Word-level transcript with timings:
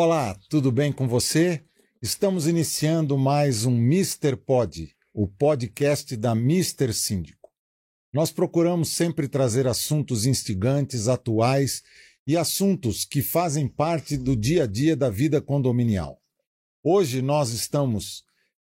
Olá, 0.00 0.38
tudo 0.48 0.70
bem 0.70 0.92
com 0.92 1.08
você? 1.08 1.60
Estamos 2.00 2.46
iniciando 2.46 3.18
mais 3.18 3.64
um 3.64 3.76
Mr. 3.76 4.36
Pod, 4.36 4.94
o 5.12 5.26
podcast 5.26 6.16
da 6.16 6.36
Mr. 6.36 6.94
Síndico. 6.94 7.50
Nós 8.12 8.30
procuramos 8.30 8.90
sempre 8.90 9.26
trazer 9.26 9.66
assuntos 9.66 10.24
instigantes, 10.24 11.08
atuais 11.08 11.82
e 12.24 12.36
assuntos 12.36 13.04
que 13.04 13.20
fazem 13.20 13.66
parte 13.66 14.16
do 14.16 14.36
dia 14.36 14.62
a 14.62 14.66
dia 14.68 14.94
da 14.94 15.10
vida 15.10 15.40
condominial. 15.40 16.22
Hoje 16.80 17.20
nós 17.20 17.50
estamos, 17.50 18.22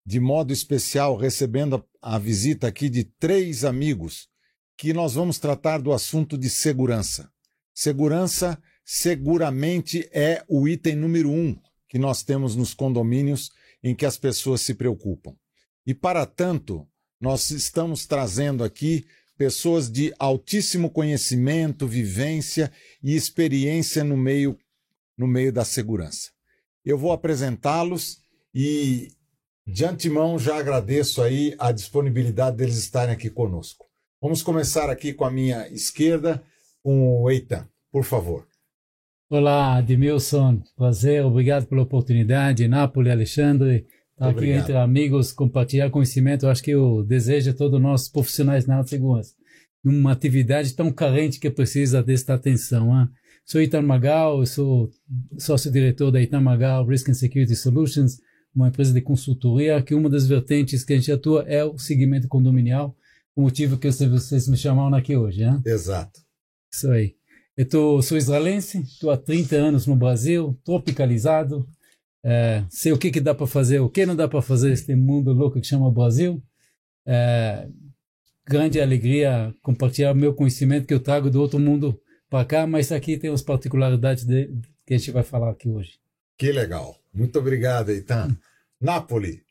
de 0.06 0.20
modo 0.20 0.54
especial, 0.54 1.18
recebendo 1.18 1.84
a 2.04 2.20
visita 2.20 2.68
aqui 2.68 2.88
de 2.88 3.04
três 3.04 3.66
amigos 3.66 4.30
que 4.78 4.94
nós 4.94 5.16
vamos 5.16 5.40
tratar 5.40 5.82
do 5.82 5.92
assunto 5.92 6.38
de 6.38 6.52
segurança. 6.52 7.32
Segurança 7.74 8.62
seguramente 8.86 10.08
é 10.14 10.44
o 10.48 10.68
item 10.68 10.96
número 10.96 11.32
um 11.32 11.60
que 11.90 11.98
nós 11.98 12.22
temos 12.22 12.56
nos 12.56 12.74
condomínios 12.74 13.50
em 13.84 13.96
que 13.96 14.06
as 14.06 14.18
pessoas 14.18 14.62
se 14.62 14.76
preocupam. 14.76 15.36
E 15.86 15.94
para 15.94 16.26
tanto, 16.26 16.88
nós 17.20 17.50
estamos 17.50 18.06
trazendo 18.06 18.64
aqui 18.64 19.06
pessoas 19.38 19.92
de 19.92 20.14
altíssimo 20.20 20.90
conhecimento, 20.90 21.88
vivência 21.88 22.72
e 23.04 23.16
experiência 23.16 24.04
no 24.04 24.16
meio, 24.16 24.58
no 25.18 25.28
meio 25.28 25.52
da 25.52 25.66
segurança. 25.66 26.30
Eu 26.84 26.98
vou 26.98 27.12
apresentá-los 27.12 28.20
e 28.54 29.12
de 29.68 29.84
antemão 29.84 30.38
já 30.38 30.58
agradeço 30.58 31.22
aí 31.22 31.56
a 31.58 31.72
disponibilidade 31.72 32.58
deles 32.58 32.78
estarem 32.78 33.14
aqui 33.14 33.30
conosco. 33.30 33.86
Vamos 34.22 34.44
começar 34.44 34.90
aqui 34.90 35.14
com 35.14 35.26
a 35.26 35.32
minha 35.32 35.68
esquerda, 35.70 36.44
com 36.82 37.22
o 37.22 37.30
Eitan, 37.30 37.68
por 37.92 38.04
favor. 38.04 38.48
Olá, 39.28 39.78
Admilson, 39.78 40.62
prazer, 40.78 41.26
obrigado 41.26 41.66
pela 41.66 41.82
oportunidade. 41.82 42.68
Nápoles, 42.68 43.12
Alexandre, 43.12 43.88
estar 44.12 44.30
aqui 44.30 44.50
entre 44.52 44.78
amigos, 44.78 45.32
compartilhar 45.32 45.90
conhecimento. 45.90 46.46
Eu 46.46 46.52
acho 46.52 46.62
que 46.62 46.76
o 46.76 47.02
desejo 47.02 47.52
de 47.52 47.58
todos 47.58 47.82
nós 47.82 48.08
profissionais 48.08 48.68
na 48.68 48.76
área 48.76 48.84
de 48.84 48.92
segurança, 48.92 49.34
numa 49.84 50.12
atividade 50.12 50.76
tão 50.76 50.92
carente 50.92 51.40
que 51.40 51.50
precisa 51.50 52.04
desta 52.04 52.36
atenção. 52.36 52.96
Hein? 52.96 53.10
Sou 53.44 53.60
Itan 53.60 53.82
Magal, 53.82 54.46
sou 54.46 54.92
sócio-diretor 55.40 56.12
da 56.12 56.22
Itan 56.22 56.42
Magal 56.42 56.86
Risk 56.86 57.10
and 57.10 57.16
Security 57.16 57.56
Solutions, 57.56 58.20
uma 58.54 58.68
empresa 58.68 58.94
de 58.94 59.02
consultoria 59.02 59.82
que 59.82 59.96
uma 59.96 60.08
das 60.08 60.28
vertentes 60.28 60.84
que 60.84 60.94
a 60.94 60.98
gente 60.98 61.12
atua 61.12 61.44
é 61.48 61.66
o 61.66 61.80
segmento 61.80 62.28
condominial, 62.28 62.96
o 63.36 63.42
motivo 63.42 63.76
que 63.76 63.90
vocês 63.90 64.48
me 64.48 64.56
chamaram 64.56 64.96
aqui 64.96 65.18
hoje. 65.18 65.42
Hein? 65.42 65.64
Exato. 65.66 66.20
Isso 66.72 66.92
aí. 66.92 67.16
Eu 67.58 67.68
tô, 67.68 68.02
sou 68.02 68.18
israelense, 68.18 68.80
estou 68.82 69.12
há 69.12 69.18
30 69.18 69.56
anos 69.56 69.88
no 69.88 69.96
Brasil, 69.96 70.60
tropicalizado, 70.66 71.68
é, 72.24 72.64
sei 72.70 72.92
o 72.92 72.98
que, 72.98 73.12
que 73.12 73.22
dá 73.22 73.34
para 73.34 73.48
fazer, 73.48 73.80
o 73.80 73.90
que 73.90 74.06
não 74.06 74.16
dá 74.16 74.28
para 74.28 74.42
fazer 74.42 74.70
nesse 74.70 74.94
mundo 74.96 75.32
louco 75.32 75.62
que 75.62 75.68
chama 75.68 75.92
Brasil. 75.92 76.44
É, 77.06 77.68
grande 78.46 78.82
alegria 78.82 79.54
compartilhar 79.62 80.14
meu 80.14 80.34
conhecimento 80.34 80.88
que 80.88 80.94
eu 80.94 81.00
trago 81.00 81.30
do 81.30 81.40
outro 81.40 81.60
mundo 81.60 82.00
para 82.30 82.44
cá, 82.46 82.68
mas 82.68 82.92
aqui 82.92 83.18
tem 83.18 83.32
as 83.32 83.42
particularidades 83.42 84.26
de, 84.26 84.48
que 84.86 84.94
a 84.94 84.98
gente 84.98 85.12
vai 85.12 85.24
falar 85.24 85.52
aqui 85.52 85.70
hoje. 85.70 86.00
Que 86.38 86.52
legal. 86.52 87.00
Muito 87.14 87.40
obrigado, 87.40 87.90
Eitan. 87.90 88.38
Napoli. 88.82 89.42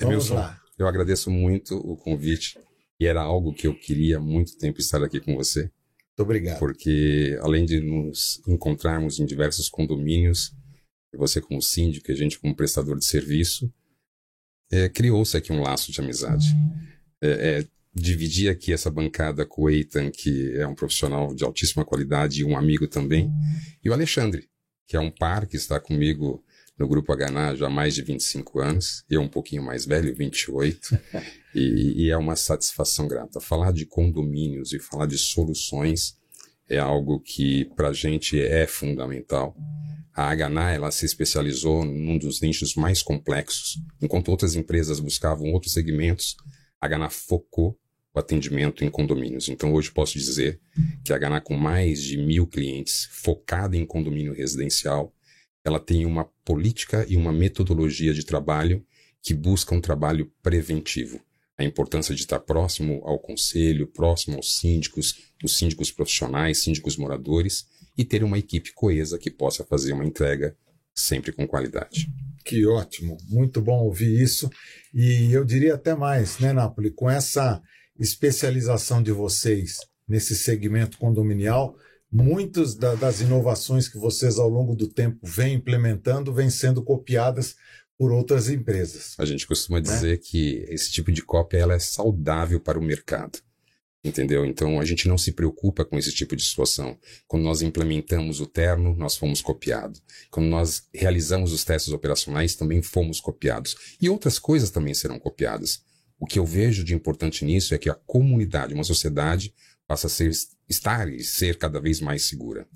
Vamos 0.00 0.14
Emilson, 0.14 0.34
lá. 0.34 0.60
Eu 0.78 0.86
agradeço 0.86 1.30
muito 1.30 1.76
o 1.76 1.96
convite 1.96 2.58
e 3.00 3.06
era 3.06 3.22
algo 3.22 3.52
que 3.52 3.66
eu 3.66 3.74
queria 3.74 4.18
há 4.18 4.20
muito 4.20 4.56
tempo 4.56 4.78
estar 4.78 5.02
aqui 5.02 5.20
com 5.20 5.34
você. 5.34 5.70
Muito 6.16 6.22
obrigado. 6.22 6.58
Porque 6.60 7.36
além 7.42 7.64
de 7.66 7.80
nos 7.80 8.40
encontrarmos 8.46 9.18
em 9.18 9.26
diversos 9.26 9.68
condomínios, 9.68 10.54
você 11.16 11.40
como 11.40 11.60
síndico 11.60 12.10
a 12.10 12.14
gente 12.14 12.38
como 12.38 12.54
prestador 12.54 12.96
de 12.96 13.04
serviço, 13.04 13.72
é, 14.70 14.88
criou-se 14.88 15.36
aqui 15.36 15.52
um 15.52 15.60
laço 15.60 15.90
de 15.90 16.00
amizade. 16.00 16.46
É, 17.20 17.58
é, 17.58 17.66
dividir 17.92 18.48
aqui 18.48 18.72
essa 18.72 18.90
bancada 18.90 19.44
com 19.46 19.62
o 19.62 19.70
Eitan, 19.70 20.10
que 20.10 20.52
é 20.56 20.66
um 20.66 20.74
profissional 20.74 21.34
de 21.34 21.44
altíssima 21.44 21.84
qualidade 21.84 22.40
e 22.40 22.44
um 22.44 22.56
amigo 22.56 22.88
também, 22.88 23.30
e 23.82 23.88
o 23.88 23.92
Alexandre, 23.92 24.48
que 24.86 24.96
é 24.96 25.00
um 25.00 25.10
par 25.10 25.46
que 25.46 25.56
está 25.56 25.78
comigo 25.78 26.44
no 26.78 26.88
Grupo 26.88 27.14
HNA 27.14 27.54
já 27.54 27.66
há 27.66 27.70
mais 27.70 27.94
de 27.94 28.02
25 28.02 28.60
anos, 28.60 29.04
eu 29.08 29.20
um 29.20 29.28
pouquinho 29.28 29.62
mais 29.62 29.84
velho, 29.86 30.14
28, 30.14 30.98
e, 31.54 32.04
e 32.04 32.10
é 32.10 32.16
uma 32.16 32.36
satisfação 32.36 33.06
grata. 33.06 33.40
Falar 33.40 33.72
de 33.72 33.86
condomínios 33.86 34.72
e 34.72 34.78
falar 34.78 35.06
de 35.06 35.16
soluções 35.16 36.16
é 36.68 36.78
algo 36.78 37.20
que 37.20 37.66
para 37.76 37.88
a 37.88 37.92
gente 37.92 38.40
é 38.40 38.66
fundamental. 38.66 39.56
A 40.12 40.34
HNA 40.34 40.72
ela 40.72 40.90
se 40.90 41.04
especializou 41.04 41.84
num 41.84 42.18
dos 42.18 42.40
nichos 42.40 42.74
mais 42.74 43.02
complexos, 43.02 43.78
enquanto 44.00 44.30
outras 44.30 44.54
empresas 44.54 45.00
buscavam 45.00 45.52
outros 45.52 45.72
segmentos, 45.72 46.36
a 46.80 46.88
HNA 46.88 47.10
focou 47.10 47.78
o 48.14 48.18
atendimento 48.18 48.84
em 48.84 48.90
condomínios. 48.90 49.48
Então 49.48 49.72
hoje 49.72 49.90
posso 49.90 50.16
dizer 50.16 50.60
que 51.04 51.12
a 51.12 51.18
HNA 51.18 51.40
com 51.40 51.56
mais 51.56 52.00
de 52.02 52.16
mil 52.16 52.46
clientes, 52.46 53.08
focada 53.10 53.76
em 53.76 53.84
condomínio 53.84 54.32
residencial, 54.32 55.12
ela 55.64 55.80
tem 55.80 56.04
uma 56.04 56.26
política 56.44 57.06
e 57.08 57.16
uma 57.16 57.32
metodologia 57.32 58.12
de 58.12 58.24
trabalho 58.24 58.84
que 59.22 59.32
busca 59.32 59.74
um 59.74 59.80
trabalho 59.80 60.30
preventivo. 60.42 61.20
A 61.56 61.64
importância 61.64 62.14
de 62.14 62.20
estar 62.20 62.40
próximo 62.40 63.00
ao 63.04 63.18
conselho, 63.18 63.86
próximo 63.86 64.36
aos 64.36 64.58
síndicos, 64.58 65.32
os 65.42 65.56
síndicos 65.56 65.90
profissionais, 65.90 66.62
síndicos 66.62 66.96
moradores, 66.96 67.66
e 67.96 68.04
ter 68.04 68.22
uma 68.24 68.38
equipe 68.38 68.72
coesa 68.74 69.18
que 69.18 69.30
possa 69.30 69.64
fazer 69.64 69.92
uma 69.92 70.04
entrega 70.04 70.56
sempre 70.94 71.32
com 71.32 71.46
qualidade. 71.46 72.08
Que 72.44 72.66
ótimo, 72.66 73.16
muito 73.28 73.60
bom 73.62 73.84
ouvir 73.84 74.20
isso. 74.20 74.50
E 74.92 75.32
eu 75.32 75.44
diria 75.44 75.74
até 75.74 75.94
mais, 75.94 76.38
né, 76.38 76.52
Napoli, 76.52 76.90
com 76.90 77.08
essa 77.08 77.62
especialização 77.98 79.02
de 79.02 79.12
vocês 79.12 79.78
nesse 80.06 80.34
segmento 80.36 80.98
condominial, 80.98 81.76
muitas 82.14 82.76
da, 82.76 82.94
das 82.94 83.20
inovações 83.20 83.88
que 83.88 83.98
vocês 83.98 84.38
ao 84.38 84.48
longo 84.48 84.76
do 84.76 84.86
tempo 84.86 85.18
vêm 85.20 85.54
implementando 85.54 86.32
vêm 86.32 86.48
sendo 86.48 86.82
copiadas 86.82 87.56
por 87.98 88.12
outras 88.12 88.48
empresas. 88.48 89.14
A 89.18 89.24
gente 89.24 89.46
costuma 89.46 89.78
né? 89.78 89.82
dizer 89.82 90.18
que 90.18 90.64
esse 90.68 90.92
tipo 90.92 91.10
de 91.10 91.22
cópia 91.22 91.58
ela 91.58 91.74
é 91.74 91.78
saudável 91.78 92.60
para 92.60 92.78
o 92.78 92.82
mercado. 92.82 93.40
Entendeu? 94.04 94.44
Então 94.44 94.78
a 94.78 94.84
gente 94.84 95.08
não 95.08 95.16
se 95.16 95.32
preocupa 95.32 95.84
com 95.84 95.98
esse 95.98 96.12
tipo 96.12 96.36
de 96.36 96.44
situação. 96.44 96.96
Quando 97.26 97.42
nós 97.42 97.62
implementamos 97.62 98.38
o 98.38 98.46
terno, 98.46 98.94
nós 98.94 99.16
fomos 99.16 99.40
copiados. 99.40 100.02
Quando 100.30 100.46
nós 100.46 100.84
realizamos 100.92 101.52
os 101.52 101.64
testes 101.64 101.92
operacionais, 101.92 102.54
também 102.54 102.82
fomos 102.82 103.18
copiados. 103.18 103.74
E 104.00 104.10
outras 104.10 104.38
coisas 104.38 104.70
também 104.70 104.92
serão 104.92 105.18
copiadas. 105.18 105.82
O 106.20 106.26
que 106.26 106.38
eu 106.38 106.44
vejo 106.44 106.84
de 106.84 106.94
importante 106.94 107.44
nisso 107.44 107.74
é 107.74 107.78
que 107.78 107.88
a 107.88 107.94
comunidade, 107.94 108.74
uma 108.74 108.84
sociedade, 108.84 109.54
passa 109.86 110.06
a 110.06 110.10
ser, 110.10 110.30
estar 110.68 111.12
e 111.12 111.22
ser 111.22 111.56
cada 111.58 111.80
vez 111.80 112.00
mais 112.00 112.24
segura. 112.24 112.66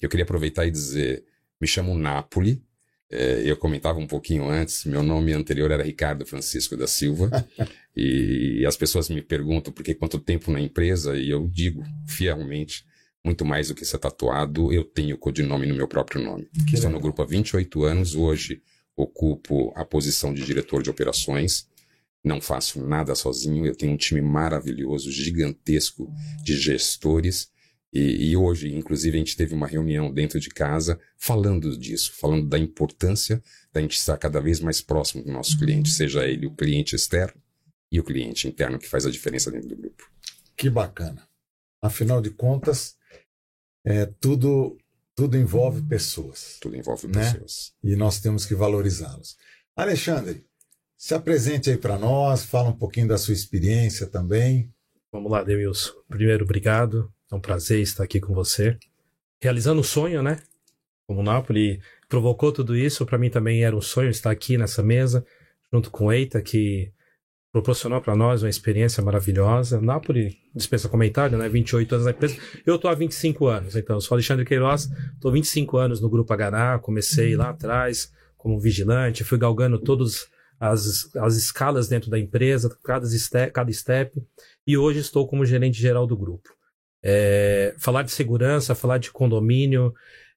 Eu 0.00 0.08
queria 0.08 0.24
aproveitar 0.24 0.66
e 0.66 0.70
dizer, 0.70 1.24
me 1.60 1.66
chamo 1.66 1.96
Napoli, 1.96 2.62
é, 3.10 3.42
eu 3.44 3.56
comentava 3.56 3.98
um 3.98 4.06
pouquinho 4.06 4.48
antes, 4.48 4.84
meu 4.84 5.02
nome 5.02 5.32
anterior 5.32 5.70
era 5.70 5.82
Ricardo 5.82 6.26
Francisco 6.26 6.76
da 6.76 6.86
Silva, 6.86 7.30
e, 7.96 8.64
as 8.66 8.76
pessoas 8.76 9.08
me 9.08 9.22
perguntam 9.22 9.72
por 9.72 9.84
que 9.84 9.94
quanto 9.94 10.18
tempo 10.18 10.50
na 10.50 10.60
empresa, 10.60 11.16
e 11.16 11.30
eu 11.30 11.48
digo 11.48 11.84
fielmente, 12.06 12.84
muito 13.24 13.44
mais 13.44 13.68
do 13.68 13.74
que 13.74 13.84
ser 13.84 13.98
tatuado, 13.98 14.72
eu 14.72 14.84
tenho 14.84 15.16
codinome 15.18 15.66
no 15.66 15.74
meu 15.74 15.88
próprio 15.88 16.22
nome. 16.22 16.48
Que 16.68 16.74
Estou 16.74 16.90
no 16.90 17.00
grupo 17.00 17.22
há 17.22 17.26
28 17.26 17.84
anos, 17.84 18.14
hoje 18.14 18.62
ocupo 18.96 19.72
a 19.76 19.84
posição 19.84 20.32
de 20.32 20.44
diretor 20.44 20.82
de 20.82 20.90
operações, 20.90 21.68
não 22.24 22.40
faço 22.40 22.84
nada 22.84 23.14
sozinho, 23.14 23.66
eu 23.66 23.74
tenho 23.74 23.92
um 23.92 23.96
time 23.96 24.20
maravilhoso, 24.20 25.10
gigantesco 25.10 26.12
de 26.42 26.56
gestores. 26.58 27.50
E, 27.92 28.30
e, 28.30 28.36
hoje, 28.36 28.74
inclusive, 28.74 29.16
a 29.16 29.18
gente 29.18 29.36
teve 29.36 29.54
uma 29.54 29.66
reunião 29.66 30.12
dentro 30.12 30.40
de 30.40 30.50
casa 30.50 30.98
falando 31.16 31.78
disso, 31.78 32.12
falando 32.14 32.46
da 32.46 32.58
importância 32.58 33.42
da 33.72 33.80
gente 33.80 33.96
estar 33.96 34.18
cada 34.18 34.40
vez 34.40 34.60
mais 34.60 34.80
próximo 34.80 35.22
do 35.22 35.32
nosso 35.32 35.58
cliente, 35.58 35.90
seja 35.90 36.26
ele 36.26 36.46
o 36.46 36.54
cliente 36.54 36.96
externo 36.96 37.40
e 37.90 38.00
o 38.00 38.04
cliente 38.04 38.48
interno 38.48 38.78
que 38.78 38.88
faz 38.88 39.06
a 39.06 39.10
diferença 39.10 39.50
dentro 39.50 39.68
do 39.68 39.76
grupo. 39.76 40.10
Que 40.56 40.68
bacana. 40.68 41.26
Afinal 41.80 42.20
de 42.20 42.30
contas, 42.30 42.96
é, 43.84 44.06
tudo, 44.20 44.76
tudo 45.14 45.36
envolve 45.36 45.82
pessoas. 45.82 46.58
Tudo 46.60 46.76
envolve 46.76 47.06
né? 47.06 47.32
pessoas. 47.32 47.72
E 47.82 47.94
nós 47.94 48.20
temos 48.20 48.44
que 48.44 48.54
valorizá-los. 48.54 49.36
Alexandre, 49.76 50.44
se 50.96 51.14
apresente 51.14 51.70
aí 51.70 51.76
para 51.76 51.98
nós, 51.98 52.44
fala 52.44 52.70
um 52.70 52.76
pouquinho 52.76 53.08
da 53.08 53.18
sua 53.18 53.34
experiência 53.34 54.06
também. 54.06 54.72
Vamos 55.12 55.30
lá, 55.30 55.42
Demilson. 55.42 55.92
Primeiro, 56.08 56.44
obrigado. 56.44 57.12
É 57.30 57.34
um 57.34 57.40
prazer 57.40 57.80
estar 57.80 58.04
aqui 58.04 58.20
com 58.20 58.32
você. 58.34 58.78
Realizando 59.40 59.80
o 59.80 59.84
sonho, 59.84 60.22
né? 60.22 60.38
Como 61.06 61.20
o 61.20 61.22
Napoli 61.22 61.80
provocou 62.08 62.50
tudo 62.50 62.74
isso, 62.74 63.04
para 63.04 63.18
mim 63.18 63.30
também 63.30 63.64
era 63.64 63.76
um 63.76 63.80
sonho 63.80 64.08
estar 64.08 64.30
aqui 64.30 64.56
nessa 64.56 64.82
mesa, 64.82 65.24
junto 65.72 65.90
com 65.90 66.06
o 66.06 66.12
Eita, 66.12 66.40
que 66.40 66.92
proporcionou 67.52 68.00
para 68.00 68.16
nós 68.16 68.42
uma 68.42 68.48
experiência 68.48 69.02
maravilhosa. 69.02 69.80
Napoli 69.80 70.36
dispensa 70.54 70.88
comentário, 70.88 71.36
né? 71.38 71.48
28 71.48 71.94
anos 71.94 72.04
na 72.06 72.10
empresa. 72.12 72.36
Eu 72.64 72.76
estou 72.76 72.90
há 72.90 72.94
25 72.94 73.46
anos, 73.46 73.76
então. 73.76 73.96
Eu 73.96 74.00
sou 74.00 74.14
Alexandre 74.14 74.44
Queiroz, 74.44 74.90
estou 75.14 75.30
25 75.30 75.76
anos 75.76 76.00
no 76.00 76.08
Grupo 76.08 76.32
H&A, 76.32 76.78
comecei 76.78 77.36
lá 77.36 77.50
atrás 77.50 78.12
como 78.36 78.58
vigilante, 78.58 79.24
fui 79.24 79.38
galgando 79.38 79.78
todas 79.78 80.28
as, 80.58 81.14
as 81.16 81.36
escalas 81.36 81.88
dentro 81.88 82.10
da 82.10 82.18
empresa, 82.18 82.76
cada 82.82 83.06
step, 83.06 83.52
cada 83.52 83.72
step, 83.72 84.20
e 84.66 84.76
hoje 84.76 85.00
estou 85.00 85.26
como 85.26 85.44
gerente 85.44 85.78
geral 85.80 86.06
do 86.06 86.16
grupo. 86.16 86.48
É, 87.02 87.74
falar 87.78 88.02
de 88.02 88.10
segurança, 88.10 88.74
falar 88.74 88.98
de 88.98 89.10
condomínio, 89.10 89.94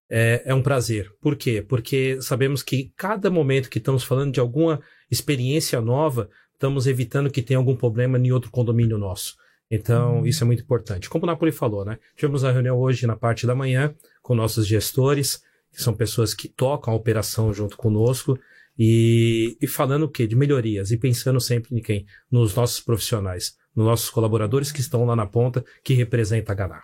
é, 0.09 0.43
é, 0.45 0.53
um 0.53 0.61
prazer. 0.61 1.11
Por 1.21 1.35
quê? 1.35 1.63
Porque 1.67 2.21
sabemos 2.21 2.63
que 2.63 2.91
cada 2.95 3.29
momento 3.29 3.69
que 3.69 3.77
estamos 3.77 4.03
falando 4.03 4.33
de 4.33 4.39
alguma 4.39 4.81
experiência 5.09 5.79
nova, 5.79 6.29
estamos 6.53 6.87
evitando 6.87 7.29
que 7.29 7.41
tenha 7.41 7.57
algum 7.57 7.75
problema 7.75 8.17
em 8.17 8.31
outro 8.31 8.51
condomínio 8.51 8.97
nosso. 8.97 9.35
Então, 9.71 10.19
uhum. 10.19 10.25
isso 10.25 10.43
é 10.43 10.47
muito 10.47 10.63
importante. 10.63 11.09
Como 11.09 11.23
o 11.23 11.27
Napoli 11.27 11.51
falou, 11.51 11.85
né? 11.85 11.99
Tivemos 12.15 12.43
a 12.43 12.51
reunião 12.51 12.77
hoje 12.77 13.05
na 13.05 13.15
parte 13.15 13.45
da 13.45 13.53
manhã 13.53 13.93
com 14.21 14.33
nossos 14.33 14.65
gestores, 14.65 15.43
que 15.71 15.81
são 15.81 15.93
pessoas 15.93 16.33
que 16.33 16.47
tocam 16.47 16.91
a 16.91 16.97
operação 16.97 17.53
junto 17.53 17.77
conosco, 17.77 18.39
e, 18.79 19.57
e 19.61 19.67
falando 19.67 20.03
o 20.03 20.09
quê? 20.09 20.25
De 20.25 20.37
melhorias, 20.37 20.89
e 20.89 20.97
pensando 20.97 21.41
sempre 21.41 21.75
em 21.75 21.81
quem? 21.81 22.05
Nos 22.31 22.55
nossos 22.55 22.79
profissionais, 22.79 23.55
nos 23.75 23.85
nossos 23.85 24.09
colaboradores 24.09 24.71
que 24.71 24.79
estão 24.79 25.03
lá 25.03 25.17
na 25.17 25.25
ponta, 25.25 25.65
que 25.83 25.93
representa 25.93 26.53
a 26.53 26.55
Ganá. 26.55 26.81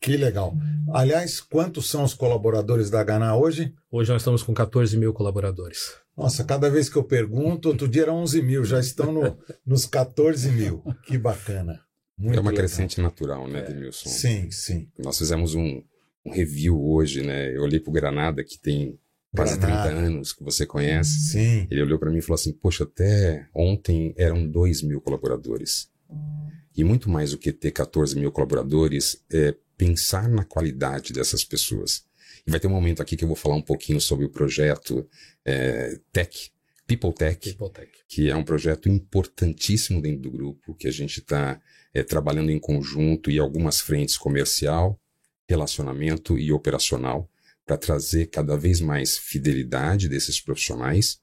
Que 0.00 0.16
legal. 0.16 0.54
Aliás, 0.94 1.40
quantos 1.40 1.90
são 1.90 2.02
os 2.04 2.14
colaboradores 2.14 2.88
da 2.88 3.04
Ganá 3.04 3.36
hoje? 3.36 3.74
Hoje 3.90 4.10
nós 4.10 4.22
estamos 4.22 4.42
com 4.42 4.54
14 4.54 4.96
mil 4.96 5.12
colaboradores. 5.12 5.96
Nossa, 6.16 6.44
cada 6.44 6.70
vez 6.70 6.88
que 6.88 6.96
eu 6.96 7.04
pergunto, 7.04 7.68
outro 7.68 7.86
dia 7.86 8.02
era 8.02 8.12
11 8.12 8.40
mil, 8.40 8.64
já 8.64 8.80
estão 8.80 9.12
no, 9.12 9.38
nos 9.66 9.84
14 9.84 10.50
mil. 10.52 10.82
Que 11.04 11.18
bacana. 11.18 11.80
Muito 12.16 12.38
é 12.38 12.40
uma 12.40 12.50
legal. 12.50 12.64
crescente 12.64 13.00
natural, 13.00 13.46
né, 13.46 13.62
Demilson? 13.62 14.08
Sim, 14.08 14.50
sim. 14.50 14.88
Nós 14.98 15.18
fizemos 15.18 15.54
um, 15.54 15.82
um 16.24 16.32
review 16.32 16.80
hoje, 16.82 17.22
né? 17.22 17.54
Eu 17.54 17.62
olhei 17.62 17.78
pro 17.78 17.92
Granada, 17.92 18.42
que 18.42 18.58
tem 18.58 18.98
quase 19.34 19.58
Granada. 19.58 19.90
30 19.90 20.06
anos, 20.06 20.32
que 20.32 20.42
você 20.42 20.66
conhece. 20.66 21.30
Sim. 21.30 21.66
Ele 21.70 21.82
olhou 21.82 21.98
para 21.98 22.10
mim 22.10 22.18
e 22.18 22.22
falou 22.22 22.34
assim: 22.34 22.52
Poxa, 22.52 22.84
até 22.84 23.46
ontem 23.54 24.14
eram 24.16 24.46
2 24.48 24.82
mil 24.82 25.00
colaboradores. 25.00 25.90
E 26.76 26.84
muito 26.84 27.10
mais 27.10 27.32
do 27.32 27.38
que 27.38 27.52
ter 27.52 27.72
14 27.72 28.18
mil 28.18 28.30
colaboradores, 28.30 29.24
é 29.32 29.54
pensar 29.76 30.28
na 30.28 30.44
qualidade 30.44 31.12
dessas 31.12 31.44
pessoas. 31.44 32.04
E 32.46 32.50
vai 32.50 32.60
ter 32.60 32.66
um 32.66 32.70
momento 32.70 33.02
aqui 33.02 33.16
que 33.16 33.24
eu 33.24 33.28
vou 33.28 33.36
falar 33.36 33.56
um 33.56 33.62
pouquinho 33.62 34.00
sobre 34.00 34.24
o 34.24 34.30
projeto 34.30 35.06
é, 35.44 35.98
Tech, 36.12 36.50
People 36.86 37.12
Tech, 37.12 37.38
People 37.38 37.70
Tech, 37.70 37.90
que 38.08 38.30
é 38.30 38.34
um 38.34 38.42
projeto 38.42 38.88
importantíssimo 38.88 40.00
dentro 40.00 40.22
do 40.22 40.30
grupo, 40.30 40.74
que 40.74 40.88
a 40.88 40.90
gente 40.90 41.18
está 41.18 41.60
é, 41.92 42.02
trabalhando 42.02 42.50
em 42.50 42.58
conjunto 42.58 43.30
e 43.30 43.38
algumas 43.38 43.80
frentes 43.80 44.16
comercial, 44.16 44.98
relacionamento 45.48 46.38
e 46.38 46.50
operacional, 46.52 47.28
para 47.68 47.76
trazer 47.76 48.28
cada 48.28 48.56
vez 48.56 48.80
mais 48.80 49.18
fidelidade 49.18 50.08
desses 50.08 50.40
profissionais 50.40 51.20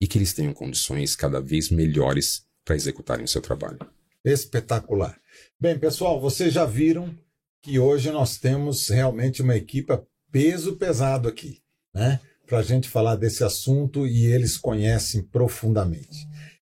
e 0.00 0.08
que 0.08 0.18
eles 0.18 0.34
tenham 0.34 0.52
condições 0.52 1.14
cada 1.14 1.40
vez 1.40 1.70
melhores 1.70 2.44
para 2.64 2.74
executarem 2.74 3.24
o 3.24 3.28
seu 3.28 3.40
trabalho. 3.40 3.78
Espetacular. 4.24 5.16
Bem, 5.60 5.78
pessoal, 5.78 6.20
vocês 6.20 6.52
já 6.52 6.66
viram 6.66 7.16
que 7.62 7.78
hoje 7.78 8.10
nós 8.10 8.36
temos 8.36 8.88
realmente 8.88 9.42
uma 9.42 9.54
equipe 9.54 9.96
peso 10.32 10.76
pesado 10.76 11.28
aqui, 11.28 11.62
né? 11.94 12.20
Para 12.44 12.58
a 12.58 12.62
gente 12.62 12.88
falar 12.88 13.14
desse 13.14 13.44
assunto 13.44 14.08
e 14.08 14.26
eles 14.26 14.56
conhecem 14.56 15.22
profundamente. 15.22 16.18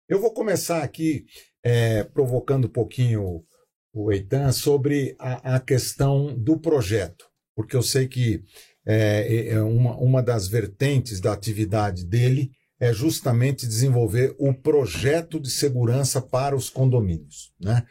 Eu 0.09 0.19
vou 0.19 0.33
começar 0.33 0.81
aqui 0.81 1.25
é, 1.63 2.03
provocando 2.03 2.65
um 2.65 2.71
pouquinho 2.71 3.45
o 3.93 4.11
Eitan 4.11 4.51
sobre 4.51 5.15
a, 5.19 5.57
a, 5.57 5.59
questão 5.59 6.35
do 6.35 6.59
projeto, 6.59 7.25
porque 7.55 7.75
eu 7.75 7.83
sei 7.83 8.07
que 8.07 8.43
é, 8.85 9.27
é, 9.27 9.53
é 9.53 9.61
uma, 9.61 9.95
uma 9.97 10.23
das 10.23 10.47
vertentes 10.47 11.19
da 11.19 11.33
atividade 11.33 12.05
dele 12.05 12.51
é 12.79 12.91
justamente 12.91 13.67
desenvolver 13.67 14.35
o 14.39 14.53
projeto 14.53 15.39
de 15.39 15.51
segurança 15.51 16.19
para 16.19 16.55
os 16.55 16.67
condomínios. 16.67 17.53
Né? 17.59 17.83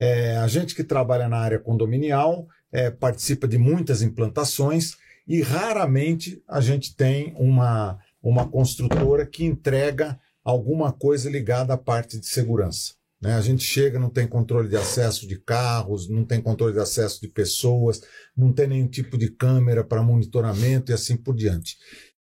É, 0.00 0.36
a 0.36 0.48
gente 0.48 0.74
que 0.74 0.82
trabalha 0.82 1.28
na 1.28 1.38
área 1.38 1.60
condominial 1.60 2.48
é, 2.72 2.90
participa 2.90 3.46
de 3.46 3.56
muitas 3.56 4.02
implantações 4.02 4.96
e 5.28 5.40
raramente 5.40 6.42
a 6.48 6.60
gente 6.60 6.96
tem 6.96 7.32
uma, 7.36 8.00
uma 8.20 8.48
construtora 8.48 9.24
que 9.24 9.44
entrega 9.44 10.18
alguma 10.42 10.92
coisa 10.92 11.30
ligada 11.30 11.74
à 11.74 11.78
parte 11.78 12.18
de 12.18 12.26
segurança. 12.26 12.94
Né? 13.22 13.34
A 13.34 13.40
gente 13.40 13.62
chega, 13.62 14.00
não 14.00 14.10
tem 14.10 14.26
controle 14.26 14.68
de 14.68 14.76
acesso 14.76 15.26
de 15.28 15.38
carros, 15.38 16.08
não 16.08 16.24
tem 16.24 16.42
controle 16.42 16.72
de 16.72 16.80
acesso 16.80 17.20
de 17.20 17.28
pessoas, 17.28 18.02
não 18.36 18.52
tem 18.52 18.66
nenhum 18.66 18.88
tipo 18.88 19.16
de 19.16 19.30
câmera 19.30 19.84
para 19.84 20.02
monitoramento 20.02 20.90
e 20.90 20.94
assim 20.94 21.16
por 21.16 21.34
diante. 21.34 21.76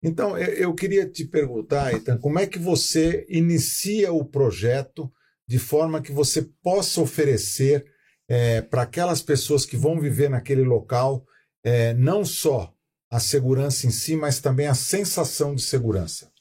Então, 0.04 0.38
eu 0.38 0.74
queria 0.76 1.10
te 1.10 1.26
perguntar, 1.26 1.94
então, 1.94 2.18
como 2.18 2.38
é 2.38 2.46
que 2.46 2.60
você 2.60 3.26
inicia 3.30 4.12
o 4.12 4.24
projeto 4.24 5.12
de 5.48 5.58
forma 5.58 6.02
que 6.02 6.12
você 6.12 6.42
possa 6.62 7.02
oferecer 7.02 7.86
é, 8.28 8.62
para 8.62 8.84
aquelas 8.84 9.22
pessoas 9.22 9.66
que 9.66 9.78
vão 9.78 10.00
viver 10.00 10.30
naquele 10.30 10.64
local 10.64 11.26
é, 11.64 11.94
não 11.94 12.26
só 12.26 12.74
a 13.10 13.20
segurança 13.20 13.88
em 13.88 13.92
si, 13.92 14.16
mas 14.16 14.42
também 14.42 14.68
a 14.68 14.74
sensação 14.74 15.56
de 15.56 15.62
segurança. 15.62 16.32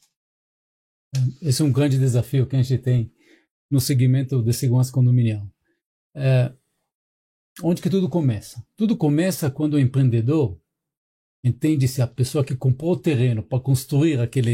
Esse 1.41 1.63
é 1.63 1.65
um 1.65 1.73
grande 1.73 1.99
desafio 1.99 2.47
que 2.47 2.57
a 2.57 2.63
gente 2.63 2.83
tem 2.83 3.13
no 3.73 3.81
segmento 3.81 4.43
de 4.43 4.53
segurança 4.53 4.93
condominial. 4.93 5.45
É, 6.15 6.53
onde 7.63 7.81
que 7.83 7.91
tudo 7.91 8.09
começa? 8.09 8.65
Tudo 8.77 8.97
começa 8.97 9.51
quando 9.51 9.75
o 9.75 9.81
empreendedor 9.81 10.61
entende 11.43 11.89
se 11.89 12.01
a 12.01 12.07
pessoa 12.07 12.45
que 12.45 12.55
comprou 12.55 12.93
o 12.93 12.97
terreno 12.97 13.43
para 13.43 13.59
construir 13.59 14.21
aquela 14.21 14.49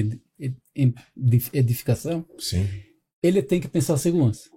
edificação, 1.52 2.24
Sim. 2.38 2.66
ele 3.22 3.42
tem 3.42 3.60
que 3.60 3.68
pensar 3.68 3.98
segurança. 3.98 4.48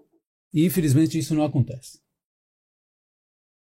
E 0.54 0.66
infelizmente 0.66 1.18
isso 1.18 1.36
não 1.36 1.44
acontece. 1.44 2.00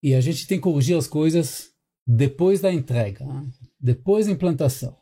E 0.02 0.16
a 0.16 0.22
gente 0.22 0.48
tem 0.48 0.58
que 0.58 0.64
corrigir 0.64 0.98
as 0.98 1.08
coisas 1.08 1.72
depois 2.06 2.60
da 2.60 2.74
entrega. 2.74 3.26
Né? 3.26 3.50
depois 3.80 4.26
da 4.26 4.34
implantação. 4.34 4.98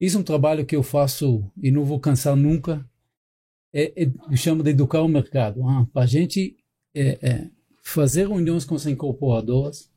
Isso 0.00 0.16
é 0.18 0.20
um 0.20 0.24
trabalho 0.24 0.66
que 0.66 0.76
eu 0.76 0.82
faço 0.82 1.50
e 1.56 1.70
não 1.70 1.84
vou 1.84 1.98
cansar 1.98 2.36
nunca. 2.36 2.88
É, 3.74 4.04
é, 4.04 4.10
eu 4.30 4.36
chamo 4.36 4.62
de 4.62 4.70
educar 4.70 5.02
o 5.02 5.08
mercado. 5.08 5.66
Ah, 5.68 5.84
para 5.92 6.02
a 6.02 6.06
gente 6.06 6.56
é, 6.94 7.18
é, 7.20 7.50
fazer 7.82 8.28
reuniões 8.28 8.64
com 8.64 8.76
as 8.76 8.86
incorporadoras 8.86 9.90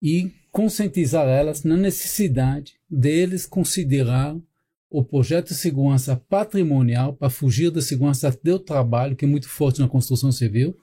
e 0.00 0.30
conscientizar 0.52 1.26
elas 1.26 1.64
na 1.64 1.76
necessidade 1.76 2.74
deles 2.88 3.46
considerar 3.46 4.36
o 4.88 5.04
projeto 5.04 5.48
de 5.48 5.54
segurança 5.54 6.16
patrimonial 6.28 7.12
para 7.12 7.28
fugir 7.28 7.70
da 7.70 7.82
segurança 7.82 8.30
do 8.42 8.58
trabalho, 8.58 9.16
que 9.16 9.24
é 9.24 9.28
muito 9.28 9.48
forte 9.48 9.80
na 9.80 9.88
construção 9.88 10.30
civil, 10.30 10.74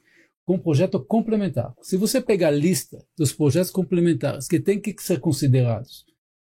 com 0.46 0.56
um 0.56 0.60
projeto 0.60 1.00
complementar. 1.00 1.74
Se 1.82 1.98
você 1.98 2.22
pegar 2.22 2.50
a 2.50 2.52
lista 2.52 3.04
dos 3.18 3.34
projetos 3.34 3.72
complementares 3.72 4.48
que 4.48 4.60
têm 4.60 4.80
que 4.80 4.94
ser 5.02 5.20
considerados 5.20 6.06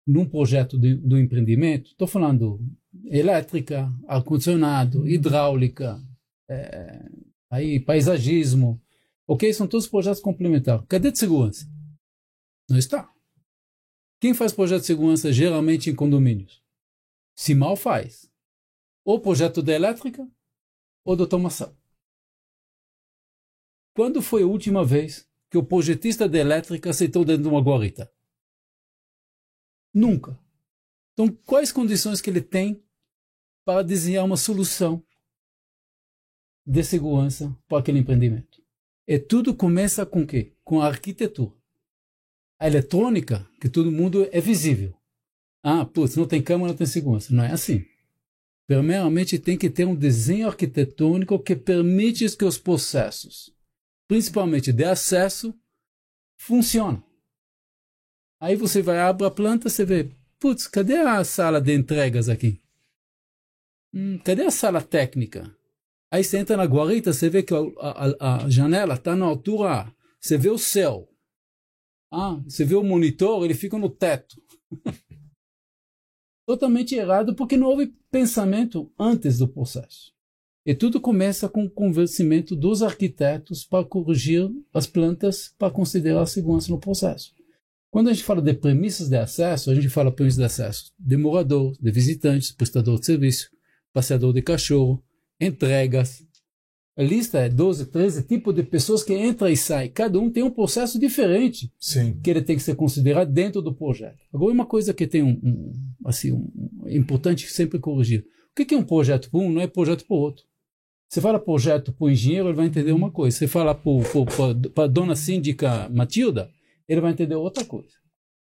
num 0.05 0.25
projeto 0.25 0.77
do 0.77 1.17
empreendimento, 1.17 1.91
estou 1.91 2.07
falando 2.07 2.59
elétrica, 3.09 3.91
ar-condicionado, 4.07 5.07
hidráulica, 5.07 6.01
é, 6.49 7.09
aí, 7.49 7.79
paisagismo, 7.79 8.81
ok? 9.27 9.53
São 9.53 9.67
todos 9.67 9.87
projetos 9.87 10.21
complementares. 10.21 10.85
Cadê 10.87 11.11
de 11.11 11.19
segurança? 11.19 11.65
Não 12.69 12.77
está. 12.77 13.11
Quem 14.19 14.33
faz 14.33 14.51
projeto 14.51 14.81
de 14.81 14.87
segurança 14.87 15.31
geralmente 15.31 15.89
em 15.89 15.95
condomínios? 15.95 16.63
Se 17.35 17.53
mal 17.53 17.75
faz. 17.75 18.29
Ou 19.05 19.21
projeto 19.21 19.61
de 19.61 19.71
elétrica 19.71 20.27
ou 21.05 21.15
de 21.15 21.21
automação. 21.21 21.75
Quando 23.95 24.21
foi 24.21 24.43
a 24.43 24.47
última 24.47 24.83
vez 24.83 25.27
que 25.49 25.57
o 25.57 25.63
projetista 25.63 26.27
de 26.27 26.37
elétrica 26.37 26.89
aceitou 26.89 27.23
dentro 27.23 27.43
de 27.43 27.49
uma 27.49 27.61
guarita? 27.61 28.11
Nunca. 29.93 30.37
Então, 31.13 31.29
quais 31.45 31.71
condições 31.71 32.21
que 32.21 32.29
ele 32.29 32.41
tem 32.41 32.83
para 33.67 33.83
desenhar 33.83 34.23
uma 34.23 34.37
solução 34.37 35.03
de 36.65 36.81
segurança 36.85 37.53
para 37.67 37.79
aquele 37.79 37.99
empreendimento? 37.99 38.63
E 39.05 39.19
tudo 39.19 39.53
começa 39.53 40.05
com 40.05 40.21
o 40.21 40.25
quê? 40.25 40.53
Com 40.63 40.81
a 40.81 40.87
arquitetura. 40.87 41.51
A 42.57 42.65
eletrônica, 42.65 43.45
que 43.59 43.67
todo 43.67 43.91
mundo 43.91 44.25
é 44.31 44.39
visível. 44.39 44.95
Ah, 45.61 45.85
putz, 45.85 46.15
não 46.15 46.25
tem 46.25 46.41
câmera, 46.41 46.69
não 46.69 46.77
tem 46.77 46.87
segurança. 46.87 47.33
Não 47.33 47.43
é 47.43 47.51
assim. 47.51 47.85
Primeiramente, 48.67 49.37
tem 49.37 49.57
que 49.57 49.69
ter 49.69 49.83
um 49.83 49.95
desenho 49.95 50.47
arquitetônico 50.47 51.37
que 51.37 51.53
permite 51.53 52.37
que 52.37 52.45
os 52.45 52.57
processos, 52.57 53.53
principalmente 54.07 54.71
de 54.71 54.85
acesso, 54.85 55.53
funcionem. 56.39 57.03
Aí 58.39 58.55
você 58.55 58.81
vai 58.81 58.99
abrir 58.99 59.25
a 59.25 59.31
planta, 59.31 59.67
você 59.67 59.83
vê, 59.83 60.09
putz, 60.39 60.67
cadê 60.67 60.95
a 60.95 61.21
sala 61.25 61.59
de 61.59 61.73
entregas 61.73 62.29
aqui? 62.29 62.61
Hum, 63.97 64.19
cadê 64.19 64.43
a 64.43 64.51
sala 64.51 64.79
técnica? 64.79 65.51
Aí 66.11 66.23
você 66.23 66.37
entra 66.37 66.55
na 66.55 66.65
guarita, 66.65 67.11
você 67.11 67.31
vê 67.31 67.41
que 67.41 67.51
a, 67.51 67.57
a, 68.19 68.45
a 68.45 68.49
janela 68.49 68.93
está 68.93 69.15
na 69.15 69.25
altura. 69.25 69.91
Você 70.21 70.37
vê 70.37 70.51
o 70.51 70.57
céu. 70.59 71.09
Ah, 72.11 72.39
você 72.47 72.63
vê 72.63 72.75
o 72.75 72.83
monitor, 72.83 73.43
ele 73.43 73.55
fica 73.55 73.75
no 73.75 73.89
teto. 73.89 74.39
Totalmente 76.45 76.93
errado, 76.93 77.33
porque 77.33 77.57
não 77.57 77.65
houve 77.65 77.87
pensamento 78.11 78.91
antes 78.99 79.39
do 79.39 79.47
processo. 79.47 80.13
E 80.63 80.75
tudo 80.75 81.01
começa 81.01 81.49
com 81.49 81.65
o 81.65 81.69
convencimento 81.69 82.55
dos 82.55 82.83
arquitetos 82.83 83.65
para 83.65 83.83
corrigir 83.83 84.47
as 84.71 84.85
plantas 84.85 85.55
para 85.57 85.73
considerar 85.73 86.21
a 86.21 86.27
segurança 86.27 86.69
no 86.69 86.79
processo. 86.79 87.33
Quando 87.89 88.09
a 88.09 88.13
gente 88.13 88.23
fala 88.23 88.43
de 88.43 88.53
premissas 88.53 89.09
de 89.09 89.17
acesso, 89.17 89.71
a 89.71 89.75
gente 89.75 89.89
fala 89.89 90.11
premissas 90.11 90.37
de 90.37 90.43
acesso 90.43 90.93
de 90.99 91.17
morador, 91.17 91.75
de 91.81 91.89
visitantes, 91.89 92.51
prestador 92.51 92.99
de 92.99 93.07
serviço, 93.07 93.49
passeador 93.93 94.33
de 94.33 94.41
cachorro, 94.41 95.03
entregas. 95.39 96.25
A 96.95 97.03
lista 97.03 97.39
é 97.39 97.49
12, 97.49 97.87
13 97.87 98.23
tipos 98.23 98.55
de 98.55 98.63
pessoas 98.63 99.03
que 99.03 99.15
entram 99.15 99.47
e 99.47 99.55
saem. 99.55 99.91
Cada 99.91 100.19
um 100.19 100.31
tem 100.31 100.41
um 100.41 100.49
processo 100.49 100.99
diferente 100.99 101.71
Sim. 101.79 102.19
que 102.23 102.29
ele 102.29 102.41
tem 102.41 102.55
que 102.55 102.63
ser 102.63 102.75
considerado 102.75 103.31
dentro 103.31 103.61
do 103.61 103.73
projeto. 103.73 104.17
Agora, 104.33 104.51
uma 104.51 104.65
coisa 104.65 104.93
que 104.95 105.05
tem 105.05 105.21
um, 105.21 105.39
um 105.43 105.73
assim, 106.05 106.31
um, 106.31 106.49
importante 106.87 107.47
sempre 107.47 107.77
corrigir. 107.77 108.25
O 108.51 108.65
que 108.65 108.73
é 108.73 108.77
um 108.77 108.83
projeto 108.83 109.29
para 109.29 109.39
um 109.39 109.51
não 109.51 109.61
é 109.61 109.67
projeto 109.67 110.05
para 110.07 110.15
o 110.15 110.19
outro. 110.19 110.43
Você 111.07 111.21
fala 111.21 111.39
projeto 111.39 111.93
para 111.93 112.05
o 112.05 112.09
engenheiro, 112.09 112.49
ele 112.49 112.55
vai 112.55 112.65
entender 112.65 112.91
uma 112.91 113.11
coisa. 113.11 113.37
Você 113.37 113.47
fala 113.47 113.73
para 113.75 114.83
a 114.83 114.87
dona 114.87 115.15
síndica 115.15 115.87
Matilda, 115.89 116.49
ele 116.87 116.99
vai 116.99 117.11
entender 117.11 117.35
outra 117.35 117.63
coisa. 117.63 117.93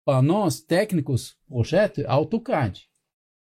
Para 0.05 0.21
nós, 0.21 0.61
técnicos, 0.61 1.37
projeto 1.49 2.01
é 2.01 2.07
AutoCAD. 2.07 2.89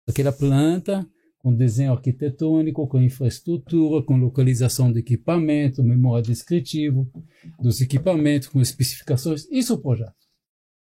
Aquela 0.07 0.31
planta 0.31 1.09
com 1.43 1.55
desenho 1.55 1.93
arquitetônico, 1.93 2.87
com 2.87 3.01
infraestrutura, 3.01 4.05
com 4.05 4.17
localização 4.17 4.93
de 4.93 5.01
equipamento, 5.01 5.83
memória 5.83 6.23
descritivo 6.23 7.11
dos 7.59 7.81
equipamentos, 7.81 8.49
com 8.49 8.61
especificações. 8.61 9.49
Isso 9.51 9.73
é 9.73 9.77
o 9.77 9.79
projeto. 9.79 10.15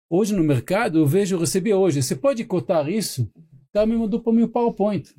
Hoje 0.08 0.34
no 0.34 0.44
mercado, 0.44 0.98
eu 0.98 1.06
vejo, 1.06 1.36
eu 1.36 1.40
recebi 1.40 1.72
hoje, 1.72 2.02
você 2.02 2.14
pode 2.14 2.44
cotar 2.44 2.88
isso? 2.88 3.22
O 3.34 3.72
cara 3.72 3.86
me 3.86 3.96
mandou 3.96 4.20
para 4.20 4.32
mim 4.32 4.42
o 4.42 4.48
PowerPoint. 4.48 5.08
o 5.08 5.12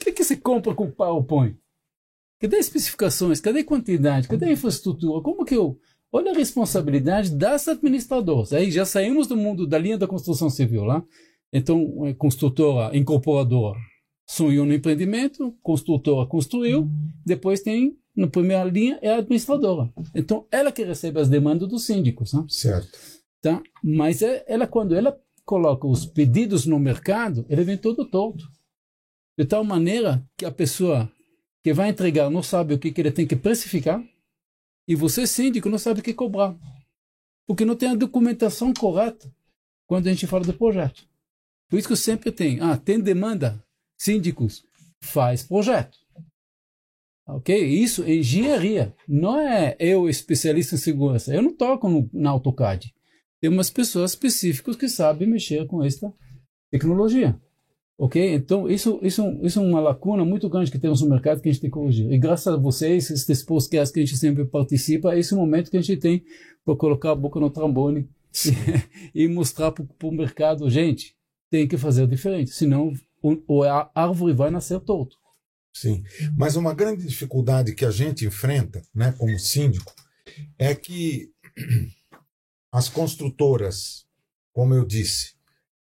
que, 0.00 0.12
que 0.12 0.24
você 0.24 0.36
compra 0.36 0.74
com 0.74 0.90
PowerPoint? 0.90 1.58
Cadê 2.40 2.56
especificações? 2.56 3.40
Cadê 3.40 3.62
quantidade? 3.62 4.28
Cadê 4.28 4.52
infraestrutura? 4.52 5.22
Como 5.22 5.44
que 5.44 5.54
eu. 5.54 5.78
Olha 6.10 6.30
a 6.30 6.34
responsabilidade 6.34 7.36
das 7.36 7.68
administradoras. 7.68 8.52
Aí 8.52 8.70
já 8.70 8.86
saímos 8.86 9.26
do 9.26 9.36
mundo 9.36 9.66
da 9.66 9.76
linha 9.76 9.98
da 9.98 10.06
construção 10.06 10.48
civil 10.48 10.84
lá. 10.84 11.04
Então, 11.56 12.04
a 12.04 12.12
construtora, 12.14 12.96
incorporadora, 12.96 13.78
sonhou 14.28 14.66
no 14.66 14.74
empreendimento, 14.74 15.56
construtora 15.62 16.26
construiu, 16.26 16.90
depois 17.24 17.60
tem, 17.60 17.96
na 18.16 18.26
primeira 18.26 18.64
linha, 18.64 18.98
é 19.00 19.10
a 19.10 19.18
administradora. 19.18 19.88
Então, 20.12 20.48
ela 20.50 20.72
que 20.72 20.82
recebe 20.82 21.20
as 21.20 21.28
demandas 21.28 21.68
dos 21.68 21.86
síndicos. 21.86 22.32
Né? 22.32 22.44
Certo. 22.48 22.98
Tá? 23.40 23.62
Mas 23.84 24.20
é, 24.20 24.44
ela, 24.48 24.66
quando 24.66 24.96
ela 24.96 25.16
coloca 25.44 25.86
os 25.86 26.04
pedidos 26.04 26.66
no 26.66 26.80
mercado, 26.80 27.46
ele 27.48 27.62
vem 27.62 27.76
todo 27.78 28.04
torto. 28.04 28.44
De 29.38 29.44
tal 29.44 29.62
maneira 29.62 30.28
que 30.36 30.44
a 30.44 30.50
pessoa 30.50 31.08
que 31.62 31.72
vai 31.72 31.88
entregar 31.88 32.30
não 32.30 32.42
sabe 32.42 32.74
o 32.74 32.78
que, 32.80 32.90
que 32.90 33.00
ele 33.00 33.12
tem 33.12 33.28
que 33.28 33.36
precificar, 33.36 34.02
e 34.88 34.96
você, 34.96 35.24
síndico, 35.24 35.68
não 35.68 35.78
sabe 35.78 36.00
o 36.00 36.02
que 36.02 36.12
cobrar. 36.12 36.56
Porque 37.46 37.64
não 37.64 37.76
tem 37.76 37.90
a 37.90 37.94
documentação 37.94 38.74
correta 38.74 39.32
quando 39.86 40.08
a 40.08 40.10
gente 40.10 40.26
fala 40.26 40.44
do 40.44 40.52
projeto. 40.52 41.06
Por 41.74 41.78
isso 41.78 41.88
que 41.88 41.92
eu 41.92 41.96
sempre 41.96 42.30
tenho. 42.30 42.62
Ah, 42.62 42.76
tem 42.76 43.00
demanda? 43.00 43.60
Síndicos, 43.98 44.64
faz 45.02 45.42
projeto. 45.42 45.98
Ok? 47.26 47.52
Isso 47.66 48.04
é 48.04 48.14
engenharia. 48.14 48.94
Não 49.08 49.40
é 49.40 49.74
eu 49.80 50.08
especialista 50.08 50.76
em 50.76 50.78
segurança. 50.78 51.34
Eu 51.34 51.42
não 51.42 51.52
toco 51.52 51.88
no, 51.88 52.08
na 52.12 52.30
AutoCAD. 52.30 52.94
Tem 53.40 53.50
umas 53.50 53.70
pessoas 53.70 54.12
específicas 54.12 54.76
que 54.76 54.88
sabem 54.88 55.26
mexer 55.26 55.66
com 55.66 55.82
esta 55.82 56.14
tecnologia. 56.70 57.36
Ok? 57.98 58.22
Então, 58.34 58.70
isso, 58.70 59.00
isso, 59.02 59.40
isso 59.42 59.58
é 59.58 59.62
uma 59.62 59.80
lacuna 59.80 60.24
muito 60.24 60.48
grande 60.48 60.70
que 60.70 60.78
temos 60.78 61.02
no 61.02 61.08
mercado 61.08 61.40
que 61.40 61.48
a 61.48 61.52
gente 61.52 61.60
tem 61.60 61.70
que 61.70 61.74
corrigir. 61.74 62.08
E 62.08 62.16
graças 62.16 62.54
a 62.54 62.56
vocês, 62.56 63.10
esses 63.10 63.42
podcasts 63.42 63.90
que 63.92 63.98
a 63.98 64.04
gente 64.04 64.16
sempre 64.16 64.44
participa, 64.44 65.12
é 65.12 65.18
esse 65.18 65.34
momento 65.34 65.72
que 65.72 65.76
a 65.76 65.82
gente 65.82 66.00
tem 66.00 66.24
para 66.64 66.76
colocar 66.76 67.10
a 67.10 67.16
boca 67.16 67.40
no 67.40 67.50
trombone 67.50 68.08
e, 69.12 69.24
e 69.26 69.28
mostrar 69.28 69.72
para 69.72 69.84
o 70.04 70.12
mercado, 70.12 70.70
gente, 70.70 71.16
tem 71.50 71.66
que 71.68 71.76
fazer 71.76 72.06
diferente, 72.06 72.50
senão 72.50 72.92
o, 73.22 73.62
a 73.62 73.90
árvore 73.94 74.32
vai 74.32 74.50
nascer 74.50 74.80
torto. 74.80 75.16
Sim, 75.72 76.04
mas 76.36 76.56
uma 76.56 76.74
grande 76.74 77.06
dificuldade 77.06 77.74
que 77.74 77.84
a 77.84 77.90
gente 77.90 78.24
enfrenta, 78.24 78.82
né, 78.94 79.12
como 79.18 79.38
síndico, 79.38 79.92
é 80.58 80.74
que 80.74 81.32
as 82.70 82.88
construtoras, 82.88 84.04
como 84.52 84.74
eu 84.74 84.84
disse, 84.84 85.34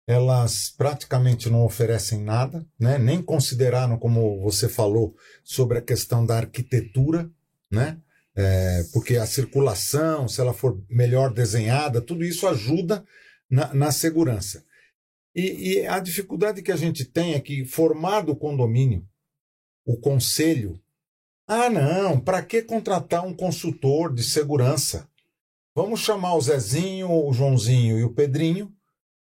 elas 0.06 0.70
praticamente 0.70 1.50
não 1.50 1.64
oferecem 1.64 2.22
nada, 2.22 2.66
né? 2.78 2.98
nem 2.98 3.22
consideraram, 3.22 3.98
como 3.98 4.42
você 4.42 4.68
falou, 4.68 5.16
sobre 5.44 5.78
a 5.78 5.82
questão 5.82 6.26
da 6.26 6.38
arquitetura, 6.38 7.30
né? 7.72 7.98
É, 8.36 8.84
porque 8.92 9.16
a 9.16 9.28
circulação, 9.28 10.28
se 10.28 10.42
ela 10.42 10.54
for 10.54 10.84
melhor 10.90 11.32
desenhada, 11.32 12.02
tudo 12.02 12.24
isso 12.24 12.48
ajuda 12.48 13.06
na, 13.50 13.74
na 13.74 13.92
segurança. 13.92 14.66
E, 15.36 15.74
e, 15.74 15.88
a 15.88 16.00
dificuldade 16.00 16.62
que 16.62 16.72
a 16.72 16.76
gente 16.76 17.06
tem 17.06 17.34
é 17.34 17.40
que, 17.40 17.66
formado 17.66 18.32
o 18.32 18.36
condomínio, 18.36 19.08
o 19.86 19.98
conselho, 19.98 20.80
ah, 21.48 21.70
não, 21.70 22.20
para 22.20 22.42
que 22.44 22.62
contratar 22.62 23.26
um 23.26 23.34
consultor 23.34 24.14
de 24.14 24.24
segurança? 24.24 25.10
Vamos 25.76 26.02
chamar 26.02 26.36
o 26.36 26.42
Zezinho, 26.42 27.12
o 27.12 27.34
Joãozinho 27.34 27.98
e 27.98 28.04
o 28.04 28.14
Pedrinho, 28.14 28.72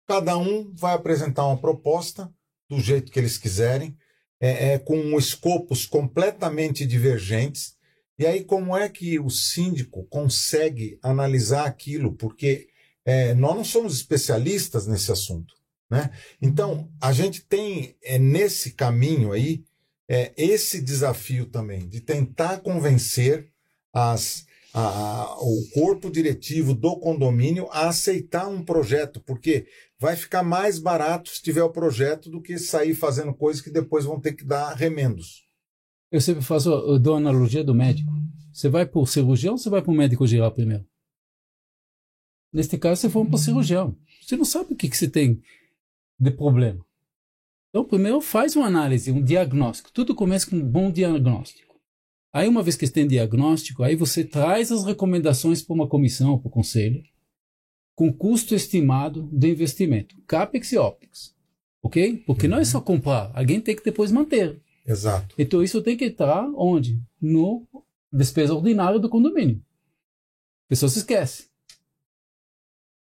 cada 0.07 0.37
um 0.37 0.71
vai 0.75 0.95
apresentar 0.95 1.47
uma 1.47 1.57
proposta 1.57 2.33
do 2.69 2.79
jeito 2.79 3.11
que 3.11 3.19
eles 3.19 3.39
quiserem, 3.39 3.97
é, 4.41 4.73
é, 4.73 4.79
com 4.79 5.19
escopos 5.19 5.87
completamente 5.87 6.85
divergentes. 6.85 7.75
E 8.19 8.27
aí, 8.27 8.45
como 8.45 8.77
é 8.77 8.89
que 8.89 9.19
o 9.19 9.31
síndico 9.31 10.05
consegue 10.05 10.99
analisar 11.03 11.67
aquilo? 11.67 12.15
Porque 12.15 12.69
é, 13.05 13.35
nós 13.35 13.57
não 13.57 13.65
somos 13.65 13.95
especialistas 13.95 14.87
nesse 14.87 15.11
assunto. 15.11 15.55
Né? 15.93 16.11
Então, 16.41 16.89
a 16.99 17.13
gente 17.13 17.43
tem 17.43 17.95
é, 18.03 18.19
nesse 18.19 18.73
caminho 18.73 19.31
aí 19.31 19.63
é, 20.09 20.33
esse 20.39 20.81
desafio 20.81 21.45
também 21.45 21.87
de 21.87 22.01
tentar 22.01 22.61
convencer 22.61 23.53
as, 23.93 24.47
a, 24.73 24.81
a, 24.81 25.37
o 25.43 25.69
corpo 25.75 26.11
diretivo 26.11 26.73
do 26.73 26.97
condomínio 26.99 27.69
a 27.71 27.91
aceitar 27.91 28.49
um 28.49 28.65
projeto, 28.65 29.21
porque 29.21 29.67
vai 30.01 30.17
ficar 30.17 30.43
mais 30.43 30.79
barato 30.79 31.29
se 31.29 31.43
tiver 31.43 31.63
o 31.63 31.69
projeto 31.69 32.31
do 32.31 32.41
que 32.41 32.59
sair 32.59 32.95
fazendo 32.95 33.35
coisas 33.35 33.61
que 33.61 33.69
depois 33.69 34.07
vão 34.07 34.19
ter 34.19 34.33
que 34.33 34.47
dar 34.47 34.73
remendos. 34.73 35.45
Eu 36.11 36.23
sempre 36.23 36.43
faço, 36.43 36.71
eu 36.71 36.99
dou 36.99 37.17
a 37.17 37.19
analogia 37.19 37.63
do 37.63 37.75
médico. 37.75 38.11
Você 38.51 38.71
vai 38.71 38.87
para 38.87 38.99
o 38.99 39.07
cirurgião 39.07 39.53
ou 39.53 39.59
você 39.59 39.69
vai 39.69 39.83
para 39.83 39.93
o 39.93 39.95
médico 39.95 40.27
geral 40.27 40.53
primeiro? 40.53 40.87
Neste 42.51 42.79
caso, 42.79 43.03
você 43.03 43.11
for 43.11 43.27
para 43.27 43.35
o 43.35 43.39
cirurgião. 43.39 43.95
Você 44.23 44.39
não 44.39 44.45
sabe 44.47 44.73
o 44.73 44.77
que, 44.77 44.89
que 44.89 44.97
você 44.97 45.07
tem 45.07 45.43
de 46.19 46.31
problema. 46.31 46.85
Então, 47.71 47.85
primeiro 47.85 48.21
faz 48.21 48.55
uma 48.55 48.67
análise, 48.67 49.11
um 49.11 49.23
diagnóstico. 49.23 49.91
Tudo 49.93 50.15
começa 50.15 50.49
com 50.49 50.57
um 50.57 50.63
bom 50.63 50.91
diagnóstico. 50.91 51.75
Aí, 52.33 52.49
uma 52.49 52.63
vez 52.63 52.77
que 52.77 52.87
você 52.87 52.93
tem 52.93 53.07
diagnóstico, 53.07 53.83
aí 53.83 53.97
você 53.97 54.25
traz 54.25 54.71
as 54.71 54.85
recomendações 54.85 55.63
para 55.63 55.75
uma 55.75 55.89
comissão, 55.89 56.39
para 56.39 56.49
o 56.49 56.51
conselho, 56.51 57.03
com 57.95 58.13
custo 58.13 58.55
estimado 58.55 59.29
de 59.33 59.51
investimento, 59.51 60.17
CAPEX 60.27 60.73
e 60.73 60.79
OPEX. 60.79 61.35
Ok? 61.83 62.23
Porque 62.27 62.47
uhum. 62.47 62.53
não 62.53 62.59
é 62.59 62.65
só 62.65 62.81
comprar, 62.81 63.31
alguém 63.35 63.61
tem 63.61 63.75
que 63.75 63.85
depois 63.85 64.13
manter. 64.13 64.61
Exato. 64.87 65.35
Então, 65.39 65.63
isso 65.63 65.83
tem 65.83 65.97
que 65.97 66.07
estar 66.07 66.51
onde? 66.57 67.01
No 67.21 67.67
despesa 68.13 68.55
ordinária 68.55 68.99
do 68.99 69.09
condomínio. 69.09 69.63
A 70.67 70.69
pessoa 70.69 70.91
se 70.91 70.99
esquece. 70.99 71.52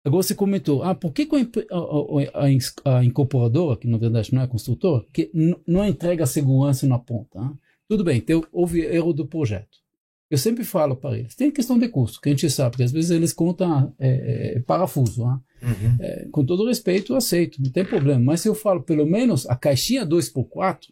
Agora 0.05 0.23
você 0.23 0.35
comentou, 0.35 0.83
ah, 0.83 0.95
por 0.95 1.13
que, 1.13 1.29
a, 1.71 2.41
a, 2.41 2.97
a, 2.97 3.05
incorporadora, 3.05 3.77
que 3.77 3.87
na 3.87 3.99
verdade 3.99 4.35
não 4.35 4.43
é 4.43 4.47
construtora, 4.49 5.05
que 5.13 5.31
não 5.67 5.87
entrega 5.87 6.27
segurança 6.27 6.87
na 6.89 6.99
ponta? 6.99 7.41
Ah? 7.41 7.53
Tudo 7.89 8.03
bem, 8.03 8.19
então, 8.19 8.45
houve 8.51 8.81
erro 8.81 9.13
do 9.13 9.27
projeto. 9.27 9.81
Eu 10.29 10.39
sempre 10.39 10.65
falo 10.65 10.97
para 10.97 11.19
eles, 11.19 11.37
tem 11.37 11.51
questão 11.51 11.79
de 11.79 11.89
custo, 11.89 12.21
que 12.21 12.31
a 12.31 12.33
gente 12.33 12.51
sabe, 12.51 12.79
que 12.79 12.83
às 12.83 12.91
vezes 12.91 13.11
eles 13.11 13.33
contam 13.33 13.95
é, 13.99 14.57
é, 14.57 14.61
parafuso. 14.61 15.25
Ah? 15.25 15.41
Uhum. 15.63 15.97
É, 16.01 16.29
com 16.33 16.45
todo 16.45 16.67
respeito, 16.67 17.13
eu 17.13 17.17
aceito, 17.17 17.63
não 17.63 17.71
tem 17.71 17.85
problema. 17.85 18.19
Mas 18.19 18.41
se 18.41 18.49
eu 18.49 18.55
falo, 18.55 18.83
pelo 18.83 19.07
menos, 19.07 19.47
a 19.47 19.55
caixinha 19.55 20.05
2x4 20.05 20.89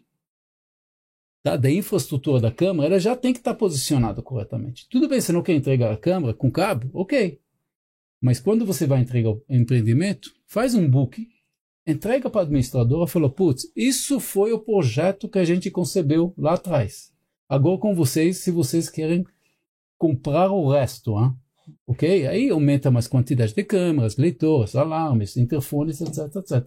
tá, 1.43 1.57
da 1.57 1.69
infraestrutura 1.69 2.39
da 2.39 2.51
câmara, 2.51 2.87
ela 2.87 2.99
já 2.99 3.15
tem 3.15 3.33
que 3.33 3.39
estar 3.39 3.55
posicionada 3.55 4.21
corretamente. 4.21 4.87
Tudo 4.89 5.09
bem, 5.09 5.19
você 5.19 5.33
não 5.33 5.41
quer 5.41 5.53
entregar 5.53 5.91
a 5.91 5.97
câmara 5.97 6.33
com 6.33 6.49
cabo? 6.49 6.89
Ok. 6.93 7.39
Mas 8.21 8.39
quando 8.39 8.65
você 8.65 8.85
vai 8.85 9.01
entregar 9.01 9.31
o 9.31 9.43
empreendimento, 9.49 10.31
faz 10.45 10.75
um 10.75 10.87
book 10.87 11.27
entrega 11.85 12.29
para 12.29 12.41
a 12.41 12.43
administradora 12.43 13.05
e 13.05 13.11
fala, 13.11 13.29
putz, 13.29 13.71
isso 13.75 14.19
foi 14.19 14.53
o 14.53 14.59
projeto 14.59 15.27
que 15.27 15.39
a 15.39 15.43
gente 15.45 15.71
concebeu 15.71 16.33
lá 16.37 16.53
atrás. 16.53 17.11
Agora 17.49 17.79
com 17.79 17.95
vocês, 17.95 18.37
se 18.37 18.51
vocês 18.51 18.89
querem 18.89 19.25
comprar 19.97 20.51
o 20.51 20.69
resto, 20.69 21.19
hein? 21.19 21.33
ok? 21.85 22.27
Aí 22.27 22.49
aumenta 22.49 22.91
mais 22.91 23.07
quantidade 23.07 23.53
de 23.53 23.63
câmeras, 23.63 24.17
leitores, 24.17 24.75
alarmes, 24.75 25.37
interfones, 25.37 26.01
etc, 26.01 26.35
etc. 26.35 26.65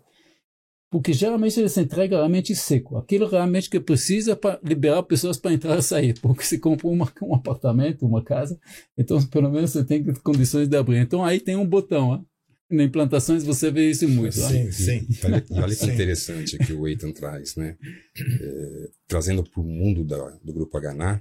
Porque 0.94 1.12
geralmente 1.12 1.58
eles 1.58 1.76
entregam 1.76 2.18
realmente 2.18 2.54
seco. 2.54 2.96
Aquilo 2.96 3.26
realmente 3.26 3.68
que 3.68 3.80
precisa 3.80 4.36
para 4.36 4.60
liberar 4.62 5.02
pessoas 5.02 5.36
para 5.36 5.52
entrar 5.52 5.76
e 5.76 5.82
sair. 5.82 6.14
Porque 6.22 6.44
se 6.44 6.56
compra 6.56 6.86
uma, 6.86 7.12
um 7.20 7.34
apartamento, 7.34 8.06
uma 8.06 8.22
casa, 8.22 8.56
então 8.96 9.20
pelo 9.26 9.50
menos 9.50 9.72
você 9.72 9.82
tem 9.82 10.04
condições 10.22 10.68
de 10.68 10.76
abrir. 10.76 10.98
Então 10.98 11.24
aí 11.24 11.40
tem 11.40 11.56
um 11.56 11.66
botão. 11.66 12.14
Hein? 12.14 12.24
Na 12.70 12.84
implantações 12.84 13.42
você 13.42 13.72
vê 13.72 13.90
isso 13.90 14.08
muito. 14.08 14.36
Sim, 14.36 14.70
sim. 14.70 15.08
Olha, 15.24 15.44
olha 15.50 15.74
que 15.74 15.84
interessante 15.84 16.56
que 16.58 16.72
o 16.72 16.86
Eitan 16.86 17.10
traz, 17.10 17.56
né? 17.56 17.76
É, 18.16 18.90
trazendo 19.08 19.42
para 19.42 19.60
o 19.60 19.64
mundo 19.64 20.04
da, 20.04 20.30
do 20.44 20.52
Grupo 20.52 20.78
HNA, 20.80 21.20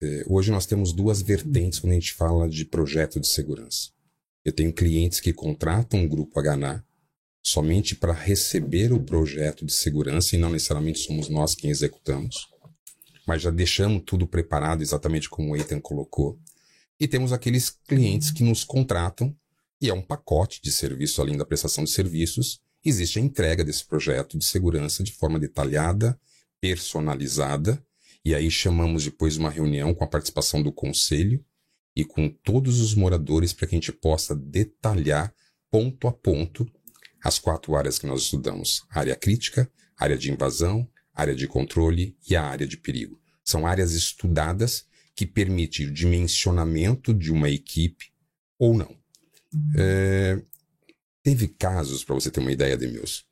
é, 0.00 0.24
hoje 0.28 0.52
nós 0.52 0.64
temos 0.64 0.92
duas 0.92 1.20
vertentes 1.20 1.80
quando 1.80 1.90
a 1.90 1.96
gente 1.96 2.14
fala 2.14 2.48
de 2.48 2.64
projeto 2.64 3.18
de 3.18 3.26
segurança. 3.26 3.90
Eu 4.44 4.52
tenho 4.52 4.72
clientes 4.72 5.18
que 5.18 5.32
contratam 5.32 6.04
o 6.04 6.08
Grupo 6.08 6.40
HNA 6.40 6.84
somente 7.42 7.94
para 7.94 8.12
receber 8.12 8.92
o 8.92 9.02
projeto 9.02 9.64
de 9.64 9.72
segurança 9.72 10.36
e 10.36 10.38
não 10.38 10.50
necessariamente 10.50 10.98
somos 11.00 11.28
nós 11.28 11.54
quem 11.54 11.70
executamos, 11.70 12.48
mas 13.26 13.42
já 13.42 13.50
deixamos 13.50 14.02
tudo 14.04 14.26
preparado 14.26 14.82
exatamente 14.82 15.28
como 15.28 15.52
o 15.52 15.56
Ethan 15.56 15.80
colocou. 15.80 16.38
E 16.98 17.08
temos 17.08 17.32
aqueles 17.32 17.70
clientes 17.70 18.30
que 18.30 18.42
nos 18.42 18.64
contratam 18.64 19.34
e 19.80 19.88
é 19.88 19.94
um 19.94 20.02
pacote 20.02 20.60
de 20.62 20.70
serviço 20.70 21.20
além 21.22 21.36
da 21.36 21.46
prestação 21.46 21.84
de 21.84 21.90
serviços. 21.90 22.60
Existe 22.84 23.18
a 23.18 23.22
entrega 23.22 23.64
desse 23.64 23.86
projeto 23.86 24.36
de 24.36 24.44
segurança 24.44 25.02
de 25.02 25.12
forma 25.12 25.38
detalhada, 25.38 26.18
personalizada, 26.60 27.82
e 28.22 28.34
aí 28.34 28.50
chamamos 28.50 29.04
depois 29.04 29.38
uma 29.38 29.48
reunião 29.48 29.94
com 29.94 30.04
a 30.04 30.08
participação 30.08 30.62
do 30.62 30.70
conselho 30.70 31.42
e 31.96 32.04
com 32.04 32.28
todos 32.28 32.80
os 32.80 32.94
moradores 32.94 33.52
para 33.52 33.66
que 33.66 33.74
a 33.74 33.78
gente 33.78 33.92
possa 33.92 34.36
detalhar 34.36 35.34
ponto 35.70 36.06
a 36.06 36.12
ponto 36.12 36.70
as 37.22 37.38
quatro 37.38 37.76
áreas 37.76 37.98
que 37.98 38.06
nós 38.06 38.22
estudamos: 38.22 38.84
área 38.90 39.16
crítica, 39.16 39.70
área 39.96 40.16
de 40.16 40.30
invasão, 40.30 40.88
área 41.14 41.34
de 41.34 41.46
controle 41.46 42.16
e 42.28 42.34
a 42.34 42.42
área 42.42 42.66
de 42.66 42.76
perigo. 42.76 43.20
São 43.44 43.66
áreas 43.66 43.92
estudadas 43.92 44.86
que 45.14 45.26
permitem 45.26 45.86
o 45.86 45.92
dimensionamento 45.92 47.12
de 47.12 47.30
uma 47.32 47.50
equipe 47.50 48.12
ou 48.58 48.74
não. 48.74 48.96
Uhum. 49.52 49.72
É, 49.76 50.42
teve 51.22 51.48
casos, 51.48 52.04
para 52.04 52.14
você 52.14 52.30
ter 52.30 52.40
uma 52.40 52.52
ideia, 52.52 52.76
Demilson, 52.76 53.22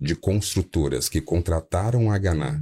de 0.00 0.14
construtoras 0.14 1.08
que 1.08 1.20
contrataram 1.20 2.10
a 2.10 2.18
Ganá 2.18 2.60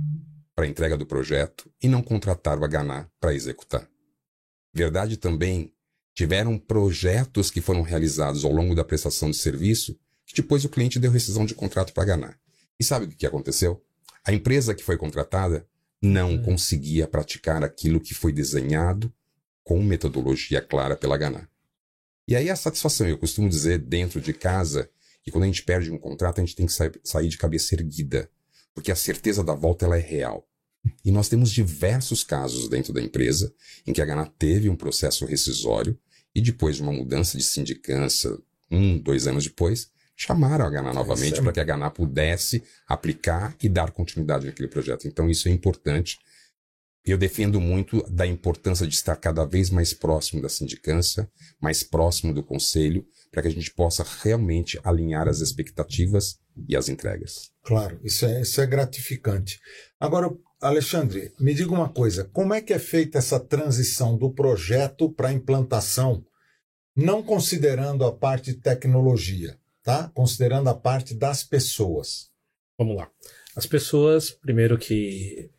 para 0.55 0.67
entrega 0.67 0.97
do 0.97 1.07
projeto 1.07 1.71
e 1.83 1.89
não 1.89 2.03
contrataram 2.03 2.65
a 2.65 2.69
Ganá 2.69 3.09
para 3.21 3.35
executar. 3.35 3.89
Verdade 4.73 5.17
também, 5.17 5.73
tiveram 6.15 6.57
projetos 6.57 7.51
que 7.51 7.61
foram 7.61 7.83
realizados 7.83 8.45
ao 8.45 8.53
longo 8.53 8.75
da 8.75 8.85
prestação 8.85 9.31
de 9.31 9.37
serviço 9.37 9.99
depois 10.33 10.65
o 10.65 10.69
cliente 10.69 10.99
deu 10.99 11.11
rescisão 11.11 11.45
de 11.45 11.55
contrato 11.55 11.93
para 11.93 12.05
Ganá. 12.05 12.35
E 12.79 12.85
sabe 12.85 13.07
o 13.07 13.09
que 13.09 13.27
aconteceu? 13.27 13.83
A 14.25 14.33
empresa 14.33 14.75
que 14.75 14.85
foi 14.85 14.97
contratada 14.97 15.67
não 16.01 16.35
é. 16.35 16.39
conseguia 16.39 17.09
praticar 17.09 17.65
aquilo 17.65 18.01
que 18.01 18.15
foi 18.15 18.33
desenhado 18.33 19.13
com 19.63 19.83
metodologia 19.83 20.61
clara 20.61 20.97
pela 20.97 21.17
Ganá. 21.17 21.49
E 22.27 22.37
aí 22.37 22.49
a 22.49 22.57
satisfação, 22.57 23.07
eu 23.07 23.19
costumo 23.19 23.49
dizer 23.49 23.79
dentro 23.79 24.21
de 24.21 24.33
casa, 24.33 24.89
que 25.23 25.31
quando 25.31 25.45
a 25.45 25.47
gente 25.47 25.63
perde 25.63 25.91
um 25.91 25.99
contrato, 25.99 26.41
a 26.41 26.45
gente 26.45 26.55
tem 26.55 26.67
que 26.67 26.73
sair 27.03 27.29
de 27.29 27.39
cabeça 27.39 27.75
erguida, 27.75 28.31
porque 28.75 28.93
a 28.93 28.97
certeza 28.97 29.43
da 29.43 29.55
volta 29.55 29.87
ela 29.87 29.97
é 29.97 30.01
real. 30.01 30.47
E 31.03 31.11
nós 31.11 31.29
temos 31.31 31.51
diversos 31.51 32.23
casos 32.23 32.69
dentro 32.69 32.93
da 32.93 33.01
empresa 33.01 33.55
em 33.87 33.93
que 33.93 34.03
a 34.03 34.05
Ganá 34.05 34.27
teve 34.27 34.69
um 34.69 34.77
processo 34.77 35.25
rescisório 35.25 35.99
e 36.35 36.43
depois 36.43 36.77
de 36.77 36.83
uma 36.83 36.93
mudança 36.93 37.39
de 37.39 37.45
sindicância, 37.45 38.37
um, 38.71 38.99
dois 38.99 39.27
anos 39.27 39.45
depois, 39.45 39.91
chamaram 40.17 40.65
a 40.65 40.71
Ganá 40.71 40.93
novamente 40.93 41.43
para 41.43 41.53
que 41.53 41.61
a 41.61 41.65
Ganá 41.65 41.91
pudesse 41.91 42.63
aplicar 42.87 43.57
e 43.63 43.69
dar 43.69 43.91
continuidade 43.91 44.47
naquele 44.47 44.69
projeto. 44.69 45.07
Então 45.07 45.29
isso 45.29 45.49
é 45.49 45.51
importante. 45.51 46.19
Eu 47.05 47.19
defendo 47.19 47.61
muito 47.61 48.03
da 48.11 48.27
importância 48.27 48.87
de 48.87 48.95
estar 48.95 49.17
cada 49.17 49.45
vez 49.45 49.69
mais 49.69 49.93
próximo 49.93 50.41
da 50.41 50.49
sindicância, 50.49 51.31
mais 51.61 51.83
próximo 51.83 52.33
do 52.33 52.43
conselho, 52.43 53.05
para 53.31 53.43
que 53.43 53.49
a 53.49 53.51
gente 53.51 53.75
possa 53.75 54.07
realmente 54.23 54.81
alinhar 54.83 55.29
as 55.29 55.41
expectativas 55.41 56.39
e 56.67 56.75
as 56.75 56.89
entregas. 56.89 57.51
Claro, 57.63 58.01
isso 58.03 58.25
é, 58.25 58.41
isso 58.41 58.59
é 58.61 58.67
gratificante. 58.67 59.61
Agora, 60.01 60.31
Alexandre, 60.63 61.31
me 61.39 61.53
diga 61.53 61.73
uma 61.73 61.91
coisa: 61.91 62.25
como 62.33 62.55
é 62.55 62.63
que 62.63 62.73
é 62.73 62.79
feita 62.79 63.19
essa 63.19 63.39
transição 63.39 64.17
do 64.17 64.33
projeto 64.33 65.13
para 65.13 65.29
a 65.29 65.33
implantação, 65.33 66.25
não 66.97 67.23
considerando 67.23 68.05
a 68.05 68.13
parte 68.13 68.55
de 68.55 68.61
tecnologia? 68.61 69.59
Tá? 69.85 70.11
Considerando 70.15 70.69
a 70.69 70.75
parte 70.75 71.15
das 71.15 71.45
pessoas. 71.45 72.31
Vamos 72.77 72.97
lá. 72.97 73.09
As 73.55 73.67
pessoas, 73.67 74.31
primeiro 74.31 74.77
que 74.77 75.51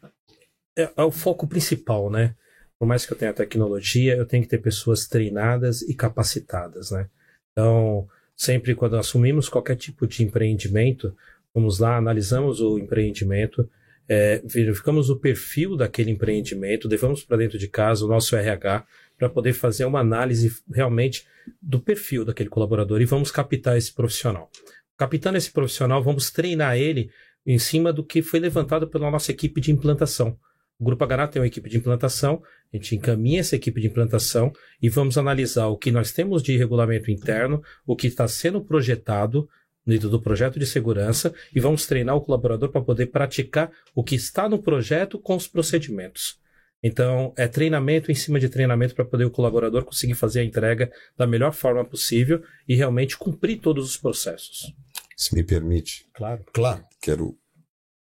é, 0.77 0.91
é, 0.97 1.03
o 1.03 1.11
foco 1.11 1.47
principal, 1.47 2.09
né? 2.09 2.35
Por 2.77 2.85
mais 2.85 3.05
que 3.05 3.13
eu 3.13 3.17
tenha 3.17 3.31
tecnologia, 3.31 4.17
eu 4.17 4.25
tenho 4.25 4.43
que 4.43 4.49
ter 4.49 4.57
pessoas 4.57 5.07
treinadas 5.07 5.81
e 5.83 5.93
capacitadas, 5.93 6.91
né? 6.91 7.07
Então, 7.51 8.09
sempre 8.35 8.75
quando 8.75 8.97
assumimos 8.97 9.47
qualquer 9.47 9.77
tipo 9.77 10.05
de 10.05 10.23
empreendimento, 10.23 11.15
vamos 11.53 11.79
lá, 11.79 11.95
analisamos 11.95 12.59
o 12.59 12.77
empreendimento, 12.77 13.69
é, 14.09 14.41
verificamos 14.43 15.09
o 15.09 15.15
perfil 15.15 15.77
daquele 15.77 16.11
empreendimento, 16.11 16.89
levamos 16.89 17.23
para 17.23 17.37
dentro 17.37 17.57
de 17.57 17.69
casa 17.69 18.03
o 18.03 18.09
nosso 18.09 18.35
RH 18.35 18.85
para 19.17 19.29
poder 19.29 19.53
fazer 19.53 19.85
uma 19.85 19.99
análise 19.99 20.51
realmente 20.71 21.25
do 21.61 21.79
perfil 21.79 22.25
daquele 22.25 22.49
colaborador 22.49 23.01
e 23.01 23.05
vamos 23.05 23.31
captar 23.31 23.77
esse 23.77 23.93
profissional. 23.93 24.49
Captando 24.97 25.37
esse 25.37 25.51
profissional, 25.51 26.03
vamos 26.03 26.31
treinar 26.31 26.77
ele 26.77 27.09
em 27.45 27.59
cima 27.59 27.93
do 27.93 28.03
que 28.03 28.21
foi 28.21 28.39
levantado 28.39 28.87
pela 28.87 29.11
nossa 29.11 29.31
equipe 29.31 29.61
de 29.61 29.71
implantação. 29.71 30.37
O 30.79 30.83
Grupo 30.83 31.03
H 31.03 31.27
tem 31.29 31.41
uma 31.41 31.47
equipe 31.47 31.69
de 31.69 31.77
implantação, 31.77 32.41
a 32.73 32.75
gente 32.75 32.95
encaminha 32.95 33.39
essa 33.39 33.55
equipe 33.55 33.79
de 33.79 33.87
implantação 33.87 34.51
e 34.81 34.89
vamos 34.89 35.17
analisar 35.17 35.67
o 35.67 35.77
que 35.77 35.91
nós 35.91 36.11
temos 36.11 36.43
de 36.43 36.57
regulamento 36.57 37.09
interno, 37.09 37.63
o 37.85 37.95
que 37.95 38.07
está 38.07 38.27
sendo 38.27 38.61
projetado 38.61 39.47
dentro 39.85 40.09
do 40.09 40.19
projeto 40.19 40.59
de 40.59 40.65
segurança 40.65 41.33
e 41.55 41.59
vamos 41.59 41.85
treinar 41.85 42.15
o 42.15 42.21
colaborador 42.21 42.69
para 42.69 42.81
poder 42.81 43.07
praticar 43.07 43.71
o 43.93 44.03
que 44.03 44.15
está 44.15 44.49
no 44.49 44.61
projeto 44.61 45.19
com 45.19 45.35
os 45.35 45.47
procedimentos. 45.47 46.39
Então, 46.87 47.33
é 47.35 47.47
treinamento 47.47 48.11
em 48.11 48.15
cima 48.15 48.39
de 48.39 48.47
treinamento 48.47 48.93
para 48.93 49.03
poder 49.03 49.25
o 49.25 49.31
colaborador 49.31 49.83
conseguir 49.83 50.13
fazer 50.13 50.41
a 50.41 50.43
entrega 50.43 50.91
da 51.17 51.25
melhor 51.25 51.51
forma 51.51 51.83
possível 51.83 52.43
e 52.67 52.75
realmente 52.75 53.17
cumprir 53.17 53.59
todos 53.59 53.89
os 53.89 53.97
processos. 53.97 54.71
Se 55.17 55.33
me 55.33 55.43
permite. 55.43 56.07
Claro. 56.13 56.45
Claro. 56.53 56.85
Quero 57.01 57.35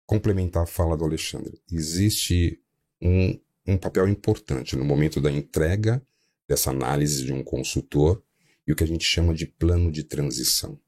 complementar 0.05 0.65
a 0.65 0.67
fala 0.67 0.97
do 0.97 1.05
Alexandre. 1.05 1.57
Existe 1.71 2.61
um, 3.01 3.39
um 3.65 3.77
papel 3.77 4.09
importante 4.09 4.75
no 4.75 4.85
momento 4.85 5.21
da 5.21 5.31
entrega 5.31 6.05
dessa 6.49 6.71
análise 6.71 7.25
de 7.25 7.33
um 7.33 7.45
consultor 7.45 8.25
e 8.67 8.73
o 8.73 8.77
que 8.77 8.83
a 8.83 8.89
gente 8.89 9.05
chama 9.05 9.33
de 9.33 9.47
plano 9.47 9.93
de 9.93 10.03
transição. 10.03 10.81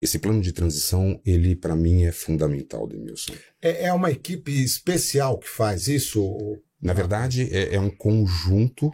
Esse 0.00 0.20
plano 0.20 0.40
de 0.40 0.52
transição, 0.52 1.20
ele 1.26 1.56
para 1.56 1.74
mim 1.74 2.04
é 2.04 2.12
fundamental, 2.12 2.86
Demilson. 2.86 3.34
É, 3.60 3.86
é 3.86 3.92
uma 3.92 4.12
equipe 4.12 4.52
especial 4.62 5.36
que 5.36 5.48
faz 5.48 5.88
isso? 5.88 6.62
Na 6.80 6.92
verdade, 6.92 7.48
é, 7.54 7.74
é 7.74 7.80
um 7.80 7.90
conjunto 7.90 8.92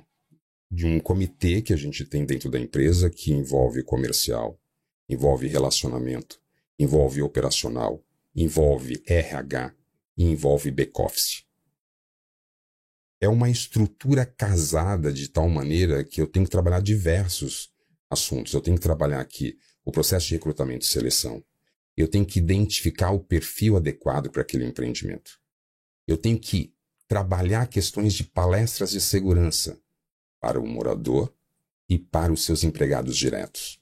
de 0.71 0.87
um 0.87 0.99
comitê 0.99 1.61
que 1.61 1.73
a 1.73 1.77
gente 1.77 2.05
tem 2.05 2.25
dentro 2.25 2.51
da 2.51 2.59
empresa 2.59 3.11
que 3.11 3.33
envolve 3.33 3.83
comercial, 3.83 4.59
envolve 5.09 5.47
relacionamento, 5.47 6.40
envolve 6.79 7.21
operacional, 7.21 8.03
envolve 8.35 9.03
RH 9.07 9.75
e 10.16 10.25
envolve 10.25 10.71
back-office. 10.71 11.45
É 13.21 13.29
uma 13.29 13.51
estrutura 13.51 14.25
casada 14.25 15.12
de 15.12 15.29
tal 15.29 15.49
maneira 15.49 16.03
que 16.03 16.21
eu 16.21 16.27
tenho 16.27 16.45
que 16.45 16.51
trabalhar 16.51 16.81
diversos 16.81 17.71
assuntos. 18.11 18.53
Eu 18.53 18.61
tenho 18.61 18.77
que 18.77 18.83
trabalhar 18.83 19.21
aqui 19.21 19.57
o 19.85 19.92
processo 19.92 20.27
de 20.29 20.35
recrutamento 20.35 20.85
e 20.85 20.88
seleção. 20.88 21.45
Eu 21.97 22.09
tenho 22.09 22.25
que 22.25 22.38
identificar 22.38 23.11
o 23.11 23.21
perfil 23.21 23.77
adequado 23.77 24.31
para 24.31 24.42
aquele 24.42 24.64
empreendimento. 24.64 25.38
Eu 26.07 26.16
tenho 26.16 26.38
que 26.38 26.75
trabalhar 27.12 27.66
questões 27.66 28.14
de 28.14 28.25
palestras 28.25 28.92
de 28.92 28.98
segurança 28.98 29.79
para 30.40 30.59
o 30.59 30.66
morador 30.66 31.31
e 31.87 31.98
para 31.98 32.33
os 32.33 32.42
seus 32.42 32.64
empregados 32.64 33.18
diretos. 33.18 33.79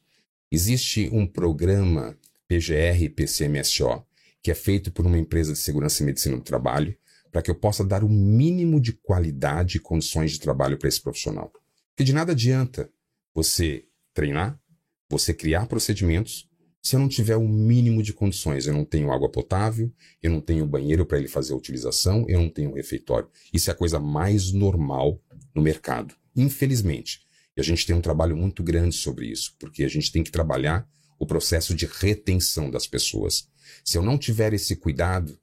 Existe 0.50 1.08
um 1.12 1.24
programa 1.28 2.18
PGR 2.48 3.08
PCMSO 3.14 4.04
que 4.42 4.50
é 4.50 4.54
feito 4.56 4.90
por 4.90 5.06
uma 5.06 5.16
empresa 5.16 5.52
de 5.52 5.60
segurança 5.60 6.02
e 6.02 6.06
medicina 6.06 6.36
do 6.36 6.42
trabalho 6.42 6.98
para 7.30 7.40
que 7.40 7.48
eu 7.48 7.54
possa 7.54 7.84
dar 7.84 8.02
o 8.02 8.08
mínimo 8.08 8.80
de 8.80 8.94
qualidade 8.94 9.76
e 9.76 9.80
condições 9.80 10.32
de 10.32 10.40
trabalho 10.40 10.76
para 10.76 10.88
esse 10.88 11.00
profissional. 11.00 11.52
Porque 11.90 12.02
de 12.02 12.12
nada 12.12 12.32
adianta 12.32 12.90
você 13.32 13.84
treinar, 14.12 14.60
você 15.08 15.32
criar 15.32 15.66
procedimentos, 15.66 16.49
se 16.82 16.96
eu 16.96 17.00
não 17.00 17.08
tiver 17.08 17.36
o 17.36 17.46
mínimo 17.46 18.02
de 18.02 18.12
condições, 18.12 18.66
eu 18.66 18.72
não 18.72 18.84
tenho 18.84 19.12
água 19.12 19.30
potável, 19.30 19.92
eu 20.22 20.30
não 20.30 20.40
tenho 20.40 20.66
banheiro 20.66 21.04
para 21.04 21.18
ele 21.18 21.28
fazer 21.28 21.52
a 21.52 21.56
utilização, 21.56 22.24
eu 22.28 22.40
não 22.40 22.48
tenho 22.48 22.72
refeitório. 22.72 23.28
Isso 23.52 23.70
é 23.70 23.72
a 23.72 23.76
coisa 23.76 24.00
mais 24.00 24.50
normal 24.50 25.20
no 25.54 25.60
mercado, 25.60 26.14
infelizmente. 26.34 27.20
E 27.56 27.60
a 27.60 27.64
gente 27.64 27.86
tem 27.86 27.94
um 27.94 28.00
trabalho 28.00 28.36
muito 28.36 28.62
grande 28.62 28.94
sobre 28.94 29.26
isso, 29.26 29.54
porque 29.58 29.84
a 29.84 29.88
gente 29.88 30.10
tem 30.10 30.22
que 30.22 30.30
trabalhar 30.30 30.88
o 31.18 31.26
processo 31.26 31.74
de 31.74 31.84
retenção 31.86 32.70
das 32.70 32.86
pessoas. 32.86 33.46
Se 33.84 33.98
eu 33.98 34.02
não 34.02 34.16
tiver 34.16 34.54
esse 34.54 34.74
cuidado, 34.74 35.38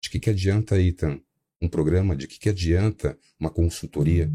de 0.00 0.10
que, 0.10 0.18
que 0.18 0.30
adianta, 0.30 0.80
Ethan, 0.80 1.20
um 1.60 1.68
programa? 1.68 2.16
De 2.16 2.26
que, 2.26 2.40
que 2.40 2.48
adianta 2.48 3.16
uma 3.38 3.50
consultoria? 3.50 4.30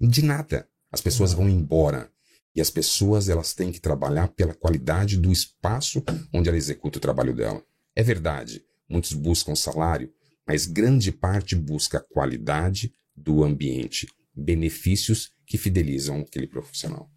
De 0.00 0.22
nada. 0.22 0.68
As 0.90 1.00
pessoas 1.00 1.32
vão 1.32 1.48
embora. 1.48 2.10
E 2.56 2.60
as 2.60 2.70
pessoas 2.70 3.28
elas 3.28 3.52
têm 3.52 3.70
que 3.70 3.78
trabalhar 3.78 4.28
pela 4.28 4.54
qualidade 4.54 5.18
do 5.18 5.30
espaço 5.30 6.02
onde 6.32 6.48
ela 6.48 6.56
executa 6.56 6.96
o 6.96 7.00
trabalho 7.00 7.34
dela. 7.34 7.62
É 7.94 8.02
verdade, 8.02 8.64
muitos 8.88 9.12
buscam 9.12 9.54
salário, 9.54 10.10
mas 10.48 10.64
grande 10.64 11.12
parte 11.12 11.54
busca 11.54 11.98
a 11.98 12.00
qualidade 12.00 12.90
do 13.14 13.44
ambiente, 13.44 14.06
benefícios 14.34 15.32
que 15.44 15.58
fidelizam 15.58 16.20
aquele 16.20 16.46
profissional. 16.46 17.10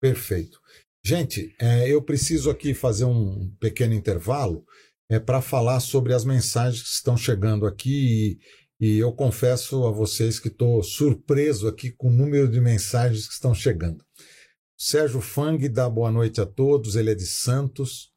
Perfeito. 0.00 0.58
Gente, 1.04 1.54
é, 1.60 1.88
eu 1.88 2.02
preciso 2.02 2.50
aqui 2.50 2.74
fazer 2.74 3.04
um 3.04 3.54
pequeno 3.60 3.94
intervalo 3.94 4.64
é, 5.08 5.20
para 5.20 5.40
falar 5.40 5.78
sobre 5.78 6.12
as 6.12 6.24
mensagens 6.24 6.82
que 6.82 6.88
estão 6.88 7.16
chegando 7.16 7.66
aqui 7.66 8.38
e, 8.80 8.86
e 8.86 8.98
eu 8.98 9.12
confesso 9.12 9.84
a 9.84 9.92
vocês 9.92 10.40
que 10.40 10.48
estou 10.48 10.82
surpreso 10.82 11.68
aqui 11.68 11.92
com 11.92 12.08
o 12.08 12.12
número 12.12 12.48
de 12.48 12.60
mensagens 12.60 13.28
que 13.28 13.34
estão 13.34 13.54
chegando. 13.54 14.04
Sérgio 14.84 15.20
Fang 15.20 15.68
dá 15.68 15.88
boa 15.88 16.10
noite 16.10 16.40
a 16.40 16.44
todos, 16.44 16.96
ele 16.96 17.12
é 17.12 17.14
de 17.14 17.24
Santos. 17.24 18.10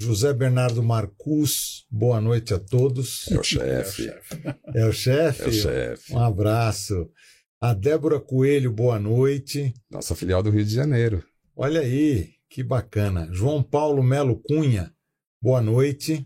José 0.00 0.32
Bernardo 0.32 0.84
Marcus, 0.84 1.84
boa 1.90 2.20
noite 2.20 2.54
a 2.54 2.60
todos. 2.60 3.28
É 3.28 3.36
o 3.36 3.42
chefe. 3.42 4.08
É 4.72 4.86
o 4.86 4.92
chefe? 4.92 5.42
É 5.42 5.48
o 5.48 5.52
chefe. 5.52 6.12
Um 6.12 6.20
abraço. 6.20 7.10
A 7.60 7.74
Débora 7.74 8.20
Coelho, 8.20 8.70
boa 8.70 9.00
noite. 9.00 9.74
Nossa 9.90 10.14
filial 10.14 10.44
do 10.44 10.50
Rio 10.50 10.64
de 10.64 10.72
Janeiro. 10.72 11.24
Olha 11.56 11.80
aí, 11.80 12.34
que 12.48 12.62
bacana. 12.62 13.28
João 13.32 13.60
Paulo 13.60 14.00
Melo 14.00 14.40
Cunha, 14.40 14.94
boa 15.42 15.60
noite. 15.60 16.24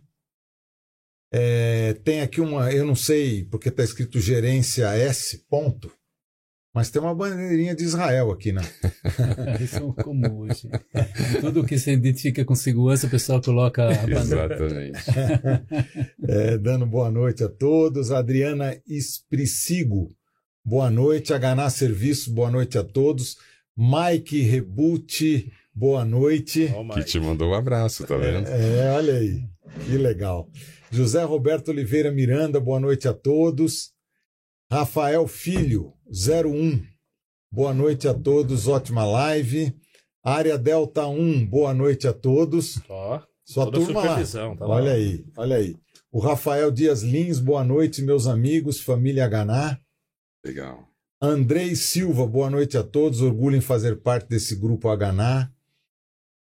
É, 1.33 1.95
tem 2.05 2.21
aqui 2.21 2.39
uma, 2.39 2.71
eu 2.71 2.85
não 2.85 2.95
sei 2.95 3.47
porque 3.47 3.71
está 3.71 3.83
escrito 3.83 4.21
gerência 4.21 4.95
S, 4.95 5.39
ponto. 5.49 5.91
Mas 6.75 6.91
tem 6.91 7.01
uma 7.01 7.15
bandeirinha 7.15 7.73
de 7.73 7.85
Israel 7.85 8.33
aqui, 8.33 8.51
né? 8.51 8.61
Isso 9.63 9.77
é 9.77 10.03
comum 10.03 10.41
hoje. 10.41 10.69
Tudo 11.41 11.63
que 11.63 11.79
se 11.79 11.93
identifica 11.93 12.45
com 12.45 12.57
segurança, 12.57 13.07
o 13.07 13.11
pessoal 13.11 13.41
coloca 13.41 13.85
a 13.85 13.95
bandeira. 13.95 14.57
Exatamente. 14.57 14.99
é, 16.27 16.59
dando 16.59 16.85
boa 16.85 17.13
noite 17.13 17.45
a 17.45 17.49
todos. 17.49 18.11
Adriana 18.11 18.77
Espricigo, 18.89 20.13
boa 20.65 20.91
noite. 20.91 21.33
Aganá 21.33 21.71
Serviço, 21.71 22.35
boa 22.35 22.51
noite 22.51 22.77
a 22.77 22.83
todos. 22.83 23.37
Mike 23.77 24.43
Rebuti, 24.43 25.53
boa 25.73 26.05
noite. 26.05 26.75
Oh, 26.77 26.93
que 26.93 27.05
te 27.05 27.21
mandou 27.21 27.51
um 27.51 27.55
abraço, 27.55 28.05
tá 28.05 28.17
vendo? 28.17 28.49
É, 28.49 28.87
é, 28.87 28.91
olha 28.91 29.15
aí, 29.15 29.45
que 29.87 29.97
legal. 29.97 30.51
José 30.91 31.23
Roberto 31.23 31.69
Oliveira 31.69 32.11
Miranda, 32.11 32.59
boa 32.59 32.81
noite 32.81 33.07
a 33.07 33.15
todos. 33.15 33.93
Rafael 34.69 35.29
Filho, 35.29 35.94
01. 36.15 36.81
Boa 37.51 37.75
noite 37.75 38.07
a 38.07 38.15
todos, 38.15 38.69
ótima 38.69 39.05
live. 39.05 39.77
Área 40.23 40.57
Delta 40.57 41.09
1, 41.09 41.45
boa 41.45 41.75
noite 41.75 42.07
a 42.07 42.13
todos. 42.13 42.81
Ó, 42.89 43.21
Sua 43.45 43.69
turma 43.69 44.01
lá. 44.01 44.25
Tá 44.25 44.65
olha 44.65 44.91
lá. 44.91 44.93
aí, 44.93 45.25
olha 45.37 45.57
aí. 45.57 45.77
O 46.13 46.21
Rafael 46.21 46.71
Dias 46.71 47.03
Lins, 47.03 47.41
boa 47.41 47.65
noite, 47.65 48.01
meus 48.01 48.29
amigos, 48.29 48.81
família 48.81 49.27
Ganá. 49.27 49.77
Legal. 50.47 50.89
Andrei 51.21 51.75
Silva, 51.75 52.25
boa 52.29 52.49
noite 52.49 52.79
a 52.79 52.85
todos. 52.85 53.21
Orgulho 53.21 53.57
em 53.57 53.61
fazer 53.61 54.01
parte 54.01 54.29
desse 54.29 54.55
grupo 54.55 54.89
Aganá. 54.89 55.51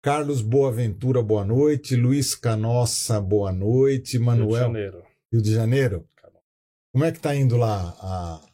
Carlos 0.03 0.43
Boaventura, 0.43 1.23
boa 1.23 1.43
noite. 1.43 1.95
Luiz 1.95 2.35
Canossa, 2.35 3.19
boa 3.19 3.51
noite. 3.51 4.19
Manuel. 4.19 4.47
Rio 4.47 4.57
de 4.57 4.59
Janeiro. 4.59 5.03
Rio 5.33 5.41
de 5.41 5.53
Janeiro? 5.53 6.09
Como 6.93 7.03
é 7.03 7.11
que 7.11 7.17
está 7.17 7.35
indo 7.35 7.57
lá 7.57 7.95
a... 7.99 8.44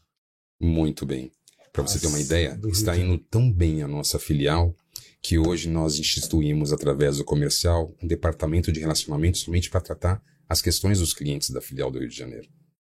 Muito 0.61 1.05
bem. 1.05 1.31
Para 1.73 1.83
você 1.83 1.99
ter 1.99 2.07
uma 2.07 2.19
ideia, 2.19 2.59
está 2.71 2.95
indo 2.95 3.17
tão 3.17 3.51
bem 3.51 3.81
a 3.81 3.87
nossa 3.87 4.19
filial 4.19 4.75
que 5.21 5.39
hoje 5.39 5.69
nós 5.69 5.97
instituímos, 5.97 6.71
através 6.73 7.17
do 7.17 7.23
comercial, 7.23 7.95
um 8.01 8.07
departamento 8.07 8.71
de 8.71 8.79
relacionamento 8.79 9.37
somente 9.37 9.69
para 9.69 9.81
tratar 9.81 10.21
as 10.47 10.61
questões 10.61 10.99
dos 10.99 11.13
clientes 11.13 11.49
da 11.49 11.61
filial 11.61 11.89
do 11.89 11.99
Rio 11.99 12.09
de 12.09 12.15
Janeiro. 12.15 12.47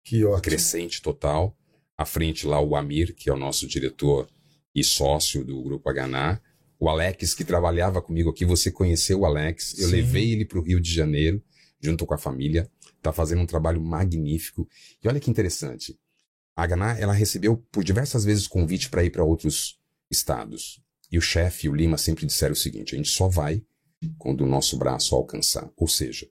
Que 0.03 0.23
ótimo. 0.25 0.41
Crescente 0.41 1.01
total. 1.01 1.57
À 1.97 2.05
frente 2.05 2.45
lá 2.45 2.59
o 2.59 2.75
Amir, 2.75 3.15
que 3.15 3.29
é 3.29 3.33
o 3.33 3.37
nosso 3.37 3.67
diretor 3.67 4.27
e 4.73 4.83
sócio 4.83 5.43
do 5.43 5.63
Grupo 5.63 5.89
Hná. 5.89 6.41
O 6.79 6.89
Alex, 6.89 7.33
que 7.33 7.45
trabalhava 7.45 8.01
comigo 8.01 8.29
aqui, 8.29 8.43
você 8.43 8.69
conheceu 8.69 9.21
o 9.21 9.25
Alex. 9.25 9.77
Eu 9.79 9.87
Sim. 9.87 9.95
levei 9.95 10.33
ele 10.33 10.45
para 10.45 10.59
o 10.59 10.61
Rio 10.61 10.81
de 10.81 10.93
Janeiro, 10.93 11.41
junto 11.79 12.05
com 12.05 12.13
a 12.13 12.17
família 12.17 12.69
está 13.05 13.13
fazendo 13.13 13.41
um 13.41 13.45
trabalho 13.45 13.81
magnífico. 13.81 14.67
E 15.03 15.07
olha 15.07 15.19
que 15.19 15.29
interessante. 15.29 15.97
A 16.55 16.65
Ganá, 16.65 16.97
ela 16.97 17.13
recebeu 17.13 17.57
por 17.71 17.83
diversas 17.83 18.23
vezes 18.23 18.47
convite 18.47 18.89
para 18.89 19.03
ir 19.03 19.09
para 19.09 19.23
outros 19.23 19.77
estados. 20.09 20.79
E 21.11 21.17
o 21.17 21.21
chefe 21.21 21.67
e 21.67 21.69
o 21.69 21.75
Lima 21.75 21.97
sempre 21.97 22.25
disseram 22.25 22.53
o 22.53 22.57
seguinte: 22.57 22.95
a 22.95 22.97
gente 22.97 23.09
só 23.09 23.27
vai 23.27 23.61
quando 24.17 24.41
o 24.41 24.47
nosso 24.47 24.77
braço 24.77 25.15
alcançar. 25.15 25.69
Ou 25.75 25.87
seja, 25.87 26.27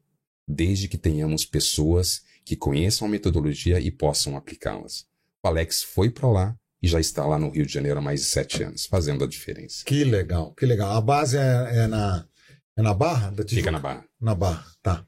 desde 0.47 0.89
que 0.89 0.99
tenhamos 0.99 1.45
pessoas 1.45 2.23
que 2.45 2.57
conheçam 2.57 3.07
a 3.07 3.11
metodologia 3.11 3.81
e 3.81 3.91
possam 3.91 4.37
aplicá-las. 4.37 5.07
O 5.43 5.49
Alex 5.49 5.83
foi 5.83 6.11
para 6.11 6.29
lá 6.29 6.57
e 6.83 6.87
já 6.87 7.01
está 7.01 7.25
lá 7.27 7.39
no 7.39 7.51
Rio 7.51 7.65
de 7.65 7.73
Janeiro 7.73 7.99
há 7.99 8.03
mais 8.03 8.21
de 8.21 8.27
sete 8.27 8.63
anos, 8.63 8.85
fazendo 8.85 9.25
a 9.25 9.27
diferença. 9.27 9.85
Que 9.85 10.05
legal, 10.05 10.53
que 10.53 10.67
legal. 10.67 10.93
A 10.93 11.01
base 11.01 11.39
é, 11.39 11.85
é 11.85 11.87
na, 11.87 12.27
é 12.77 12.83
na 12.83 12.93
Barra 12.93 13.31
da 13.31 13.43
Tijuca? 13.43 13.57
Fica 13.57 13.71
na 13.71 13.79
Barra. 13.79 14.05
Na 14.21 14.35
Barra, 14.35 14.67
tá. 14.83 15.07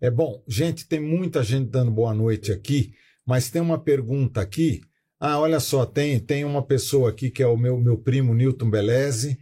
É 0.00 0.10
bom, 0.10 0.42
gente, 0.48 0.86
tem 0.86 0.98
muita 0.98 1.44
gente 1.44 1.70
dando 1.70 1.92
boa 1.92 2.12
noite 2.12 2.50
aqui, 2.50 2.92
mas 3.26 3.50
tem 3.50 3.62
uma 3.62 3.82
pergunta 3.82 4.40
aqui. 4.40 4.80
Ah, 5.18 5.38
olha 5.38 5.60
só, 5.60 5.86
tem, 5.86 6.18
tem 6.18 6.44
uma 6.44 6.66
pessoa 6.66 7.10
aqui 7.10 7.30
que 7.30 7.42
é 7.42 7.46
o 7.46 7.56
meu, 7.56 7.78
meu 7.80 7.96
primo 7.96 8.34
Newton 8.34 8.68
Beleze, 8.68 9.38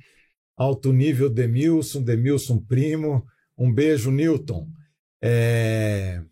alto 0.57 0.93
nível 0.93 1.31
Demilson, 1.31 2.03
Demilson 2.03 2.59
primo. 2.59 3.25
Um 3.57 3.73
beijo, 3.73 4.11
Newton. 4.11 4.69
É... 5.23 6.23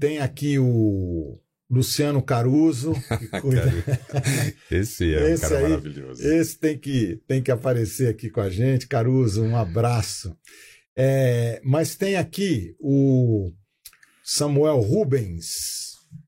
Tem 0.00 0.18
aqui 0.18 0.58
o 0.58 1.40
Luciano 1.70 2.22
Caruso. 2.22 2.92
esse 4.70 5.14
é 5.14 5.32
esse 5.32 5.46
um 5.46 5.48
cara 5.48 5.58
aí, 5.58 5.70
maravilhoso. 5.70 6.22
Esse 6.26 6.58
tem 6.58 6.78
que, 6.78 7.20
tem 7.26 7.42
que 7.42 7.50
aparecer 7.50 8.08
aqui 8.08 8.30
com 8.30 8.40
a 8.40 8.50
gente. 8.50 8.88
Caruso, 8.88 9.42
um 9.42 9.56
abraço. 9.56 10.36
É, 10.96 11.60
mas 11.64 11.94
tem 11.94 12.16
aqui 12.16 12.74
o 12.80 13.52
Samuel 14.24 14.80
Rubens 14.80 15.85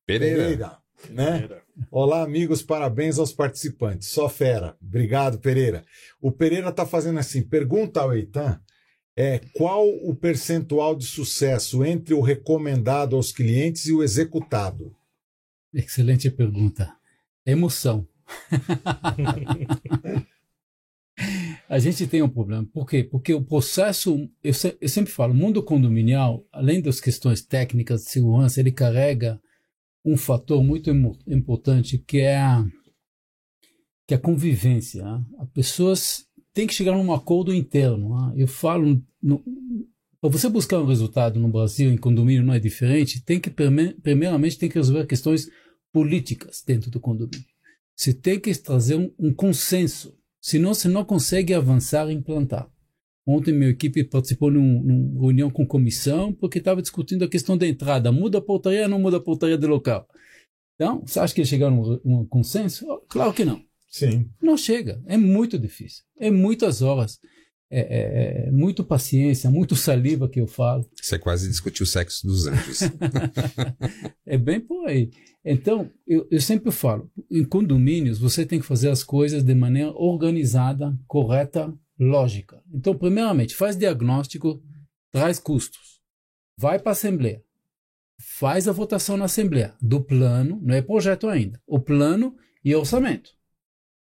Pereira. 0.08 0.36
Pereira 0.36 0.78
né? 1.10 1.32
Pereira. 1.32 1.62
Olá, 1.90 2.22
amigos, 2.22 2.62
parabéns 2.62 3.18
aos 3.18 3.30
participantes. 3.30 4.08
Só 4.08 4.26
fera. 4.26 4.74
Obrigado, 4.82 5.38
Pereira. 5.38 5.84
O 6.18 6.32
Pereira 6.32 6.70
está 6.70 6.86
fazendo 6.86 7.18
assim: 7.18 7.42
pergunta 7.42 8.00
ao 8.00 8.16
Eitan 8.16 8.58
é, 9.14 9.38
qual 9.52 9.86
o 9.86 10.14
percentual 10.14 10.96
de 10.96 11.04
sucesso 11.04 11.84
entre 11.84 12.14
o 12.14 12.22
recomendado 12.22 13.16
aos 13.16 13.32
clientes 13.32 13.84
e 13.84 13.92
o 13.92 14.02
executado? 14.02 14.96
Excelente 15.74 16.30
pergunta. 16.30 16.90
Emoção. 17.44 18.08
A 21.68 21.78
gente 21.78 22.06
tem 22.06 22.22
um 22.22 22.30
problema. 22.30 22.66
Por 22.72 22.88
quê? 22.88 23.04
Porque 23.04 23.34
o 23.34 23.44
processo, 23.44 24.26
eu, 24.42 24.54
se, 24.54 24.74
eu 24.80 24.88
sempre 24.88 25.12
falo, 25.12 25.34
o 25.34 25.36
mundo 25.36 25.62
condominial, 25.62 26.46
além 26.50 26.80
das 26.80 26.98
questões 26.98 27.42
técnicas 27.42 28.04
de 28.04 28.10
segurança, 28.10 28.58
ele 28.58 28.72
carrega 28.72 29.38
um 30.04 30.16
fator 30.16 30.62
muito 30.62 30.90
importante 31.26 31.98
que 31.98 32.18
é 32.18 32.38
a, 32.38 32.64
que 34.06 34.14
é 34.14 34.16
a 34.16 34.20
convivência. 34.20 35.04
Né? 35.04 35.24
As 35.38 35.48
pessoas 35.50 36.26
têm 36.52 36.66
que 36.66 36.74
chegar 36.74 36.92
num 36.92 37.12
acordo 37.12 37.54
interno. 37.54 38.16
Né? 38.16 38.34
Eu 38.42 38.46
falo, 38.46 39.02
para 40.20 40.30
você 40.30 40.48
buscar 40.48 40.78
um 40.78 40.86
resultado 40.86 41.38
no 41.38 41.48
Brasil, 41.48 41.92
em 41.92 41.96
condomínio 41.96 42.44
não 42.44 42.54
é 42.54 42.60
diferente, 42.60 43.22
tem 43.22 43.40
que, 43.40 43.50
primeiramente, 43.50 44.58
tem 44.58 44.68
que 44.68 44.78
resolver 44.78 45.06
questões 45.06 45.48
políticas 45.92 46.62
dentro 46.66 46.90
do 46.90 47.00
condomínio. 47.00 47.46
Você 47.94 48.12
tem 48.14 48.38
que 48.38 48.54
trazer 48.54 48.96
um, 48.96 49.12
um 49.18 49.34
consenso 49.34 50.18
Senão 50.40 50.72
você 50.72 50.88
não 50.88 51.04
consegue 51.04 51.52
avançar 51.52 52.08
e 52.08 52.14
implantar. 52.14 52.70
Ontem 53.30 53.52
minha 53.52 53.68
equipe 53.68 54.02
participou 54.04 54.50
de 54.50 54.56
uma 54.56 55.20
reunião 55.20 55.50
com 55.50 55.66
comissão 55.66 56.32
porque 56.32 56.60
estava 56.60 56.80
discutindo 56.80 57.24
a 57.26 57.28
questão 57.28 57.58
da 57.58 57.66
entrada. 57.66 58.10
Muda 58.10 58.38
a 58.38 58.40
portaria 58.40 58.84
ou 58.84 58.88
não 58.88 58.98
muda 58.98 59.18
a 59.18 59.20
portaria 59.20 59.58
do 59.58 59.66
local? 59.66 60.08
Então, 60.74 61.02
você 61.04 61.20
acha 61.20 61.34
que 61.34 61.40
eles 61.42 61.50
chegaram 61.50 61.76
a 61.76 62.08
um, 62.08 62.20
um 62.20 62.26
consenso? 62.26 62.86
Claro 63.06 63.34
que 63.34 63.44
não. 63.44 63.62
Sim. 63.90 64.30
Não 64.40 64.56
chega. 64.56 65.02
É 65.04 65.18
muito 65.18 65.58
difícil. 65.58 66.04
É 66.18 66.30
muitas 66.30 66.80
horas. 66.80 67.18
é, 67.70 67.80
é, 67.80 68.46
é, 68.46 68.50
muito 68.50 68.82
paciência, 68.82 69.50
muito 69.50 69.76
saliva 69.76 70.26
que 70.26 70.40
eu 70.40 70.46
falo. 70.46 70.88
Você 70.98 71.18
quase 71.18 71.48
discutiu 71.48 71.84
o 71.84 71.86
sexo 71.86 72.26
dos 72.26 72.46
anjos. 72.46 72.80
é 74.24 74.38
bem 74.38 74.58
por 74.58 74.88
aí. 74.88 75.10
Então, 75.44 75.90
eu, 76.06 76.26
eu 76.30 76.40
sempre 76.40 76.70
falo, 76.70 77.10
em 77.30 77.44
condomínios 77.44 78.18
você 78.18 78.46
tem 78.46 78.58
que 78.58 78.64
fazer 78.64 78.88
as 78.88 79.04
coisas 79.04 79.42
de 79.42 79.54
maneira 79.54 79.90
organizada, 79.90 80.98
correta, 81.06 81.70
lógica. 81.98 82.62
Então, 82.72 82.96
primeiramente, 82.96 83.56
faz 83.56 83.76
diagnóstico, 83.76 84.62
traz 85.10 85.38
custos, 85.38 86.00
vai 86.56 86.78
para 86.78 86.90
a 86.90 86.92
Assembleia, 86.92 87.42
faz 88.20 88.68
a 88.68 88.72
votação 88.72 89.16
na 89.16 89.24
Assembleia 89.24 89.74
do 89.80 90.02
plano, 90.02 90.60
não 90.62 90.74
é 90.74 90.82
projeto 90.82 91.28
ainda, 91.28 91.60
o 91.66 91.80
plano 91.80 92.36
e 92.64 92.74
orçamento. 92.74 93.36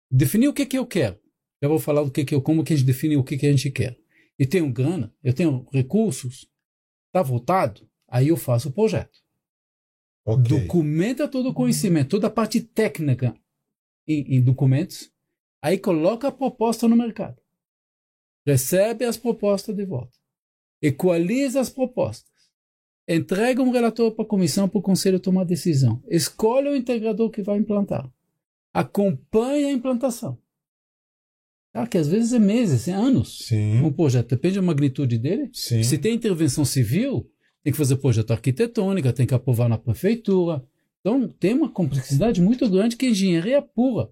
Definir 0.10 0.48
o 0.48 0.54
que, 0.54 0.65
que 0.65 0.78
eu 0.78 0.86
quero. 0.86 1.19
Já 1.62 1.67
vou 1.67 1.80
falar 1.80 2.04
do 2.04 2.12
que, 2.12 2.26
que 2.26 2.36
eu, 2.36 2.41
como 2.41 2.63
que 2.63 2.74
a 2.74 2.76
gente 2.76 2.86
define 2.86 3.17
o 3.17 3.24
que, 3.24 3.38
que 3.38 3.48
a 3.48 3.52
gente 3.52 3.71
quer. 3.71 3.98
Eu 4.38 4.48
tenho 4.48 4.71
grana, 4.71 5.13
eu 5.24 5.34
tenho 5.34 5.65
recursos, 5.71 6.48
está 7.08 7.21
votado, 7.21 7.89
aí 8.08 8.28
eu 8.28 8.38
faço 8.38 8.69
o 8.69 8.71
projeto. 8.71 9.19
Okay. 10.26 10.60
Documenta 10.60 11.28
todo 11.28 11.50
o 11.50 11.54
conhecimento, 11.54 12.10
toda 12.10 12.28
a 12.28 12.32
parte 12.32 12.60
técnica 12.60 13.36
em, 14.08 14.38
em 14.38 14.41
documentos, 14.41 15.12
aí 15.62 15.78
coloca 15.78 16.28
a 16.28 16.32
proposta 16.32 16.88
no 16.88 16.95
mercado. 16.95 17.41
Recebe 18.46 19.06
as 19.06 19.18
propostas 19.18 19.76
de 19.76 19.86
volta. 19.86 20.16
Equaliza 20.82 21.60
as 21.60 21.70
propostas. 21.70 22.32
Entrega 23.08 23.62
um 23.62 23.72
relatório 23.72 24.12
para 24.12 24.26
a 24.26 24.28
comissão, 24.28 24.68
para 24.68 24.80
o 24.80 24.82
conselho 24.82 25.20
tomar 25.20 25.44
decisão. 25.44 26.02
Escolhe 26.08 26.70
o 26.70 26.76
integrador 26.76 27.30
que 27.30 27.42
vai 27.42 27.58
implantar. 27.58 28.12
Acompanha 28.74 29.68
a 29.68 29.72
implantação. 29.72 30.38
Ah, 31.74 31.86
que 31.86 31.98
às 31.98 32.08
vezes 32.08 32.34
é 32.34 32.40
meses, 32.40 32.88
é 32.88 32.94
anos. 32.94 33.46
Sim. 33.48 33.82
Um 33.82 33.92
projeto 33.92 34.30
depende 34.30 34.56
da 34.56 34.62
magnitude 34.62 35.18
dele. 35.18 35.50
Sim. 35.54 35.84
Se 35.84 35.98
tem 35.98 36.16
intervenção 36.16 36.64
civil, 36.64 37.30
tem 37.64 37.74
que 37.74 37.78
fazer 37.78 37.98
projeto 37.98 38.32
arquitetônica, 38.32 39.12
tem 39.12 39.26
que 39.26 39.34
aprovar 39.34 39.68
na 39.68 39.78
prefeitura. 39.78 40.64
Então, 41.02 41.28
tem 41.28 41.54
uma 41.54 41.70
complexidade 41.70 42.42
muito 42.42 42.70
grande 42.70 42.96
que 42.96 43.06
é 43.06 43.10
engenharia 43.10 43.62
pura. 43.62 44.10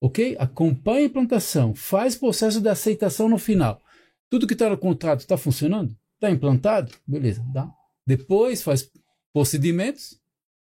Ok? 0.00 0.36
Acompanha 0.38 1.00
a 1.00 1.04
implantação, 1.04 1.74
faz 1.74 2.16
processo 2.16 2.60
de 2.60 2.68
aceitação 2.68 3.28
no 3.28 3.38
final. 3.38 3.82
Tudo 4.30 4.46
que 4.46 4.54
está 4.54 4.70
no 4.70 4.78
contrato 4.78 5.20
está 5.20 5.36
funcionando? 5.36 5.94
Está 6.14 6.30
implantado? 6.30 6.92
Beleza, 7.06 7.44
dá. 7.52 7.70
Depois 8.06 8.62
faz 8.62 8.90
procedimentos, 9.32 10.18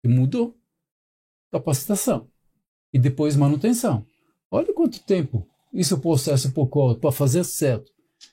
que 0.02 0.08
mudou, 0.08 0.56
capacitação. 1.50 2.28
E 2.92 2.98
depois 2.98 3.36
manutenção. 3.36 4.06
Olha 4.50 4.72
quanto 4.72 5.02
tempo 5.04 5.48
isso 5.72 5.94
é 5.94 5.96
o 5.96 6.00
processo 6.00 6.52
para 7.00 7.10
fazer 7.10 7.42
certo. 7.42 7.92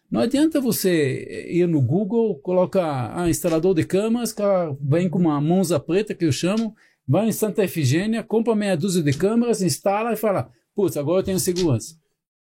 Não 0.09 0.21
adianta 0.21 0.61
você 0.61 1.47
ir 1.49 1.67
no 1.67 1.81
Google, 1.81 2.39
colocar 2.39 3.17
ah, 3.17 3.29
instalador 3.29 3.73
de 3.73 3.83
câmeras, 3.83 4.31
cara 4.31 4.77
vem 4.79 5.09
com 5.09 5.17
uma 5.17 5.41
monza 5.41 5.79
preta 5.79 6.13
que 6.13 6.25
eu 6.25 6.31
chamo, 6.31 6.75
vai 7.07 7.27
em 7.27 7.31
Santa 7.31 7.63
Efigênia, 7.63 8.21
compra 8.21 8.55
meia 8.55 8.77
dúzia 8.77 9.01
de 9.01 9.13
câmeras, 9.13 9.61
instala 9.61 10.13
e 10.13 10.15
fala, 10.15 10.51
putz, 10.81 10.97
agora 10.97 11.19
eu 11.19 11.23
tenho 11.23 11.39
segurança. 11.39 11.95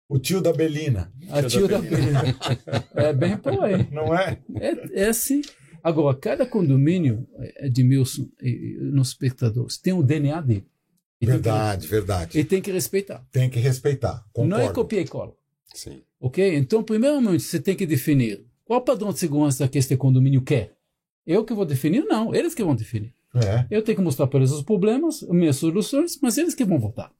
O 0.07 0.19
tio 0.19 0.41
da 0.41 0.53
Belina. 0.53 1.11
A 1.29 1.41
tio, 1.41 1.67
da, 1.67 1.79
da 1.79 1.81
Belina. 1.81 2.21
é 2.93 3.13
bem 3.13 3.35
por 3.35 3.63
aí. 3.63 3.87
Não 3.91 4.13
é? 4.15 4.37
É, 4.55 5.03
é 5.03 5.07
assim. 5.07 5.41
Agora, 5.83 6.15
cada 6.15 6.45
condomínio, 6.45 7.27
Edmilson, 7.57 8.29
nos 8.79 9.09
espectadores, 9.09 9.77
tem 9.77 9.93
o 9.93 10.03
DNA 10.03 10.39
dele. 10.41 10.67
Verdade, 11.19 11.87
que, 11.87 11.91
verdade. 11.91 12.39
E 12.39 12.43
tem 12.43 12.61
que 12.61 12.71
respeitar. 12.71 13.25
Tem 13.31 13.49
que 13.49 13.59
respeitar. 13.59 14.23
Concordo. 14.31 14.49
Não 14.49 14.59
é 14.59 14.71
copia 14.71 15.01
e 15.01 15.07
cola. 15.07 15.33
Sim. 15.73 16.01
Ok? 16.19 16.55
Então, 16.55 16.83
primeiramente, 16.83 17.41
você 17.41 17.59
tem 17.59 17.75
que 17.75 17.87
definir 17.87 18.45
qual 18.65 18.81
padrão 18.81 19.11
de 19.11 19.19
segurança 19.19 19.67
que 19.67 19.79
este 19.79 19.97
condomínio 19.97 20.41
quer. 20.43 20.75
Eu 21.25 21.43
que 21.43 21.53
vou 21.53 21.65
definir? 21.65 22.03
Não, 22.03 22.35
eles 22.35 22.53
que 22.53 22.63
vão 22.63 22.75
definir. 22.75 23.13
É. 23.33 23.65
Eu 23.71 23.81
tenho 23.81 23.97
que 23.97 24.03
mostrar 24.03 24.27
para 24.27 24.39
eles 24.39 24.51
os 24.51 24.61
problemas, 24.61 25.21
minhas 25.23 25.55
soluções, 25.55 26.19
mas 26.21 26.37
eles 26.37 26.53
que 26.53 26.65
vão 26.65 26.79
votar. 26.79 27.11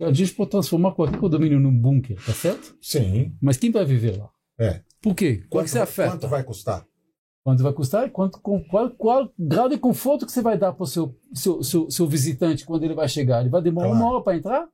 A 0.00 0.12
gente 0.12 0.34
pode 0.34 0.50
transformar 0.50 0.92
qualquer 0.92 1.18
condomínio 1.18 1.60
num 1.60 1.76
bunker, 1.76 2.16
tá 2.24 2.32
certo? 2.32 2.76
Sim. 2.80 3.36
Mas 3.40 3.56
quem 3.56 3.70
vai 3.70 3.84
viver 3.84 4.18
lá? 4.18 4.30
É. 4.58 4.82
Por 5.00 5.14
quê? 5.14 5.36
Quanto, 5.36 5.48
quanto, 5.48 5.68
você 5.68 5.78
afeta? 5.78 6.10
quanto 6.12 6.28
vai 6.28 6.42
custar? 6.42 6.86
Quanto 7.44 7.62
vai 7.62 7.72
custar? 7.72 8.10
Quanto, 8.10 8.40
qual, 8.40 8.90
qual 8.90 9.32
grau 9.38 9.68
de 9.68 9.78
conforto 9.78 10.24
que 10.24 10.32
você 10.32 10.40
vai 10.40 10.58
dar 10.58 10.72
para 10.72 10.82
o 10.82 10.86
seu, 10.86 11.16
seu, 11.34 11.62
seu, 11.62 11.90
seu, 11.90 12.06
visitante 12.06 12.64
quando 12.64 12.84
ele 12.84 12.94
vai 12.94 13.08
chegar? 13.08 13.40
Ele 13.40 13.50
vai 13.50 13.62
demorar 13.62 13.88
claro. 13.88 14.02
uma 14.02 14.12
hora 14.14 14.24
para 14.24 14.36
entrar? 14.36 14.68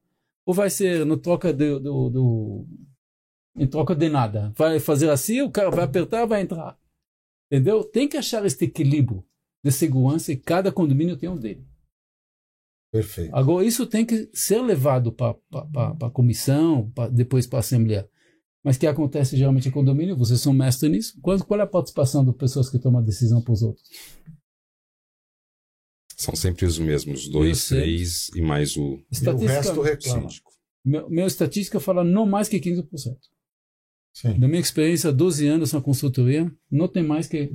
Ou 0.46 0.54
vai 0.54 0.70
ser 0.70 1.04
no 1.04 1.16
troca 1.16 1.52
do, 1.52 1.80
do, 1.80 2.11
do, 2.11 2.66
em 3.56 3.66
troca 3.66 3.94
de 3.94 4.09
nada? 4.09 4.52
Vai 4.56 4.78
fazer 4.78 5.11
assim, 5.11 5.42
o 5.42 5.50
cara 5.50 5.70
vai 5.70 5.85
apertar, 5.85 6.24
vai 6.26 6.42
entrar. 6.42 6.78
Entendeu? 7.50 7.83
Tem 7.83 8.09
que 8.09 8.16
achar 8.16 8.44
este 8.46 8.64
equilíbrio 8.64 9.24
de 9.64 9.72
segurança 9.72 10.33
e 10.33 10.37
cada 10.37 10.70
condomínio 10.70 11.16
tem 11.16 11.28
um 11.28 11.37
dele. 11.37 11.66
Perfeito. 12.92 13.35
Agora, 13.35 13.64
isso 13.64 13.87
tem 13.87 14.05
que 14.05 14.29
ser 14.33 14.61
levado 14.61 15.12
para 15.12 15.37
a 16.03 16.11
comissão, 16.11 16.90
pra, 16.90 17.09
depois 17.09 17.46
para 17.46 17.59
a 17.59 17.61
Assembleia. 17.61 18.09
Mas 18.62 18.76
o 18.76 18.81
que 18.81 18.87
acontece 18.87 19.37
geralmente 19.37 19.68
em 19.68 19.72
condomínio, 19.72 20.16
vocês 20.16 20.40
são 20.40 20.53
mestres 20.53 20.90
nisso. 20.90 21.20
Qual, 21.22 21.38
qual 21.44 21.61
é 21.61 21.62
a 21.62 21.66
participação 21.66 22.24
das 22.24 22.35
pessoas 22.37 22.68
que 22.68 22.79
tomam 22.79 23.00
a 23.00 23.05
decisão 23.05 23.40
para 23.40 23.53
os 23.53 23.62
outros? 23.62 23.88
São 26.16 26.37
sempre 26.37 26.66
os 26.66 26.79
mesmos, 26.79 27.29
dois, 27.29 27.68
três 27.68 28.29
e 28.35 28.42
mais 28.42 28.76
o. 28.76 28.98
E 29.11 29.29
o 29.29 29.37
resto 29.46 29.81
reclama. 29.81 30.29
Meu, 30.85 31.09
meu 31.09 31.26
estatística 31.26 31.81
fala 31.81 32.05
não 32.05 32.26
mais 32.26 32.48
que 32.48 32.61
15%. 32.61 33.16
Sim. 34.12 34.38
Da 34.38 34.48
minha 34.48 34.61
experiência, 34.61 35.12
12 35.12 35.46
anos 35.46 35.72
na 35.72 35.81
consultoria, 35.81 36.53
não 36.70 36.88
tem 36.88 37.03
mais 37.03 37.26
que 37.26 37.50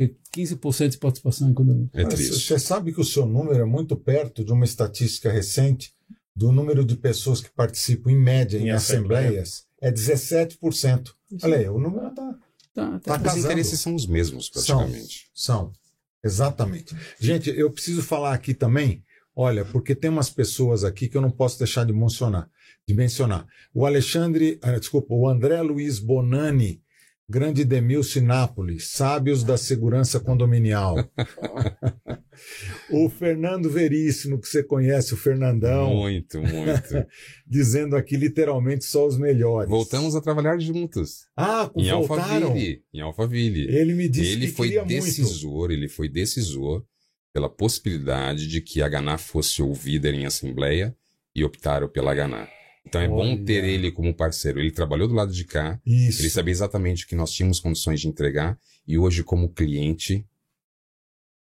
15% 0.00 0.88
de 0.88 0.98
participação 0.98 1.48
em 1.48 1.54
condomínio. 1.54 1.90
É 1.92 2.04
triste. 2.04 2.48
Você 2.48 2.58
sabe 2.58 2.92
que 2.92 3.00
o 3.00 3.04
seu 3.04 3.24
número 3.26 3.60
é 3.60 3.64
muito 3.64 3.96
perto 3.96 4.44
de 4.44 4.52
uma 4.52 4.64
estatística 4.64 5.30
recente 5.30 5.92
do 6.34 6.50
número 6.50 6.84
de 6.84 6.96
pessoas 6.96 7.40
que 7.40 7.50
participam, 7.50 8.10
em 8.10 8.18
média, 8.18 8.58
em, 8.58 8.66
em 8.66 8.70
assembleias 8.70 9.66
é 9.84 9.92
17%. 9.92 11.10
Olha 11.42 11.58
aí, 11.58 11.68
o 11.68 11.78
número 11.78 12.08
está 12.08 12.38
tá, 12.72 12.98
tá, 13.00 13.18
tá 13.18 13.32
Os 13.32 13.44
interesses 13.44 13.78
são 13.78 13.94
os 13.94 14.06
mesmos, 14.06 14.48
praticamente. 14.48 15.30
São, 15.34 15.56
são, 15.56 15.72
exatamente. 16.24 16.96
Gente, 17.20 17.50
eu 17.50 17.70
preciso 17.70 18.02
falar 18.02 18.32
aqui 18.32 18.54
também, 18.54 19.04
olha, 19.36 19.62
porque 19.62 19.94
tem 19.94 20.10
umas 20.10 20.30
pessoas 20.30 20.84
aqui 20.84 21.06
que 21.06 21.16
eu 21.16 21.20
não 21.20 21.30
posso 21.30 21.58
deixar 21.58 21.84
de 21.84 21.92
mencionar. 21.92 22.48
De 22.88 22.94
mencionar. 22.94 23.46
O 23.74 23.84
Alexandre, 23.84 24.58
ah, 24.62 24.78
desculpa, 24.78 25.12
o 25.12 25.28
André 25.28 25.60
Luiz 25.60 25.98
Bonani 25.98 26.82
Grande 27.26 27.64
Demilce 27.64 28.20
Nápoles, 28.20 28.90
sábios 28.90 29.42
da 29.42 29.56
segurança 29.56 30.20
condominial. 30.20 30.96
o 32.90 33.08
Fernando 33.08 33.70
Veríssimo, 33.70 34.38
que 34.38 34.46
você 34.46 34.62
conhece, 34.62 35.14
o 35.14 35.16
Fernandão. 35.16 35.94
Muito, 35.94 36.38
muito. 36.38 37.06
dizendo 37.48 37.96
aqui 37.96 38.16
literalmente 38.16 38.84
só 38.84 39.06
os 39.06 39.16
melhores. 39.16 39.70
Voltamos 39.70 40.14
a 40.14 40.20
trabalhar 40.20 40.58
juntos. 40.58 41.26
Ah, 41.34 41.70
em 41.74 41.90
voltaram? 41.90 42.48
Alphaville. 42.48 42.82
Em 42.92 43.00
Alphaville. 43.00 43.74
Ele 43.74 43.94
me 43.94 44.06
disse 44.06 44.32
ele 44.32 44.46
que 44.46 44.52
foi 44.52 44.84
decisor, 44.84 45.60
muito. 45.60 45.72
ele 45.72 45.88
foi 45.88 46.08
decisor 46.10 46.84
pela 47.32 47.48
possibilidade 47.48 48.46
de 48.46 48.60
que 48.60 48.82
a 48.82 48.88
Ganá 48.88 49.16
fosse 49.16 49.62
ouvida 49.62 50.10
em 50.10 50.26
assembleia 50.26 50.94
e 51.34 51.42
optaram 51.42 51.88
pela 51.88 52.14
Ganá. 52.14 52.46
Então 52.86 53.00
é 53.00 53.08
Olha. 53.08 53.14
bom 53.36 53.44
ter 53.44 53.64
ele 53.64 53.90
como 53.90 54.14
parceiro. 54.14 54.60
Ele 54.60 54.70
trabalhou 54.70 55.08
do 55.08 55.14
lado 55.14 55.32
de 55.32 55.44
cá, 55.44 55.80
Isso. 55.84 56.20
ele 56.20 56.30
sabia 56.30 56.52
exatamente 56.52 57.04
o 57.04 57.08
que 57.08 57.16
nós 57.16 57.32
tínhamos 57.32 57.60
condições 57.60 58.00
de 58.00 58.08
entregar 58.08 58.58
e 58.86 58.98
hoje, 58.98 59.22
como 59.22 59.48
cliente, 59.48 60.26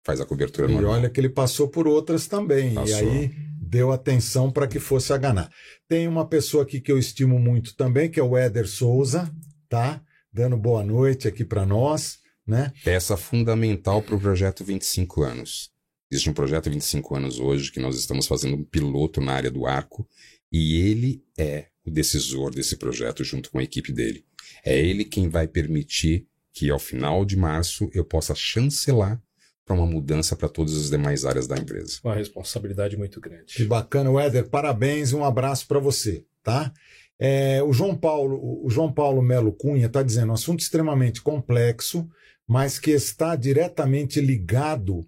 faz 0.03 0.21
a 0.21 0.25
cobertura 0.25 0.71
e 0.71 0.75
olha 0.85 1.09
que 1.09 1.19
ele 1.19 1.29
passou 1.29 1.67
por 1.67 1.87
outras 1.87 2.27
também. 2.27 2.73
Passou. 2.73 3.07
E 3.07 3.09
aí 3.09 3.31
deu 3.59 3.91
atenção 3.91 4.51
para 4.51 4.67
que 4.67 4.79
fosse 4.79 5.13
a 5.13 5.17
Ganá. 5.17 5.49
Tem 5.87 6.07
uma 6.07 6.27
pessoa 6.27 6.63
aqui 6.63 6.81
que 6.81 6.91
eu 6.91 6.97
estimo 6.97 7.39
muito 7.39 7.75
também, 7.75 8.09
que 8.09 8.19
é 8.19 8.23
o 8.23 8.37
Éder 8.37 8.67
Souza, 8.67 9.33
tá? 9.69 10.01
Dando 10.31 10.57
boa 10.57 10.83
noite 10.83 11.27
aqui 11.27 11.45
para 11.45 11.65
nós, 11.65 12.19
né? 12.45 12.71
Peça 12.83 13.15
fundamental 13.15 14.01
para 14.01 14.15
o 14.15 14.19
projeto 14.19 14.63
25 14.63 15.23
anos. 15.23 15.71
Existe 16.11 16.29
um 16.29 16.33
projeto 16.33 16.69
25 16.69 17.15
anos 17.15 17.39
hoje 17.39 17.71
que 17.71 17.79
nós 17.79 17.97
estamos 17.97 18.27
fazendo 18.27 18.57
um 18.57 18.63
piloto 18.63 19.21
na 19.21 19.33
área 19.33 19.49
do 19.49 19.65
arco 19.65 20.05
e 20.51 20.77
ele 20.81 21.23
é 21.37 21.67
o 21.85 21.89
decisor 21.89 22.53
desse 22.53 22.77
projeto 22.77 23.23
junto 23.23 23.49
com 23.49 23.59
a 23.59 23.63
equipe 23.63 23.91
dele. 23.91 24.25
É 24.63 24.77
ele 24.77 25.05
quem 25.05 25.29
vai 25.29 25.47
permitir 25.47 26.27
que 26.53 26.69
ao 26.69 26.79
final 26.79 27.23
de 27.23 27.37
março 27.37 27.89
eu 27.93 28.03
possa 28.03 28.35
chancelar 28.35 29.21
para 29.65 29.75
uma 29.75 29.85
mudança 29.85 30.35
para 30.35 30.49
todas 30.49 30.75
as 30.75 30.89
demais 30.89 31.25
áreas 31.25 31.47
da 31.47 31.57
empresa. 31.57 31.99
Uma 32.03 32.15
responsabilidade 32.15 32.97
muito 32.97 33.21
grande. 33.21 33.53
Que 33.53 33.63
bacana, 33.63 34.09
Éder. 34.21 34.49
Parabéns 34.49 35.11
e 35.11 35.15
um 35.15 35.23
abraço 35.23 35.67
para 35.67 35.79
você, 35.79 36.25
tá? 36.43 36.73
É, 37.17 37.61
o 37.63 37.71
João 37.71 37.95
Paulo, 37.95 38.65
o 38.65 38.69
João 38.69 38.91
Paulo 38.91 39.21
Melo 39.21 39.53
Cunha 39.53 39.85
está 39.85 40.01
dizendo 40.01 40.31
um 40.31 40.33
assunto 40.33 40.59
extremamente 40.59 41.21
complexo, 41.21 42.09
mas 42.47 42.79
que 42.79 42.91
está 42.91 43.35
diretamente 43.35 44.19
ligado 44.19 45.07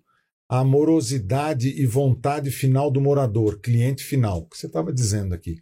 a 0.50 0.60
amorosidade 0.60 1.70
e 1.70 1.86
vontade 1.86 2.52
final 2.52 2.92
do 2.92 3.02
morador, 3.02 3.60
cliente 3.60 4.04
final, 4.04 4.46
que 4.46 4.58
você 4.58 4.68
estava 4.68 4.94
dizendo 4.94 5.34
aqui. 5.34 5.58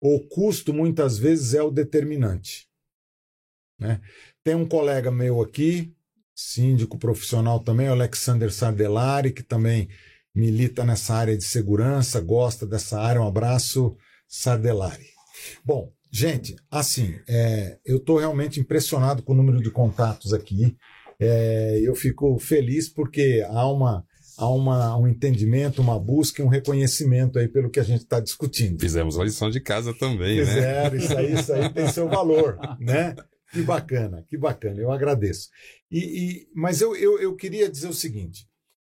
O 0.00 0.20
custo 0.28 0.72
muitas 0.72 1.18
vezes 1.18 1.54
é 1.54 1.62
o 1.62 1.70
determinante. 1.70 2.68
Né? 3.78 4.00
Tem 4.44 4.54
um 4.54 4.66
colega 4.66 5.10
meu 5.10 5.40
aqui, 5.40 5.92
síndico 6.34 6.98
profissional 6.98 7.60
também, 7.60 7.88
Alexander 7.88 8.52
Sardelari, 8.52 9.32
que 9.32 9.42
também 9.42 9.88
milita 10.34 10.84
nessa 10.84 11.14
área 11.14 11.36
de 11.36 11.44
segurança, 11.44 12.20
gosta 12.20 12.66
dessa 12.66 13.00
área. 13.00 13.22
Um 13.22 13.26
abraço, 13.26 13.96
Sardelari. 14.28 15.06
Bom, 15.64 15.90
gente, 16.10 16.54
assim, 16.70 17.18
é, 17.26 17.78
eu 17.84 17.96
estou 17.96 18.18
realmente 18.18 18.60
impressionado 18.60 19.22
com 19.22 19.32
o 19.32 19.36
número 19.36 19.62
de 19.62 19.70
contatos 19.70 20.34
aqui. 20.34 20.76
É, 21.18 21.80
eu 21.82 21.94
fico 21.94 22.38
feliz 22.38 22.88
porque 22.90 23.42
há 23.48 23.66
uma 23.66 24.04
há 24.36 24.48
uma, 24.48 24.96
um 24.96 25.08
entendimento, 25.08 25.80
uma 25.80 25.98
busca, 25.98 26.42
um 26.42 26.48
reconhecimento 26.48 27.38
aí 27.38 27.48
pelo 27.48 27.70
que 27.70 27.80
a 27.80 27.82
gente 27.82 28.02
está 28.02 28.20
discutindo. 28.20 28.80
Fizemos 28.80 29.18
a 29.18 29.24
lição 29.24 29.50
de 29.50 29.60
casa 29.60 29.94
também, 29.94 30.38
Fizeram, 30.38 30.96
né? 30.96 31.04
isso 31.04 31.16
aí, 31.16 31.32
isso 31.32 31.52
aí 31.52 31.68
tem 31.72 31.88
seu 31.88 32.08
valor, 32.08 32.58
né? 32.78 33.14
Que 33.52 33.62
bacana, 33.62 34.24
que 34.28 34.36
bacana, 34.36 34.80
eu 34.80 34.90
agradeço. 34.90 35.48
E, 35.90 35.98
e 35.98 36.48
mas 36.54 36.80
eu, 36.80 36.94
eu, 36.96 37.18
eu, 37.20 37.34
queria 37.34 37.70
dizer 37.70 37.88
o 37.88 37.94
seguinte: 37.94 38.46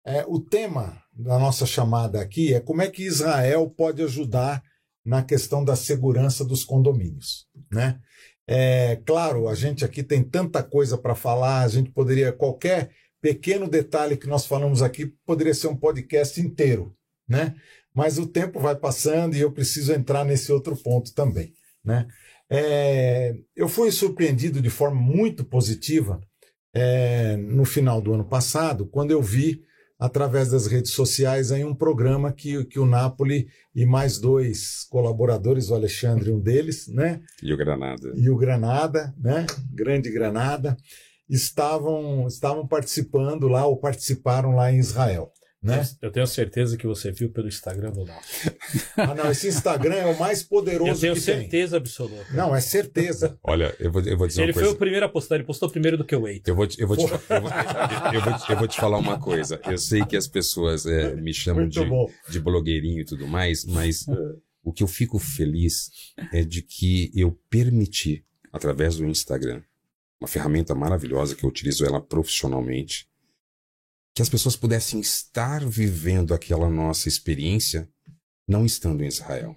é, 0.05 0.25
o 0.27 0.41
tema 0.41 1.01
da 1.13 1.39
nossa 1.39 1.65
chamada 1.65 2.21
aqui 2.21 2.53
é 2.53 2.61
como 2.61 2.83
é 2.83 2.91
que 2.91 3.05
Israel 3.05 3.71
pode 3.71 4.03
ajudar 4.03 4.63
na 5.05 5.23
questão 5.23 5.65
da 5.65 5.77
segurança 5.77 6.45
dos 6.45 6.65
condomínios, 6.65 7.47
né? 7.71 8.01
É, 8.47 8.97
claro, 9.07 9.49
a 9.49 9.55
gente 9.55 9.85
aqui 9.85 10.03
tem 10.03 10.25
tanta 10.25 10.61
coisa 10.63 10.99
para 10.99 11.15
falar, 11.15 11.63
a 11.63 11.69
gente 11.69 11.91
poderia 11.93 12.33
qualquer 12.33 12.91
pequeno 13.21 13.69
detalhe 13.69 14.17
que 14.17 14.27
nós 14.27 14.47
falamos 14.47 14.83
aqui 14.83 15.07
poderia 15.27 15.55
ser 15.55 15.69
um 15.69 15.77
podcast 15.77 16.41
inteiro, 16.41 16.95
né? 17.29 17.55
Mas 17.95 18.19
o 18.19 18.27
tempo 18.27 18.61
vai 18.61 18.77
passando 18.77 19.37
e 19.37 19.41
eu 19.41 19.53
preciso 19.53 19.93
entrar 19.93 20.25
nesse 20.25 20.53
outro 20.53 20.77
ponto 20.77 21.13
também, 21.13 21.53
né? 21.85 22.07
É, 22.49 23.37
eu 23.55 23.69
fui 23.69 23.93
surpreendido 23.93 24.61
de 24.61 24.71
forma 24.71 25.01
muito 25.01 25.45
positiva 25.45 26.21
é, 26.75 27.37
no 27.37 27.65
final 27.65 28.01
do 28.01 28.13
ano 28.13 28.25
passado, 28.25 28.87
quando 28.87 29.13
eu 29.13 29.23
vi, 29.23 29.63
através 29.99 30.51
das 30.51 30.67
redes 30.67 30.93
sociais, 30.93 31.53
aí 31.53 31.65
um 31.65 31.75
programa 31.75 32.33
que, 32.33 32.65
que 32.65 32.79
o 32.79 32.87
Napoli 32.87 33.49
e 33.75 33.85
mais 33.85 34.19
dois 34.19 34.85
colaboradores, 34.89 35.71
o 35.71 35.75
Alexandre, 35.75 36.33
um 36.33 36.41
deles, 36.41 36.89
né? 36.89 37.21
E 37.43 37.53
o 37.53 37.57
Granada. 37.57 38.13
E 38.17 38.31
o 38.31 38.37
Granada, 38.37 39.15
né? 39.19 39.47
Grande 39.73 40.11
Granada 40.11 40.77
estavam, 41.31 42.27
estavam 42.27 42.67
participando 42.67 43.49
lá 43.49 43.67
ou 43.67 43.77
participaram 43.77 44.55
lá 44.55 44.71
em 44.71 44.79
Israel. 44.79 45.33
Né? 45.63 45.87
Eu 46.01 46.11
tenho 46.11 46.27
certeza 46.27 46.75
que 46.75 46.87
você 46.87 47.13
viu 47.13 47.31
pelo 47.31 47.47
Instagram 47.47 47.93
do 47.93 48.05
Náutico. 48.05 48.59
Ah, 48.97 49.15
não, 49.15 49.31
esse 49.31 49.49
Instagram 49.49 49.95
é 49.95 50.07
o 50.07 50.19
mais 50.19 50.43
poderoso 50.43 50.95
que 50.95 51.01
tem. 51.01 51.09
Eu 51.09 51.15
tenho 51.15 51.17
certeza 51.17 51.71
tem. 51.73 51.79
absoluta. 51.79 52.33
Não, 52.33 52.55
é 52.55 52.61
certeza. 52.61 53.39
Olha, 53.43 53.75
eu 53.79 53.91
vou, 53.93 54.03
eu 54.03 54.17
vou 54.17 54.27
dizer 54.27 54.43
Ele 54.43 54.53
uma 54.53 54.55
coisa. 54.55 54.69
foi 54.69 54.75
o 54.75 54.79
primeiro 54.79 55.07
a 55.07 55.09
postar, 55.09 55.35
ele 55.35 55.45
postou 55.45 55.69
primeiro 55.71 55.99
do 55.99 56.05
que 56.05 56.17
o 56.17 56.27
Eito. 56.27 56.49
Eu 56.49 56.55
vou, 56.55 56.67
te, 56.67 56.81
eu, 56.81 56.89
vou 56.89 56.97
te, 56.97 57.03
eu, 57.03 57.09
vou, 57.09 57.19
eu, 57.29 58.21
vou, 58.21 58.33
eu 58.49 58.57
vou 58.57 58.69
te 58.69 58.81
falar 58.81 58.99
uma 58.99 59.19
coisa. 59.19 59.61
Eu 59.67 59.77
sei 59.77 60.05
que 60.05 60.17
as 60.17 60.27
pessoas 60.27 60.87
é, 60.87 61.15
me 61.15 61.35
chamam 61.35 61.69
de, 61.69 61.81
de 62.29 62.41
blogueirinho 62.41 63.01
e 63.01 63.05
tudo 63.05 63.27
mais, 63.27 63.65
mas 63.65 64.07
o 64.63 64.73
que 64.73 64.83
eu 64.83 64.89
fico 64.89 65.19
feliz 65.19 65.91
é 66.33 66.43
de 66.43 66.63
que 66.63 67.11
eu 67.15 67.39
permiti, 67.51 68.25
através 68.53 68.97
do 68.97 69.05
Instagram, 69.05 69.63
uma 70.21 70.29
ferramenta 70.29 70.75
maravilhosa 70.75 71.35
que 71.35 71.45
eu 71.45 71.49
utilizo 71.49 71.85
ela 71.85 72.01
profissionalmente, 72.01 73.09
que 74.15 74.23
as 74.23 74.29
pessoas 74.29 74.55
pudessem 74.55 75.01
estar 75.01 75.65
vivendo 75.65 76.35
aquela 76.35 76.69
nossa 76.69 77.09
experiência 77.09 77.89
não 78.47 78.67
estando 78.67 79.03
em 79.03 79.07
Israel. 79.07 79.57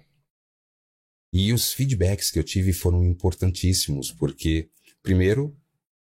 E 1.32 1.52
os 1.52 1.72
feedbacks 1.72 2.30
que 2.30 2.38
eu 2.38 2.44
tive 2.44 2.72
foram 2.72 3.04
importantíssimos, 3.04 4.12
porque, 4.12 4.70
primeiro, 5.02 5.54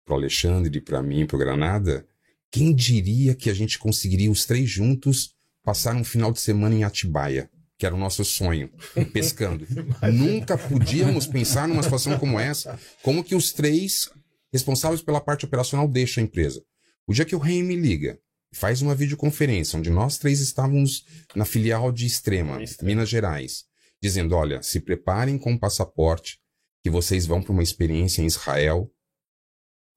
para 0.05 0.13
o 0.13 0.17
Alexandre, 0.17 0.79
para 0.79 1.01
mim, 1.01 1.25
para 1.25 1.35
o 1.35 1.39
Granada, 1.39 2.07
quem 2.51 2.73
diria 2.73 3.33
que 3.33 3.49
a 3.49 3.53
gente 3.53 3.79
conseguiria 3.79 4.29
os 4.29 4.45
três 4.45 4.69
juntos 4.69 5.35
passar 5.63 5.95
um 5.95 6.03
final 6.03 6.31
de 6.31 6.39
semana 6.39 6.75
em 6.75 6.83
Atibaia, 6.83 7.49
que 7.77 7.87
era 7.87 7.95
o 7.95 7.97
nosso 7.97 8.23
sonho, 8.23 8.69
pescando. 9.11 9.67
Nunca 10.13 10.57
podíamos 10.57 11.25
pensar 11.25 11.67
numa 11.67 11.83
situação 11.83 12.19
como 12.19 12.39
essa, 12.39 12.79
como 13.01 13.23
que 13.23 13.35
os 13.35 13.51
três 13.51 14.11
responsáveis 14.55 15.01
pela 15.01 15.19
parte 15.19 15.45
operacional 15.45 15.87
deixam 15.87 16.23
a 16.23 16.25
empresa. 16.25 16.63
O 17.05 17.13
dia 17.13 17.25
que 17.25 17.35
o 17.35 17.39
rei 17.39 17.61
me 17.61 17.75
liga 17.75 18.17
e 18.51 18.55
faz 18.55 18.81
uma 18.81 18.95
videoconferência 18.95 19.77
onde 19.77 19.89
nós 19.89 20.17
três 20.17 20.39
estávamos 20.39 21.03
na 21.35 21.43
filial 21.43 21.91
de 21.91 22.05
Extrema, 22.05 22.57
Minas 22.81 23.09
Gerais, 23.09 23.65
dizendo: 24.01 24.33
olha, 24.33 24.63
se 24.63 24.79
preparem 24.79 25.37
com 25.37 25.53
o 25.53 25.59
passaporte 25.59 26.39
que 26.81 26.89
vocês 26.89 27.25
vão 27.25 27.41
para 27.41 27.51
uma 27.51 27.63
experiência 27.63 28.21
em 28.21 28.27
Israel. 28.27 28.89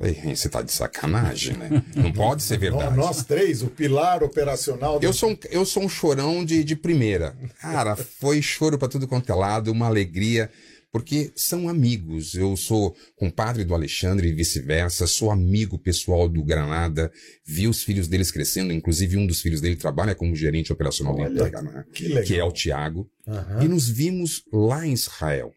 Você 0.01 0.47
está 0.47 0.63
de 0.63 0.71
sacanagem, 0.71 1.57
né? 1.57 1.85
Não 1.97 2.13
pode 2.13 2.43
ser 2.43 2.57
verdade. 2.59 2.97
Nós 2.97 3.25
três, 3.25 3.63
o 3.63 3.67
pilar 3.67 4.23
operacional. 4.23 5.01
Do... 5.01 5.05
Eu, 5.05 5.13
sou 5.13 5.33
um, 5.33 5.39
eu 5.51 5.67
sou 5.67 5.83
um 5.83 5.89
chorão 5.89 6.45
de, 6.45 6.63
de 6.63 6.77
primeira. 6.77 7.37
Cara, 7.61 7.97
foi 7.97 8.41
choro 8.41 8.79
para 8.79 8.89
tudo 8.89 9.09
quanto 9.09 9.31
é 9.31 9.35
lado, 9.35 9.73
uma 9.73 9.87
alegria 9.87 10.51
porque 10.91 11.33
são 11.37 11.69
amigos. 11.69 12.35
Eu 12.35 12.57
sou 12.57 12.97
compadre 13.17 13.65
do 13.65 13.75
Alexandre 13.75 14.29
e 14.29 14.33
vice-versa, 14.33 15.07
sou 15.07 15.31
amigo 15.31 15.79
pessoal 15.79 16.29
do 16.29 16.43
Granada, 16.43 17.13
vi 17.45 17.69
os 17.69 17.83
filhos 17.83 18.09
deles 18.09 18.31
crescendo, 18.31 18.73
inclusive 18.73 19.17
um 19.17 19.27
dos 19.27 19.41
filhos 19.41 19.61
dele 19.61 19.77
trabalha 19.77 20.15
como 20.15 20.35
gerente 20.35 20.73
operacional 20.73 21.17
Olha, 21.17 21.31
da 21.31 21.49
Granada, 21.49 21.87
que, 21.93 22.23
que, 22.23 22.37
é 22.37 22.45
o 22.45 22.53
Tiago. 22.53 23.11
Uhum. 23.27 23.63
E 23.63 23.69
nos 23.69 23.89
vimos 23.89 24.43
lá 24.53 24.87
em 24.87 24.93
Israel. 24.93 25.53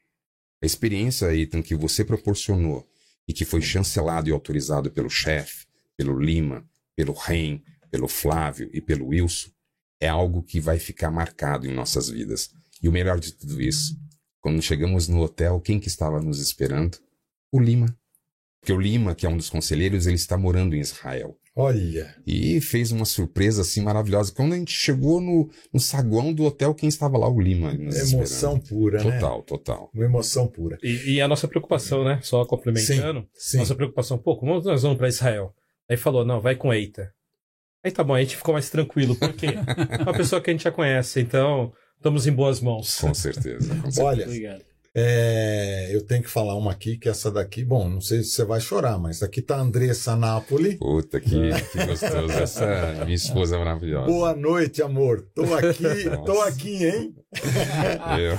A 0.61 0.65
experiência, 0.65 1.33
Ethan, 1.35 1.61
que 1.61 1.73
você 1.73 2.03
proporcionou 2.03 2.85
e 3.27 3.33
que 3.33 3.45
foi 3.45 3.61
chancelado 3.61 4.29
e 4.29 4.31
autorizado 4.31 4.91
pelo 4.91 5.09
chefe, 5.09 5.65
pelo 5.97 6.19
Lima, 6.19 6.65
pelo 6.95 7.13
Ren, 7.13 7.61
pelo 7.89 8.07
Flávio 8.07 8.69
e 8.73 8.81
pelo 8.81 9.07
Wilson, 9.07 9.49
é 9.99 10.07
algo 10.07 10.43
que 10.43 10.59
vai 10.59 10.77
ficar 10.77 11.11
marcado 11.11 11.67
em 11.67 11.73
nossas 11.73 12.09
vidas. 12.09 12.49
E 12.81 12.89
o 12.89 12.91
melhor 12.91 13.19
de 13.19 13.31
tudo 13.31 13.61
isso 13.61 13.95
quando 14.41 14.61
chegamos 14.61 15.07
no 15.07 15.21
hotel, 15.21 15.61
quem 15.61 15.79
que 15.79 15.87
estava 15.87 16.19
nos 16.19 16.39
esperando? 16.39 16.97
O 17.51 17.59
Lima. 17.59 17.95
Porque 18.59 18.73
o 18.73 18.79
Lima, 18.79 19.15
que 19.15 19.25
é 19.25 19.29
um 19.29 19.37
dos 19.37 19.49
conselheiros, 19.49 20.05
ele 20.05 20.15
está 20.15 20.37
morando 20.37 20.75
em 20.75 20.79
Israel. 20.79 21.37
Olha! 21.55 22.15
E 22.25 22.61
fez 22.61 22.91
uma 22.91 23.05
surpresa 23.05 23.61
assim 23.61 23.81
maravilhosa. 23.81 24.31
Quando 24.33 24.53
a 24.53 24.57
gente 24.57 24.71
chegou 24.71 25.19
no, 25.19 25.49
no 25.73 25.79
saguão 25.79 26.33
do 26.33 26.43
hotel, 26.45 26.73
quem 26.73 26.87
estava 26.87 27.17
lá? 27.17 27.27
O 27.27 27.41
Lima. 27.41 27.73
Nos 27.73 28.13
emoção 28.13 28.57
esperando. 28.57 28.69
pura, 28.69 28.97
total, 28.99 29.11
né? 29.11 29.19
Total, 29.19 29.43
total. 29.43 29.91
Uma 29.93 30.05
emoção 30.05 30.47
pura. 30.47 30.77
E, 30.81 31.15
e, 31.15 31.21
a 31.21 31.27
nossa 31.27 31.47
preocupação, 31.47 32.03
né? 32.03 32.19
Só 32.21 32.45
complementando. 32.45 33.21
Sim, 33.33 33.51
sim. 33.51 33.57
Nossa 33.57 33.75
preocupação, 33.75 34.17
pô, 34.17 34.37
como 34.37 34.61
nós 34.61 34.83
vamos 34.83 34.97
para 34.97 35.09
Israel? 35.09 35.53
Aí 35.89 35.97
falou, 35.97 36.23
não, 36.23 36.39
vai 36.39 36.55
com 36.55 36.73
Eita. 36.73 37.11
Aí 37.83 37.91
tá 37.91 38.03
bom, 38.03 38.13
a 38.13 38.21
gente 38.21 38.37
ficou 38.37 38.53
mais 38.53 38.69
tranquilo, 38.69 39.15
porque 39.15 39.47
é 39.47 40.01
uma 40.03 40.13
pessoa 40.13 40.39
que 40.39 40.51
a 40.51 40.53
gente 40.53 40.63
já 40.63 40.71
conhece, 40.71 41.19
então 41.19 41.73
Estamos 42.01 42.25
em 42.25 42.31
boas 42.31 42.59
mãos. 42.59 42.97
Com 42.99 43.13
certeza. 43.13 43.75
Com 43.75 43.91
certeza. 43.91 44.03
Olha, 44.03 44.59
é, 44.95 45.91
eu 45.93 46.03
tenho 46.03 46.23
que 46.23 46.29
falar 46.29 46.55
uma 46.55 46.71
aqui, 46.71 46.97
que 46.97 47.07
essa 47.07 47.29
daqui, 47.29 47.63
bom, 47.63 47.87
não 47.87 48.01
sei 48.01 48.23
se 48.23 48.31
você 48.31 48.43
vai 48.43 48.59
chorar, 48.59 48.97
mas 48.97 49.21
aqui 49.21 49.39
tá 49.39 49.57
a 49.57 49.59
Andressa 49.59 50.15
Napoli. 50.15 50.77
Puta, 50.77 51.21
que, 51.21 51.29
que 51.29 51.85
gostoso. 51.85 52.33
Essa 52.33 53.05
minha 53.05 53.15
esposa 53.15 53.55
é 53.55 53.59
maravilhosa. 53.59 54.07
Boa 54.07 54.35
noite, 54.35 54.81
amor. 54.81 55.27
Tô 55.35 55.43
aqui, 55.53 55.83
tô 56.25 56.41
aqui, 56.41 56.85
hein? 56.87 57.15
Eu... 58.19 58.35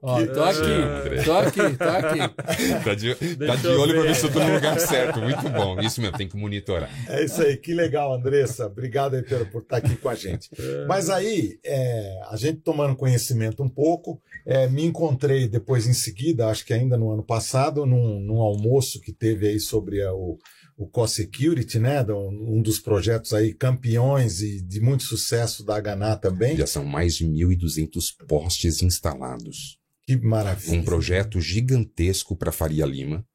Ó, 0.00 0.24
tô 0.26 0.44
aqui, 0.44 1.24
tô 1.24 1.32
aqui, 1.32 1.76
tô 1.76 1.84
aqui. 1.90 2.84
Tá 2.84 2.94
de, 2.94 3.14
tá 3.16 3.56
de 3.56 3.66
olho 3.66 3.94
para 3.94 4.02
ver 4.02 4.14
se 4.14 4.26
eu 4.26 4.32
tô 4.32 4.38
no 4.38 4.54
lugar 4.54 4.78
certo. 4.78 5.20
Muito 5.20 5.48
bom. 5.48 5.80
Isso 5.80 6.00
mesmo, 6.00 6.16
tem 6.16 6.28
que 6.28 6.36
monitorar. 6.36 6.88
É 7.08 7.24
isso 7.24 7.42
aí, 7.42 7.56
que 7.56 7.74
legal, 7.74 8.14
Andressa. 8.14 8.66
Obrigado 8.66 9.16
aí 9.16 9.22
por, 9.22 9.60
estar 9.60 9.78
aqui 9.78 9.96
com 9.96 10.08
a 10.08 10.14
gente. 10.14 10.48
Mas 10.86 11.10
aí, 11.10 11.58
é, 11.64 12.20
a 12.30 12.36
gente 12.36 12.60
tomando 12.60 12.94
conhecimento 12.94 13.60
um 13.60 13.68
pouco, 13.68 14.22
é, 14.46 14.68
me 14.68 14.84
encontrei 14.84 15.48
depois 15.48 15.88
em 15.88 15.92
seguida, 15.92 16.46
acho 16.46 16.64
que 16.64 16.72
ainda 16.72 16.96
no 16.96 17.10
ano 17.10 17.24
passado, 17.24 17.84
num, 17.84 18.20
num 18.20 18.40
almoço 18.40 19.00
que 19.00 19.12
teve 19.12 19.48
aí 19.48 19.58
sobre 19.58 20.00
a, 20.02 20.12
o, 20.14 20.38
o 20.76 20.86
Co-Security, 20.86 21.80
né? 21.80 22.04
Um 22.04 22.62
dos 22.62 22.78
projetos 22.78 23.32
aí 23.32 23.52
campeões 23.52 24.42
e 24.42 24.62
de 24.62 24.80
muito 24.80 25.02
sucesso 25.02 25.64
da 25.64 25.78
Hana 25.78 26.16
também. 26.16 26.56
Já 26.56 26.68
são 26.68 26.84
mais 26.84 27.16
de 27.16 27.26
1.200 27.26 28.26
postes 28.28 28.80
instalados. 28.80 29.77
Que 30.08 30.16
maravilha. 30.16 30.80
Um 30.80 30.82
projeto 30.82 31.38
gigantesco 31.38 32.34
para 32.34 32.50
Faria 32.50 32.86
Lima, 32.86 33.26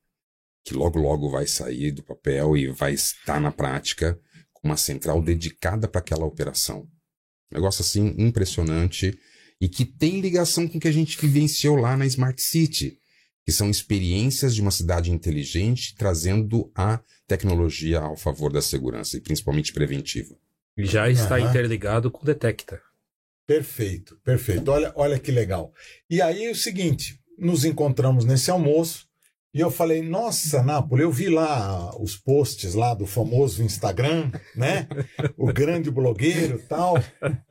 que 0.65 0.73
logo 0.73 0.97
logo 0.97 1.29
vai 1.29 1.45
sair 1.45 1.91
do 1.91 2.01
papel 2.01 2.57
e 2.57 2.67
vai 2.71 2.95
estar 2.95 3.39
na 3.39 3.51
prática 3.51 4.19
com 4.51 4.69
uma 4.69 4.75
central 4.75 5.21
dedicada 5.21 5.87
para 5.87 5.99
aquela 5.99 6.25
operação. 6.25 6.89
Um 7.51 7.57
negócio 7.57 7.83
assim 7.83 8.15
impressionante 8.17 9.15
e 9.61 9.69
que 9.69 9.85
tem 9.85 10.19
ligação 10.19 10.67
com 10.67 10.79
o 10.79 10.81
que 10.81 10.87
a 10.87 10.91
gente 10.91 11.15
vivenciou 11.21 11.75
lá 11.75 11.95
na 11.95 12.07
Smart 12.07 12.41
City, 12.41 12.97
que 13.45 13.51
são 13.51 13.69
experiências 13.69 14.55
de 14.55 14.61
uma 14.63 14.71
cidade 14.71 15.11
inteligente 15.11 15.93
trazendo 15.95 16.71
a 16.73 16.99
tecnologia 17.27 17.99
ao 17.99 18.17
favor 18.17 18.51
da 18.51 18.63
segurança 18.63 19.15
e 19.15 19.21
principalmente 19.21 19.71
preventiva. 19.71 20.35
Já 20.75 21.07
está 21.07 21.35
uhum. 21.35 21.47
interligado 21.47 22.09
com 22.09 22.23
o 22.23 22.25
Detecta. 22.25 22.81
Perfeito, 23.45 24.17
perfeito. 24.23 24.71
Olha, 24.71 24.91
olha 24.95 25.19
que 25.19 25.31
legal. 25.31 25.71
E 26.09 26.21
aí 26.21 26.45
é 26.45 26.51
o 26.51 26.55
seguinte, 26.55 27.19
nos 27.37 27.65
encontramos 27.65 28.25
nesse 28.25 28.49
almoço 28.49 29.07
E 29.55 29.59
eu 29.59 29.69
falei, 29.69 30.01
nossa, 30.01 30.63
Nápoles, 30.63 31.03
eu 31.03 31.11
vi 31.11 31.29
lá 31.29 31.95
os 32.01 32.17
posts 32.17 32.73
lá 32.73 32.95
do 32.95 33.05
famoso 33.05 33.61
Instagram, 33.61 34.31
né? 34.55 34.87
O 35.37 35.53
grande 35.53 35.91
blogueiro 35.91 36.57
tal. 36.67 36.95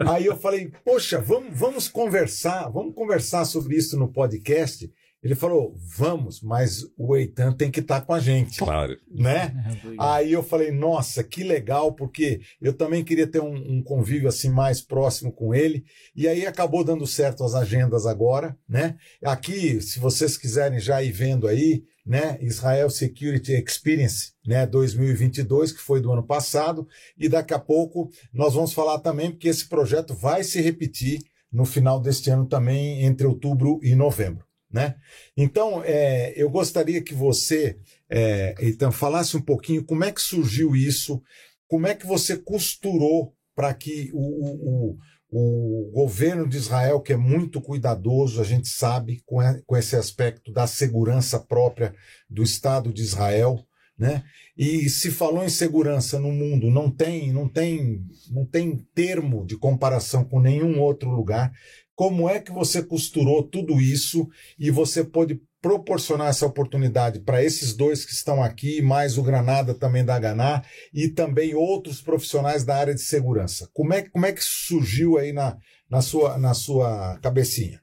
Aí 0.01 0.27
eu 0.27 0.37
falei, 0.37 0.73
poxa, 0.85 1.21
vamos, 1.21 1.57
vamos 1.57 1.89
conversar, 1.89 2.69
vamos 2.71 2.93
conversar 2.93 3.45
sobre 3.45 3.77
isso 3.77 3.97
no 3.97 4.13
podcast. 4.13 4.91
Ele 5.23 5.37
falou, 5.37 5.73
vamos, 5.97 6.41
mas 6.43 6.85
o 6.99 7.17
Eitan 7.17 7.53
tem 7.53 7.71
que 7.71 7.79
estar 7.79 8.01
tá 8.01 8.07
com 8.07 8.13
a 8.13 8.19
gente. 8.19 8.59
Claro. 8.59 8.97
Né? 9.09 9.55
Aí 9.97 10.33
eu 10.33 10.43
falei, 10.43 10.73
nossa, 10.73 11.23
que 11.23 11.45
legal, 11.45 11.93
porque 11.95 12.41
eu 12.61 12.73
também 12.73 13.05
queria 13.05 13.27
ter 13.27 13.41
um, 13.41 13.55
um, 13.55 13.83
convívio 13.83 14.29
assim 14.29 14.51
mais 14.51 14.81
próximo 14.81 15.33
com 15.33 15.55
ele. 15.55 15.85
E 16.17 16.27
aí 16.27 16.45
acabou 16.45 16.83
dando 16.83 17.07
certo 17.07 17.45
as 17.45 17.55
agendas 17.55 18.05
agora, 18.05 18.57
né? 18.69 18.97
Aqui, 19.23 19.81
se 19.81 20.01
vocês 20.01 20.37
quiserem 20.37 20.81
já 20.81 21.03
ir 21.03 21.13
vendo 21.13 21.47
aí, 21.47 21.85
né? 22.05 22.37
Israel 22.41 22.91
Security 22.91 23.53
Experience, 23.53 24.33
né? 24.45 24.67
2022, 24.67 25.73
que 25.73 25.81
foi 25.81 26.01
do 26.01 26.13
ano 26.13 26.27
passado. 26.27 26.87
E 27.17 27.29
daqui 27.29 27.55
a 27.55 27.59
pouco 27.61 28.11
nós 28.33 28.55
vamos 28.55 28.73
falar 28.73 28.99
também, 28.99 29.31
porque 29.31 29.49
esse 29.49 29.69
projeto 29.69 30.15
vai 30.15 30.43
se 30.43 30.61
repetir 30.61 31.21
no 31.53 31.65
final 31.65 32.01
deste 32.01 32.31
ano 32.31 32.47
também, 32.47 33.05
entre 33.05 33.27
outubro 33.27 33.79
e 33.83 33.95
novembro. 33.95 34.45
Né? 34.73 34.97
Então, 35.37 35.83
é, 35.85 36.33
eu 36.35 36.49
gostaria 36.49 37.03
que 37.03 37.15
você, 37.15 37.79
é, 38.09 38.55
então, 38.61 38.91
falasse 38.91 39.37
um 39.37 39.43
pouquinho 39.43 39.85
como 39.85 40.03
é 40.03 40.11
que 40.11 40.21
surgiu 40.21 40.75
isso, 40.75 41.23
como 41.69 41.87
é 41.87 41.95
que 41.95 42.07
você 42.07 42.39
costurou 42.39 43.35
para 43.55 43.75
que 43.75 44.11
o, 44.15 44.95
o, 44.95 44.99
o, 45.31 45.91
governo 45.93 46.49
de 46.49 46.57
Israel, 46.57 47.01
que 47.01 47.13
é 47.13 47.17
muito 47.17 47.61
cuidadoso, 47.61 48.41
a 48.41 48.45
gente 48.45 48.69
sabe, 48.69 49.23
com, 49.27 49.39
com 49.67 49.77
esse 49.77 49.95
aspecto 49.95 50.51
da 50.51 50.67
segurança 50.67 51.39
própria 51.39 51.95
do 52.31 52.43
Estado 52.43 52.93
de 52.93 53.03
Israel, 53.03 53.63
né? 53.99 54.25
E 54.57 54.89
se 54.89 55.11
falou 55.11 55.45
em 55.45 55.49
segurança 55.49 56.19
no 56.19 56.31
mundo, 56.31 56.71
não 56.71 56.91
tem, 56.91 57.33
não 57.33 57.49
tem, 57.49 58.05
não 58.31 58.45
tem 58.45 58.77
termo 58.95 59.47
de 59.47 59.57
comparação 59.57 60.25
com 60.25 60.41
nenhum 60.41 60.81
outro 60.81 61.11
lugar. 61.11 61.53
Como 61.95 62.29
é 62.29 62.41
que 62.41 62.51
você 62.51 62.83
costurou 62.83 63.43
tudo 63.43 63.81
isso 63.81 64.29
e 64.59 64.71
você 64.71 65.05
pôde 65.05 65.41
proporcionar 65.63 66.29
essa 66.29 66.45
oportunidade 66.45 67.21
para 67.21 67.43
esses 67.43 67.75
dois 67.75 68.05
que 68.05 68.13
estão 68.13 68.43
aqui, 68.43 68.83
mais 68.83 69.17
o 69.17 69.23
Granada 69.23 69.73
também 69.73 70.05
da 70.05 70.19
Ganá 70.19 70.65
e 70.93 71.09
também 71.09 71.55
outros 71.55 72.03
profissionais 72.03 72.65
da 72.65 72.77
área 72.77 72.95
de 72.95 73.01
segurança? 73.01 73.71
Como 73.73 73.95
é, 73.95 74.03
como 74.03 74.27
é 74.27 74.33
que 74.33 74.43
surgiu 74.43 75.17
aí 75.17 75.33
na, 75.33 75.57
na, 75.89 76.03
sua, 76.03 76.37
na 76.37 76.53
sua 76.53 77.17
cabecinha? 77.23 77.81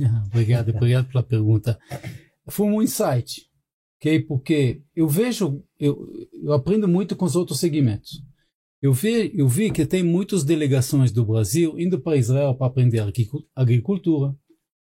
Ah, 0.00 0.24
obrigado, 0.26 0.70
obrigado 0.70 1.08
pela 1.08 1.24
pergunta. 1.24 1.78
Foi 2.46 2.66
um 2.66 2.80
insight, 2.80 3.46
ok? 3.98 4.20
Porque 4.20 4.82
eu 4.94 5.08
vejo, 5.08 5.64
eu, 5.80 6.06
eu 6.32 6.52
aprendo 6.52 6.86
muito 6.86 7.16
com 7.16 7.24
os 7.24 7.34
outros 7.34 7.58
segmentos. 7.58 8.22
Eu 8.82 8.92
vi, 8.92 9.32
eu 9.34 9.48
vi 9.48 9.70
que 9.70 9.86
tem 9.86 10.02
muitas 10.02 10.44
delegações 10.44 11.10
do 11.10 11.24
Brasil 11.24 11.78
indo 11.78 12.00
para 12.00 12.16
Israel 12.16 12.54
para 12.54 12.66
aprender 12.66 13.02
agricultura, 13.54 14.36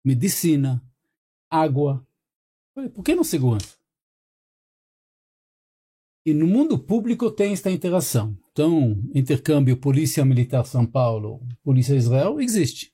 medicina, 0.04 0.82
água. 1.50 2.06
Por 2.94 3.02
que 3.02 3.14
não 3.14 3.24
segurança? 3.24 3.78
E 6.24 6.34
no 6.34 6.46
mundo 6.46 6.78
público 6.78 7.30
tem 7.30 7.52
esta 7.52 7.70
interação. 7.70 8.36
Então, 8.52 9.02
intercâmbio 9.14 9.76
Polícia 9.76 10.24
Militar 10.24 10.66
São 10.66 10.84
Paulo, 10.84 11.40
Polícia 11.62 11.94
Israel, 11.94 12.40
existe. 12.40 12.92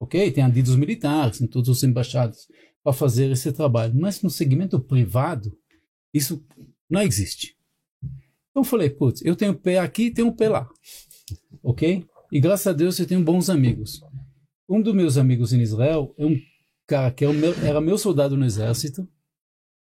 Ok? 0.00 0.32
Tem 0.32 0.42
adidos 0.42 0.74
militares 0.74 1.40
em 1.40 1.46
todas 1.46 1.68
as 1.68 1.82
embaixadas 1.82 2.48
para 2.82 2.92
fazer 2.92 3.30
esse 3.30 3.52
trabalho. 3.52 3.94
Mas 3.94 4.22
no 4.22 4.30
segmento 4.30 4.80
privado, 4.80 5.56
isso 6.12 6.44
não 6.88 7.02
existe. 7.02 7.56
Então 8.52 8.60
eu 8.60 8.64
falei, 8.64 8.90
putz, 8.90 9.24
eu 9.24 9.34
tenho 9.34 9.54
pé 9.54 9.78
aqui 9.78 10.04
e 10.04 10.10
tenho 10.10 10.30
pé 10.30 10.48
lá. 10.48 10.68
Ok? 11.62 12.04
E 12.30 12.40
graças 12.40 12.66
a 12.66 12.72
Deus 12.72 12.98
eu 12.98 13.06
tenho 13.06 13.24
bons 13.24 13.48
amigos. 13.48 14.00
Um 14.68 14.80
dos 14.80 14.94
meus 14.94 15.16
amigos 15.16 15.52
em 15.52 15.60
Israel 15.60 16.14
é 16.18 16.26
um 16.26 16.38
cara 16.86 17.10
que 17.10 17.24
é 17.24 17.32
meu, 17.32 17.54
era 17.64 17.80
meu 17.80 17.96
soldado 17.96 18.36
no 18.36 18.44
exército. 18.44 19.08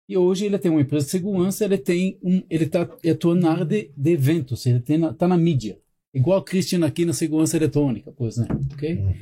E 0.08 0.16
hoje 0.16 0.46
ele 0.46 0.58
tem 0.58 0.70
uma 0.70 0.80
empresa 0.80 1.04
de 1.04 1.10
segurança, 1.10 1.64
ele 1.64 1.78
tem 1.78 2.18
um, 2.22 2.42
ele 2.48 2.64
está 2.64 2.82
atuando 2.82 3.42
na 3.42 3.52
área 3.52 3.64
de, 3.64 3.92
de 3.96 4.10
eventos, 4.10 4.66
ele 4.66 4.78
está 4.78 5.28
na 5.28 5.36
mídia. 5.36 5.78
Igual 6.12 6.40
o 6.40 6.42
Christian 6.42 6.84
aqui 6.84 7.04
na 7.04 7.12
segurança 7.12 7.56
eletrônica, 7.56 8.10
por 8.10 8.26
exemplo, 8.26 8.60
ok? 8.72 8.96
Uhum. 8.96 9.14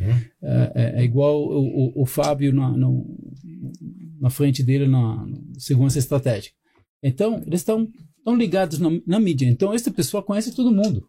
É, 0.43 0.73
é, 0.75 1.01
é, 1.01 1.05
igual 1.05 1.43
o, 1.43 2.01
o, 2.01 2.03
o 2.03 2.07
Fábio 2.07 2.55
na, 2.55 2.75
na 4.19 4.31
frente 4.31 4.63
dele 4.63 4.89
na, 4.89 5.27
na 5.27 5.39
segurança 5.59 5.99
estratégica. 5.99 6.57
Então, 7.03 7.43
eles 7.47 7.61
estão 7.61 7.87
estão 8.29 8.37
ligados 8.37 8.79
na, 8.79 8.91
na, 9.07 9.18
mídia. 9.18 9.47
Então, 9.49 9.72
essa 9.72 9.91
pessoa 9.91 10.22
conhece 10.22 10.55
todo 10.55 10.70
mundo. 10.70 11.09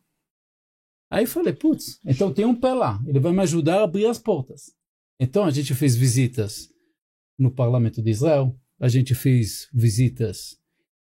Aí 1.11 1.25
falei, 1.25 1.53
putz, 1.53 1.99
então 2.05 2.31
tem 2.31 2.45
um 2.45 2.55
pé 2.55 2.73
lá, 2.73 3.01
ele 3.05 3.19
vai 3.19 3.31
me 3.31 3.41
ajudar 3.41 3.79
a 3.79 3.83
abrir 3.83 4.05
as 4.05 4.19
portas. 4.19 4.71
Então, 5.19 5.43
a 5.43 5.51
gente 5.51 5.73
fez 5.73 5.95
visitas 5.95 6.69
no 7.37 7.51
Parlamento 7.51 8.01
de 8.01 8.11
Israel, 8.11 8.55
a 8.79 8.87
gente 8.87 9.15
fez 9.15 9.67
visitas 9.73 10.57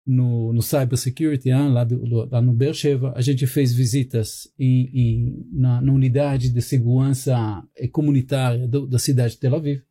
no, 0.06 0.52
no 0.52 0.62
Cybersecurity, 0.62 1.50
hein, 1.50 1.70
lá, 1.72 1.84
do, 1.84 2.28
lá 2.30 2.40
no 2.40 2.54
Beersheba, 2.54 3.12
a 3.14 3.20
gente 3.20 3.46
fez 3.46 3.74
visitas 3.74 4.50
em, 4.59 4.88
em, 4.94 5.48
na, 5.52 5.82
na, 5.82 5.92
unidade 5.92 6.48
de 6.48 6.62
segurança 6.62 7.62
comunitária 7.92 8.66
do, 8.66 8.86
da 8.86 8.98
cidade 8.98 9.34
de 9.34 9.40
Tel 9.40 9.56
Aviv. 9.56 9.82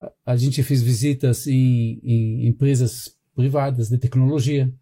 A, 0.00 0.12
a 0.32 0.36
gente 0.36 0.60
fez 0.62 0.82
visitas 0.82 1.46
em, 1.46 2.00
em 2.02 2.48
empresas 2.48 3.16
privadas 3.36 3.88
de 3.88 3.98
tecnologia 3.98 4.72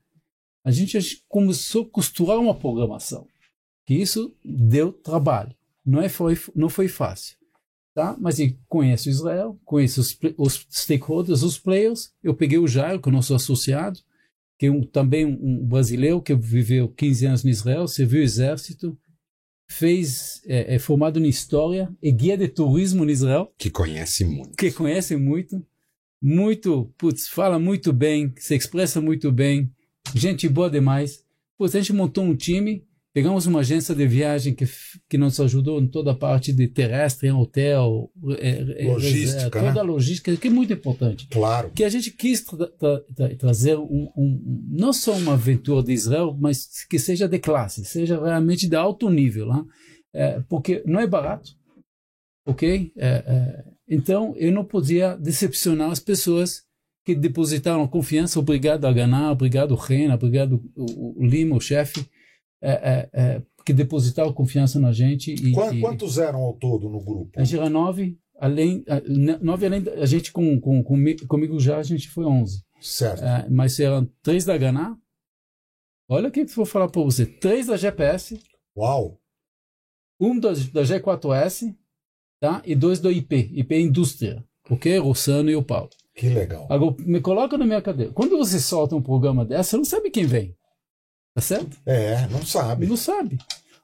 a 0.67 0.73
gente 0.73 1.23
começou 1.29 1.85
a 1.85 1.89
costurar 1.89 2.41
uma 2.41 2.53
programação. 2.53 3.29
Que 3.87 3.95
isso 3.95 4.35
deu 4.45 4.93
trabalho. 4.93 5.55
Não, 5.85 6.03
é, 6.03 6.09
foi, 6.09 6.37
não 6.57 6.69
foi 6.69 6.89
fácil. 6.89 7.37
Tá? 7.95 8.17
Mas 8.19 8.41
eu 8.41 8.53
conheço 8.69 9.09
Israel, 9.09 9.57
conheço 9.65 10.01
os, 10.01 10.19
os 10.37 10.67
stakeholders, 10.69 11.45
os 11.45 11.57
players. 11.57 12.13
Eu 12.21 12.35
peguei 12.35 12.59
o 12.59 12.67
Jairo, 12.67 13.01
que 13.01 13.09
é 13.09 13.13
o 13.13 13.15
nosso 13.15 13.33
associado, 13.33 14.01
que 14.59 14.67
é 14.67 14.71
um, 14.71 14.83
também 14.83 15.25
um 15.25 15.65
brasileiro 15.65 16.21
que 16.21 16.35
viveu 16.35 16.89
15 16.89 17.27
anos 17.27 17.45
no 17.45 17.51
Israel, 17.51 17.87
serviu 17.87 18.21
o 18.21 18.25
exército, 18.25 18.99
fez 19.71 20.43
é, 20.47 20.75
é, 20.75 20.79
formado 20.81 21.21
em 21.21 21.29
história 21.29 21.89
e 22.03 22.11
guia 22.11 22.37
de 22.37 22.49
turismo 22.49 23.05
no 23.05 23.11
Israel. 23.13 23.55
Que 23.57 23.71
conhece 23.71 24.25
muito. 24.25 24.57
Que 24.57 24.73
conhece 24.73 25.15
muito. 25.15 25.65
Muito, 26.21 26.93
putz, 26.99 27.29
fala 27.29 27.57
muito 27.57 27.93
bem, 27.93 28.35
se 28.37 28.57
expressa 28.57 29.01
muito 29.01 29.31
bem, 29.31 29.71
gente 30.15 30.49
boa 30.49 30.71
demais. 30.71 31.25
Pô, 31.59 31.65
a 31.65 31.69
gente 31.69 31.93
montou 31.93 32.25
um 32.25 32.37
time, 32.37 32.85
pegamos 33.17 33.47
uma 33.47 33.61
agência 33.61 33.95
de 33.95 34.07
viagem 34.07 34.55
que, 34.55 34.69
que 35.09 35.17
nos 35.17 35.41
ajudou 35.41 35.81
em 35.81 35.89
toda 35.89 36.11
a 36.11 36.15
parte 36.15 36.53
de 36.53 36.69
terrestre, 36.69 37.29
em 37.29 37.33
hotel, 37.33 38.11
é, 38.39 38.85
é 38.85 38.93
logística, 38.93 39.51
toda 39.51 39.73
né? 39.73 39.81
a 39.81 39.83
logística, 39.83 40.37
que 40.37 40.49
é 40.49 40.51
muito 40.51 40.75
importante. 40.75 41.27
Claro. 41.29 41.71
Que 41.75 41.83
a 41.83 41.89
gente 41.89 42.11
quis 42.11 42.43
tra 42.43 42.67
tra 42.67 43.01
tra 43.15 43.37
trazer 43.37 43.79
um, 43.79 44.13
um, 44.15 44.67
não 44.69 44.93
só 44.93 45.15
uma 45.15 45.33
aventura 45.33 45.83
de 45.83 45.95
Israel, 45.95 46.37
mas 46.39 46.85
que 46.91 46.99
seja 46.99 47.27
de 47.27 47.39
classe, 47.39 47.87
seja 47.87 48.23
realmente 48.23 48.69
de 48.69 48.77
alto 48.77 49.09
nível, 49.09 49.47
né? 49.47 49.65
É, 50.15 50.41
porque 50.47 50.83
não 50.85 51.01
é 51.01 51.07
barato, 51.07 51.53
ok? 52.45 52.93
É, 52.99 53.07
é, 53.07 53.65
então 53.89 54.35
eu 54.37 54.53
não 54.53 54.65
podia 54.65 55.17
decepcionar 55.17 55.91
as 55.91 56.01
pessoas 56.01 56.66
que 57.07 57.15
depositaram 57.15 57.87
confiança. 57.87 58.41
Obrigado 58.41 58.85
a 58.85 58.93
Ganá, 58.93 59.31
obrigado 59.31 59.77
Rena, 59.77 60.17
obrigado 60.17 60.61
o, 60.75 61.23
o 61.23 61.25
Lima, 61.25 61.55
o 61.55 61.61
chefe, 61.61 62.05
é, 62.61 62.73
é, 62.73 63.11
é, 63.13 63.43
que 63.65 63.73
depositaram 63.73 64.33
confiança 64.33 64.81
na 64.81 64.93
gente. 64.93 65.33
E, 65.33 65.53
Quantos 65.81 66.19
eram 66.19 66.41
ao 66.41 66.55
todo 66.55 66.89
no 66.89 67.01
grupo? 67.01 67.31
A 67.37 67.45
gente 67.45 67.61
era 67.61 67.71
nove, 67.71 68.19
além, 68.41 68.85
nove 69.41 69.67
além, 69.67 69.85
a 70.03 70.05
gente 70.05 70.33
com, 70.33 70.61
com, 70.61 70.83
com, 70.83 70.97
comigo 71.29 71.61
já, 71.61 71.79
a 71.79 71.83
gente 71.85 72.09
foi 72.09 72.25
onze. 72.25 72.65
Certo. 72.81 73.23
É, 73.23 73.49
mas 73.49 73.79
eram 73.79 74.11
três 74.21 74.45
da 74.45 74.59
Ganá. 74.59 74.99
Olha 76.09 76.29
o 76.29 76.33
que 76.33 76.41
eu 76.41 76.47
vou 76.49 76.67
falar 76.67 76.89
para 76.89 77.03
você. 77.03 77.25
Três 77.25 77.69
da 77.69 77.77
GPS. 77.77 78.41
Uau! 78.77 79.21
Um 80.21 80.39
da, 80.39 80.51
da 80.51 80.83
G4S, 80.83 81.75
tá? 82.41 82.63
E 82.65 82.75
dois 82.75 82.99
do 82.99 83.11
IP, 83.11 83.51
IP 83.55 83.77
Indústria. 83.77 84.45
Ok? 84.69 84.99
Rossano 84.99 85.51
e 85.51 85.57
o 85.57 85.63
Paulo. 85.63 85.91
Que 86.17 86.31
legal. 86.31 86.67
Agora, 86.71 86.97
me 87.01 87.21
coloca 87.21 87.59
na 87.59 87.67
minha 87.67 87.83
cadeira. 87.83 88.11
Quando 88.13 88.39
você 88.39 88.59
solta 88.59 88.97
um 88.97 89.03
programa 89.03 89.45
dessa, 89.45 89.71
você 89.71 89.77
não 89.77 89.85
sabe 89.85 90.11
quem 90.11 90.25
vem. 90.25 90.57
Tá 91.35 91.43
certo? 91.43 91.77
É, 91.85 92.27
não 92.29 92.45
sabe. 92.45 92.87
Não 92.87 92.97
sabe. 92.97 93.37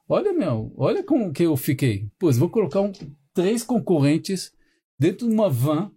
Olha, 0.09 0.33
meu, 0.33 0.73
olha 0.75 1.03
como 1.03 1.31
que 1.31 1.43
eu 1.43 1.55
fiquei. 1.55 2.09
Pois, 2.17 2.35
vou 2.35 2.49
colocar 2.49 2.81
um, 2.81 2.91
três 3.35 3.61
concorrentes 3.63 4.51
dentro 4.97 5.27
de 5.27 5.33
uma 5.33 5.47
van 5.47 5.91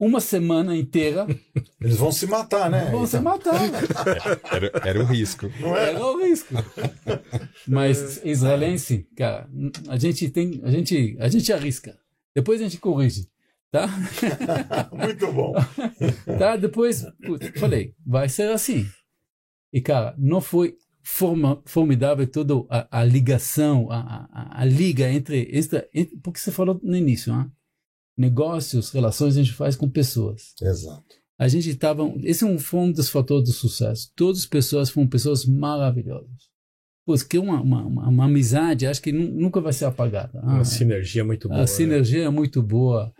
uma 0.00 0.20
semana 0.20 0.74
inteira. 0.74 1.26
Eles 1.80 1.96
vão 1.96 2.10
se 2.10 2.26
matar, 2.26 2.68
né? 2.68 2.90
Vão 2.90 3.06
se 3.06 3.20
matar. 3.20 3.60
Né? 3.60 3.78
Era, 4.50 4.72
era 4.88 5.00
o 5.00 5.04
risco. 5.04 5.48
Não 5.60 5.76
era? 5.76 5.90
era 5.90 6.04
o 6.04 6.24
risco. 6.24 6.54
Mas 7.68 8.20
israelense, 8.24 9.06
cara, 9.16 9.48
a 9.88 9.96
gente 9.96 10.28
tem, 10.28 10.60
a 10.64 10.70
gente, 10.70 11.16
a 11.20 11.28
gente 11.28 11.52
arrisca. 11.52 11.96
Depois 12.34 12.60
a 12.60 12.64
gente 12.64 12.78
corrige. 12.78 13.28
Tá? 13.72 13.88
Muito 14.92 15.32
bom. 15.32 15.54
tá? 16.38 16.56
Depois, 16.56 17.04
putz, 17.24 17.58
falei, 17.58 17.94
vai 18.06 18.28
ser 18.28 18.50
assim. 18.50 18.86
E, 19.72 19.80
cara, 19.80 20.14
não 20.18 20.42
foi 20.42 20.76
forma, 21.02 21.62
formidável 21.64 22.26
toda 22.26 22.54
a, 22.68 23.00
a 23.00 23.04
ligação, 23.04 23.90
a, 23.90 24.28
a, 24.30 24.60
a, 24.60 24.64
liga 24.66 25.10
entre, 25.10 25.48
entre. 25.50 25.88
Porque 26.22 26.38
você 26.38 26.52
falou 26.52 26.78
no 26.82 26.94
início, 26.94 27.34
né? 27.34 27.50
negócios, 28.16 28.90
relações 28.90 29.36
a 29.36 29.42
gente 29.42 29.54
faz 29.54 29.74
com 29.74 29.88
pessoas. 29.88 30.54
Exato. 30.60 31.22
A 31.38 31.48
gente 31.48 31.70
estava. 31.70 32.04
Esse 32.22 32.46
é 32.46 32.58
foi 32.58 32.80
um 32.80 32.92
dos 32.92 33.08
fatores 33.08 33.48
do 33.48 33.52
sucesso. 33.52 34.12
Todas 34.14 34.40
as 34.40 34.46
pessoas 34.46 34.90
foram 34.90 35.08
pessoas 35.08 35.46
maravilhosas. 35.46 36.52
Pois 37.04 37.22
que 37.22 37.36
uma, 37.36 37.60
uma, 37.60 37.84
uma, 37.84 38.08
uma 38.08 38.24
amizade, 38.26 38.86
acho 38.86 39.02
que 39.02 39.10
nunca 39.10 39.60
vai 39.60 39.72
ser 39.72 39.86
apagada. 39.86 40.38
Ah, 40.40 40.56
uma 40.56 40.64
sinergia 40.64 41.24
muito 41.24 41.48
boa. 41.48 41.58
A 41.58 41.62
né? 41.62 41.66
sinergia 41.66 42.24
é 42.24 42.28
muito 42.28 42.62
boa. 42.62 43.12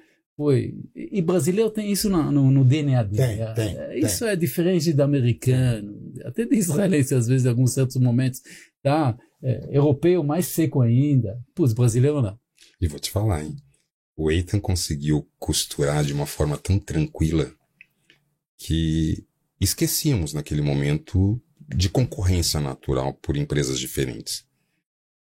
Foi. 0.42 0.74
E 0.96 1.22
brasileiro 1.22 1.70
tem 1.70 1.92
isso 1.92 2.10
no, 2.10 2.32
no, 2.32 2.50
no 2.50 2.64
DNA 2.64 3.04
dele. 3.04 3.44
Tem, 3.44 3.54
tem, 3.54 3.78
é, 3.78 3.98
isso 4.00 4.24
tem. 4.24 4.28
é 4.28 4.34
diferente 4.34 4.92
do 4.92 5.00
americano, 5.00 6.12
até 6.24 6.44
do 6.44 6.52
israelense, 6.52 7.14
às 7.14 7.28
vezes, 7.28 7.46
em 7.46 7.48
alguns 7.48 7.72
certos 7.72 7.94
momentos. 7.94 8.42
Tá? 8.82 9.16
É, 9.40 9.68
europeu 9.70 10.24
mais 10.24 10.46
seco 10.46 10.80
ainda. 10.80 11.38
Putz, 11.54 11.72
brasileiro 11.72 12.20
não. 12.20 12.36
E 12.80 12.88
vou 12.88 12.98
te 12.98 13.08
falar, 13.08 13.44
hein? 13.44 13.54
O 14.16 14.32
Eitan 14.32 14.58
conseguiu 14.58 15.28
costurar 15.38 16.02
de 16.02 16.12
uma 16.12 16.26
forma 16.26 16.58
tão 16.58 16.76
tranquila 16.76 17.48
que 18.58 19.24
esquecíamos 19.60 20.32
naquele 20.32 20.60
momento 20.60 21.40
de 21.68 21.88
concorrência 21.88 22.58
natural 22.58 23.14
por 23.14 23.36
empresas 23.36 23.78
diferentes. 23.78 24.44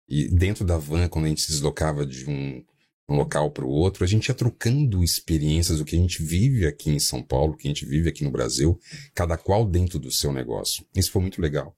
E 0.08 0.30
dentro 0.30 0.64
da 0.64 0.78
van, 0.78 1.10
quando 1.10 1.26
a 1.26 1.28
gente 1.28 1.42
se 1.42 1.52
deslocava 1.52 2.06
de 2.06 2.26
um, 2.30 2.64
um 3.10 3.18
local 3.18 3.52
para 3.52 3.66
o 3.66 3.70
outro, 3.70 4.04
a 4.04 4.08
gente 4.08 4.28
ia 4.28 4.36
trocando 4.36 5.04
experiências 5.04 5.80
do 5.80 5.86
que 5.86 5.96
a 5.96 6.00
gente 6.00 6.22
vive 6.24 6.66
aqui 6.66 6.92
em 6.92 7.00
São 7.00 7.22
Paulo, 7.22 7.56
que 7.56 7.68
a 7.68 7.72
gente 7.72 7.86
vive 7.86 8.10
aqui 8.10 8.24
no 8.24 8.32
Brasil, 8.32 8.80
cada 9.14 9.38
qual 9.38 9.66
dentro 9.66 10.00
do 10.00 10.12
seu 10.12 10.32
negócio. 10.32 10.86
Isso 10.96 11.12
foi 11.12 11.22
muito 11.22 11.42
legal. 11.42 11.76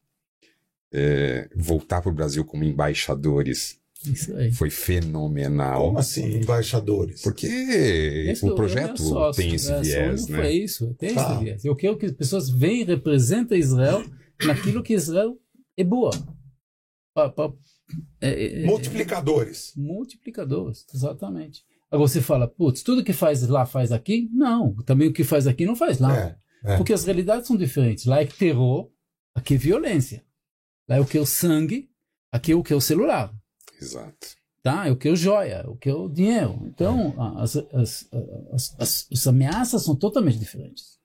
É, 0.93 1.49
voltar 1.55 2.01
para 2.01 2.11
o 2.11 2.15
Brasil 2.15 2.43
como 2.43 2.63
embaixadores 2.63 3.79
foi 4.53 4.69
fenomenal. 4.69 5.86
Como 5.86 5.99
assim, 5.99 6.38
embaixadores? 6.38 7.21
Porque 7.21 7.45
esse 7.45 8.43
o 8.45 8.55
projeto 8.55 9.01
sócio, 9.01 9.43
tem 9.43 9.53
esse 9.53 9.73
viés, 9.79 10.27
né? 10.27 10.38
Foi 10.38 10.51
isso, 10.51 10.95
tem 10.95 11.13
tá. 11.13 11.34
esse 11.34 11.43
viés. 11.43 11.65
Eu 11.65 11.75
quero 11.75 11.97
que 11.97 12.07
as 12.07 12.11
pessoas 12.11 12.49
venham 12.49 12.82
e 12.82 12.86
representem 12.86 13.59
Israel 13.59 14.03
naquilo 14.43 14.82
que 14.82 14.93
Israel 14.93 15.38
é 15.77 15.84
boa. 15.84 16.11
Pa, 17.13 17.29
pa, 17.29 17.53
é, 18.19 18.29
é, 18.29 18.63
é, 18.63 18.65
multiplicadores. 18.65 19.73
Multiplicadores, 19.75 20.85
exatamente. 20.93 21.63
Agora 21.89 22.07
você 22.07 22.21
fala, 22.21 22.47
putz, 22.47 22.83
tudo 22.83 23.03
que 23.03 23.13
faz 23.13 23.45
lá 23.47 23.65
faz 23.65 23.91
aqui? 23.91 24.29
Não, 24.31 24.75
também 24.85 25.09
o 25.09 25.13
que 25.13 25.23
faz 25.23 25.45
aqui 25.45 25.65
não 25.65 25.75
faz 25.75 25.99
lá. 25.99 26.17
É, 26.17 26.37
é. 26.63 26.77
Porque 26.77 26.93
as 26.93 27.03
realidades 27.03 27.47
são 27.47 27.57
diferentes. 27.57 28.05
Lá 28.05 28.21
é 28.21 28.25
terror, 28.25 28.89
aqui 29.35 29.55
é 29.55 29.57
violência. 29.57 30.23
Lá 30.87 30.97
é 30.97 30.99
o 30.99 31.05
que 31.05 31.17
é 31.17 31.21
o 31.21 31.25
sangue, 31.25 31.89
aqui 32.31 32.53
é 32.53 32.55
o 32.55 32.63
que 32.63 32.71
é 32.71 32.75
o 32.75 32.81
celular. 32.81 33.33
Exato. 33.81 34.27
Tá? 34.63 34.87
É 34.87 34.91
o 34.91 34.95
que 34.95 35.07
é 35.07 35.11
o 35.11 35.15
joia, 35.15 35.63
é 35.65 35.67
o 35.67 35.75
que 35.75 35.89
é 35.89 35.93
o 35.93 36.07
dinheiro. 36.07 36.61
Então, 36.67 37.13
é. 37.17 37.41
as, 37.41 37.55
as, 37.55 38.09
as, 38.53 39.09
as, 39.11 39.27
ameaças 39.27 39.83
são 39.83 39.95
totalmente 39.95 40.37
diferentes. 40.37 40.99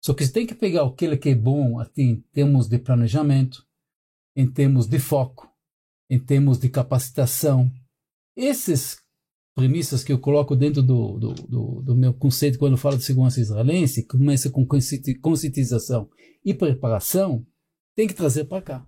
Só 0.00 0.12
que 0.12 0.24
você 0.24 0.32
tem 0.32 0.46
que 0.46 0.54
pegar 0.54 0.84
aquele 0.84 1.16
que 1.16 1.28
é 1.28 1.34
bom 1.34 1.78
assim, 1.78 2.02
em 2.02 2.20
termos 2.32 2.68
de 2.68 2.78
planejamento, 2.78 3.64
em 4.34 4.50
termos 4.50 4.86
de 4.88 4.98
foco, 4.98 5.51
em 6.12 6.18
termos 6.18 6.58
de 6.58 6.68
capacitação. 6.68 7.72
Essas 8.36 8.98
premissas 9.56 10.04
que 10.04 10.12
eu 10.12 10.20
coloco 10.20 10.54
dentro 10.54 10.82
do, 10.82 11.18
do, 11.18 11.32
do, 11.32 11.82
do 11.82 11.96
meu 11.96 12.12
conceito 12.12 12.58
quando 12.58 12.76
falo 12.76 12.98
de 12.98 13.04
segurança 13.04 13.40
israelense, 13.40 14.06
começa 14.06 14.50
com 14.50 14.66
conscientização 14.66 16.10
e 16.44 16.52
preparação, 16.52 17.46
tem 17.96 18.06
que 18.06 18.12
trazer 18.12 18.44
para 18.44 18.60
cá. 18.60 18.86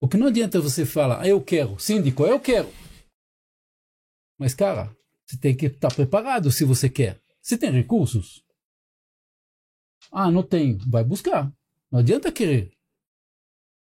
Porque 0.00 0.16
não 0.16 0.28
adianta 0.28 0.60
você 0.60 0.86
falar, 0.86 1.22
ah, 1.22 1.28
eu 1.28 1.42
quero, 1.42 1.76
síndico, 1.76 2.24
eu 2.24 2.38
quero. 2.38 2.68
Mas, 4.38 4.54
cara, 4.54 4.96
você 5.26 5.36
tem 5.36 5.56
que 5.56 5.66
estar 5.66 5.92
preparado 5.92 6.52
se 6.52 6.64
você 6.64 6.88
quer. 6.88 7.20
Você 7.42 7.58
tem 7.58 7.72
recursos? 7.72 8.44
Ah, 10.12 10.30
não 10.30 10.44
tenho. 10.44 10.78
Vai 10.88 11.02
buscar. 11.02 11.52
Não 11.90 11.98
adianta 11.98 12.30
querer. 12.30 12.70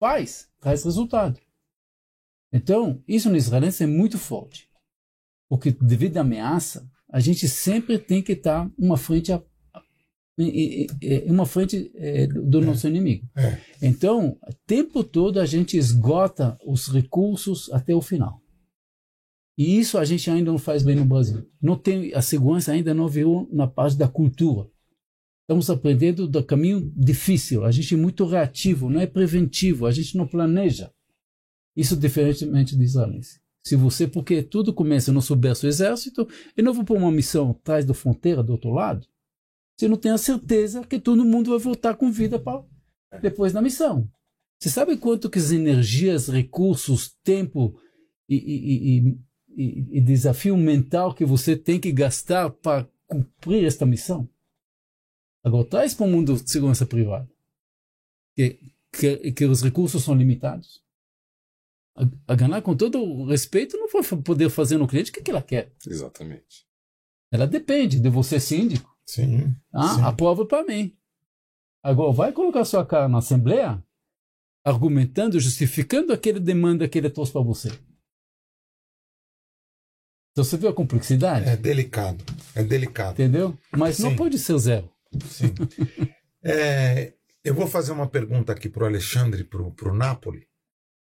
Faz, 0.01 0.51
traz 0.59 0.83
resultado. 0.83 1.41
Então, 2.53 3.03
isso 3.07 3.31
no 3.31 3.37
israelense 3.37 3.85
é 3.85 3.87
muito 3.87 4.19
forte. 4.19 4.69
Porque 5.49 5.71
devido 5.71 6.17
à 6.17 6.21
ameaça, 6.21 6.89
a 7.09 7.21
gente 7.21 7.49
sempre 7.49 7.99
tem 7.99 8.23
que 8.23 8.33
estar 8.33 8.71
uma 8.79 8.97
frente 8.97 9.33
a, 9.33 9.43
uma 11.27 11.45
frente 11.45 11.91
é, 11.97 12.27
do 12.27 12.61
é. 12.61 12.65
nosso 12.65 12.89
inimigo. 12.89 13.29
É. 13.37 13.59
Então, 13.83 14.39
o 14.47 14.55
tempo 14.67 15.05
todo 15.05 15.41
a 15.41 15.47
gente 15.47 15.77
esgota 15.77 16.57
os 16.65 16.89
recursos 16.89 17.71
até 17.73 17.95
o 17.95 18.01
final. 18.01 18.41
E 19.59 19.79
isso 19.79 19.99
a 19.99 20.05
gente 20.05 20.31
ainda 20.31 20.51
não 20.51 20.59
faz 20.59 20.83
bem 20.83 20.97
no 20.97 21.05
Brasil. 21.05 21.47
Não 21.61 21.77
tem 21.77 22.15
a 22.15 22.23
segurança 22.23 22.73
ainda 22.73 22.95
não 22.95 23.09
veio 23.09 23.49
na 23.53 23.67
parte 23.67 23.97
da 23.97 24.09
cultura. 24.09 24.71
Estamos 25.43 25.69
aprendendo 25.69 26.27
do 26.27 26.43
caminho 26.45 26.93
difícil. 26.97 27.65
A 27.65 27.71
gente 27.71 27.93
é 27.93 27.97
muito 27.97 28.25
reativo, 28.25 28.89
não 28.89 29.01
é 29.01 29.07
preventivo. 29.07 29.85
A 29.85 29.91
gente 29.91 30.17
não 30.17 30.27
planeja. 30.27 30.91
Isso 31.77 31.97
diferentemente 31.97 32.77
de 32.77 32.83
israelense. 32.83 33.41
Se 33.63 33.77
você, 33.77 34.07
porque 34.07 34.43
tudo 34.43 34.73
começa 34.73 35.13
no 35.13 35.21
subverso 35.21 35.67
exército, 35.67 36.27
e 36.57 36.63
não 36.63 36.73
vou 36.73 36.85
para 36.85 36.97
uma 36.97 37.13
missão 37.13 37.51
atrás 37.51 37.85
da 37.85 37.95
fronteira 37.95 38.43
do 38.43 38.53
outro 38.53 38.71
lado, 38.71 39.07
você 39.77 39.89
não 39.89 39.97
tem 39.97 40.13
a 40.13 40.19
certeza 40.19 40.85
que 40.85 40.99
todo 40.99 41.25
mundo 41.25 41.51
vai 41.51 41.59
voltar 41.59 41.95
com 41.97 42.11
vida 42.11 42.39
para 42.39 42.65
depois 43.23 43.53
da 43.53 43.63
missão. 43.63 44.11
Você 44.59 44.69
sabe 44.69 44.97
quanto 44.97 45.31
que 45.31 45.39
as 45.39 45.53
energias, 45.53 46.29
recursos, 46.29 47.17
tempo 47.25 47.81
e, 48.29 48.37
e, 48.37 49.19
e, 49.57 49.99
e 49.99 50.01
desafio 50.01 50.57
mental 50.57 51.15
que 51.15 51.25
você 51.25 51.57
tem 51.57 51.81
que 51.81 51.93
gastar 51.93 52.51
para 52.51 52.87
cumprir 53.07 53.65
esta 53.65 53.87
missão? 53.87 54.29
Agora, 55.43 55.65
traz 55.67 55.95
para 55.95 56.07
o 56.07 56.11
mundo 56.11 56.35
de 56.35 56.51
segurança 56.51 56.85
privada, 56.85 57.27
que, 58.37 58.59
que, 58.93 59.33
que 59.33 59.45
os 59.47 59.63
recursos 59.63 60.05
são 60.05 60.15
limitados. 60.15 60.83
A, 62.01 62.33
a 62.33 62.37
ganhar 62.37 62.63
com 62.63 62.77
todo 62.77 63.03
o 63.03 63.27
respeito 63.27 63.77
não 63.77 63.89
vai 63.89 64.03
poder 64.23 64.49
fazer 64.49 64.79
no 64.79 64.89
cliente 64.89 65.11
o 65.11 65.15
que, 65.15 65.23
que 65.23 65.31
ela 65.31 65.43
quer. 65.43 65.73
Exatamente. 65.87 66.67
Ela 67.31 67.47
depende 67.47 68.01
de 68.01 68.09
você 68.09 68.41
síndico 68.41 68.91
Sim. 69.11 69.57
Ah, 69.73 69.97
sim. 69.97 70.03
aprova 70.03 70.47
para 70.47 70.65
mim. 70.65 70.97
Agora, 71.83 72.13
vai 72.13 72.33
colocar 72.33 72.65
sua 72.65 72.87
cara 72.87 73.09
na 73.09 73.19
Assembleia 73.19 73.83
argumentando, 74.65 75.41
justificando 75.41 76.13
aquele 76.13 76.39
demanda 76.39 76.89
que 76.89 76.99
ele 76.99 77.11
trouxe 77.11 77.33
para 77.33 77.41
você. 77.41 77.69
Então 80.31 80.45
você 80.45 80.57
viu 80.57 80.69
a 80.69 80.75
complexidade? 80.75 81.49
É 81.49 81.57
delicado. 81.57 82.25
É 82.55 82.63
delicado. 82.63 83.15
Entendeu? 83.15 83.59
Mas 83.73 83.97
sim. 83.97 84.05
não 84.05 84.15
pode 84.15 84.39
ser 84.39 84.57
zero. 84.59 84.89
Sim. 85.25 85.55
é, 86.45 87.15
eu 87.43 87.55
vou 87.55 87.67
fazer 87.67 87.91
uma 87.91 88.09
pergunta 88.09 88.53
aqui 88.53 88.69
para 88.69 88.85
o 88.85 88.87
Alexandre, 88.87 89.43
para 89.43 89.91
o 89.91 89.95
Napoli, 89.95 90.47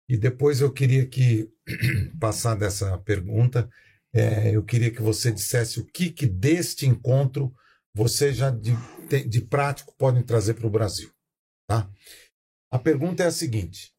e 0.08 0.16
depois 0.16 0.60
eu 0.60 0.72
queria 0.72 1.06
que, 1.06 1.50
passar 2.20 2.54
dessa 2.54 2.98
pergunta, 2.98 3.70
é, 4.14 4.54
eu 4.54 4.62
queria 4.64 4.90
que 4.90 5.00
você 5.00 5.32
dissesse 5.32 5.80
o 5.80 5.86
que, 5.86 6.10
que 6.10 6.26
deste 6.26 6.86
encontro 6.86 7.54
você 7.94 8.32
já 8.32 8.50
de, 8.50 8.72
de 9.28 9.40
prático 9.42 9.94
podem 9.96 10.22
trazer 10.22 10.54
para 10.54 10.66
o 10.66 10.70
Brasil. 10.70 11.10
Tá? 11.68 11.90
A 12.70 12.78
pergunta 12.78 13.22
é 13.22 13.26
a 13.26 13.32
seguinte: 13.32 13.92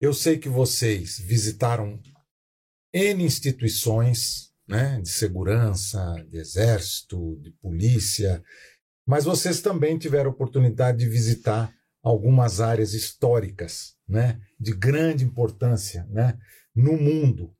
eu 0.00 0.12
sei 0.12 0.38
que 0.38 0.48
vocês 0.48 1.18
visitaram 1.18 2.00
N 2.92 3.24
instituições 3.24 4.52
né, 4.68 5.00
de 5.00 5.08
segurança, 5.08 6.14
de 6.28 6.38
exército, 6.38 7.38
de 7.40 7.50
polícia, 7.52 8.42
mas 9.06 9.24
vocês 9.24 9.60
também 9.60 9.98
tiveram 9.98 10.30
oportunidade 10.30 10.98
de 10.98 11.08
visitar 11.08 11.74
algumas 12.02 12.60
áreas 12.60 12.94
históricas 12.94 13.93
né, 14.08 14.40
de 14.58 14.72
grande 14.72 15.24
importância 15.24 16.06
né, 16.10 16.38
no 16.74 16.94
mundo. 16.94 17.54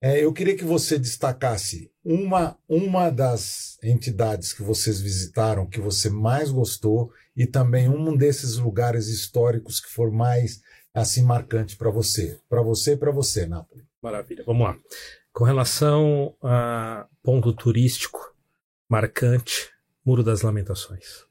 É, 0.00 0.22
eu 0.22 0.32
queria 0.32 0.56
que 0.56 0.64
você 0.64 0.98
destacasse 0.98 1.90
uma, 2.04 2.58
uma 2.68 3.08
das 3.08 3.78
entidades 3.82 4.52
que 4.52 4.62
vocês 4.62 5.00
visitaram 5.00 5.66
que 5.66 5.80
você 5.80 6.10
mais 6.10 6.50
gostou 6.50 7.10
e 7.34 7.46
também 7.46 7.88
um 7.88 8.14
desses 8.14 8.56
lugares 8.56 9.08
históricos 9.08 9.80
que 9.80 9.88
for 9.88 10.12
mais 10.12 10.60
assim 10.92 11.22
marcante 11.22 11.76
para 11.76 11.90
você, 11.90 12.38
para 12.48 12.62
você 12.62 12.92
e 12.92 12.96
para 12.96 13.10
você, 13.10 13.46
Nápoles. 13.46 13.84
Maravilha, 14.02 14.44
vamos 14.46 14.66
lá. 14.66 14.78
Com 15.32 15.44
relação 15.44 16.36
a 16.42 17.08
ponto 17.22 17.52
turístico 17.54 18.34
marcante, 18.88 19.70
Muro 20.04 20.22
das 20.22 20.42
Lamentações. 20.42 21.24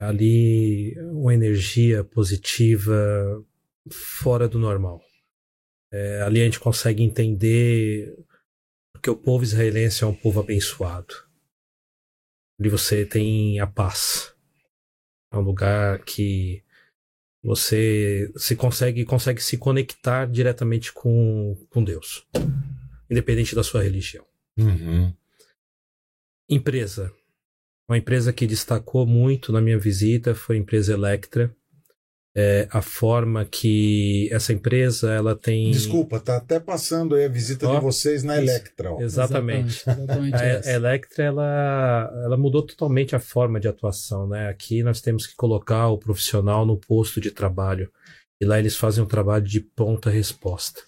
Ali 0.00 0.96
uma 1.12 1.34
energia 1.34 2.02
positiva 2.02 3.44
fora 3.90 4.48
do 4.48 4.58
normal. 4.58 5.02
É, 5.92 6.22
ali 6.22 6.40
a 6.40 6.44
gente 6.44 6.60
consegue 6.60 7.02
entender 7.02 8.16
que 9.02 9.10
o 9.10 9.16
povo 9.16 9.44
israelense 9.44 10.02
é 10.02 10.06
um 10.06 10.14
povo 10.14 10.40
abençoado. 10.40 11.14
Ali 12.58 12.68
você 12.68 13.04
tem 13.04 13.60
a 13.60 13.66
paz. 13.66 14.34
É 15.32 15.36
um 15.36 15.42
lugar 15.42 16.02
que 16.04 16.64
você 17.42 18.32
se 18.36 18.56
consegue, 18.56 19.04
consegue 19.04 19.42
se 19.42 19.58
conectar 19.58 20.26
diretamente 20.26 20.92
com, 20.92 21.54
com 21.68 21.84
Deus, 21.84 22.26
independente 23.10 23.54
da 23.54 23.62
sua 23.62 23.82
religião. 23.82 24.26
Uhum. 24.56 25.14
Empresa. 26.48 27.12
Uma 27.86 27.98
empresa 27.98 28.32
que 28.32 28.46
destacou 28.46 29.06
muito 29.06 29.52
na 29.52 29.60
minha 29.60 29.78
visita 29.78 30.34
foi 30.34 30.56
a 30.56 30.58
empresa 30.58 30.94
Electra 30.94 31.54
é, 32.36 32.66
a 32.70 32.82
forma 32.82 33.44
que 33.44 34.28
essa 34.32 34.52
empresa 34.52 35.12
ela 35.12 35.36
tem. 35.36 35.70
Desculpa, 35.70 36.18
tá 36.18 36.36
até 36.36 36.58
passando 36.58 37.14
aí 37.14 37.26
a 37.26 37.28
visita 37.28 37.68
oh, 37.68 37.76
de 37.76 37.80
vocês 37.80 38.24
na 38.24 38.36
Electra. 38.36 38.92
Ó. 38.92 39.00
Exatamente. 39.00 39.82
exatamente 39.88 40.34
a, 40.34 40.60
a 40.60 40.72
Electra 40.72 41.24
ela, 41.24 42.12
ela 42.24 42.36
mudou 42.36 42.62
totalmente 42.62 43.14
a 43.14 43.20
forma 43.20 43.60
de 43.60 43.68
atuação. 43.68 44.26
Né? 44.26 44.48
Aqui 44.48 44.82
nós 44.82 45.00
temos 45.00 45.26
que 45.28 45.36
colocar 45.36 45.88
o 45.88 45.98
profissional 45.98 46.66
no 46.66 46.76
posto 46.76 47.20
de 47.20 47.30
trabalho. 47.30 47.88
E 48.40 48.44
lá 48.44 48.58
eles 48.58 48.76
fazem 48.76 49.02
um 49.02 49.06
trabalho 49.06 49.44
de 49.44 49.60
pronta 49.60 50.10
resposta. 50.10 50.80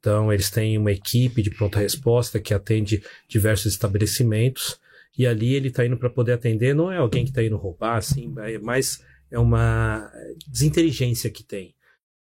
Então, 0.00 0.32
eles 0.32 0.50
têm 0.50 0.76
uma 0.76 0.90
equipe 0.90 1.42
de 1.42 1.50
pronta 1.50 1.78
resposta 1.78 2.40
que 2.40 2.52
atende 2.52 3.04
diversos 3.28 3.72
estabelecimentos. 3.72 4.80
E 5.16 5.24
ali 5.28 5.54
ele 5.54 5.68
está 5.68 5.86
indo 5.86 5.96
para 5.96 6.10
poder 6.10 6.32
atender, 6.32 6.74
não 6.74 6.90
é 6.90 6.96
alguém 6.96 7.22
que 7.22 7.30
está 7.30 7.42
indo 7.42 7.56
roubar, 7.56 7.98
assim, 7.98 8.34
é 8.38 8.58
mais 8.58 9.00
é 9.32 9.38
uma 9.38 10.12
desinteligência 10.46 11.30
que 11.30 11.42
tem. 11.42 11.74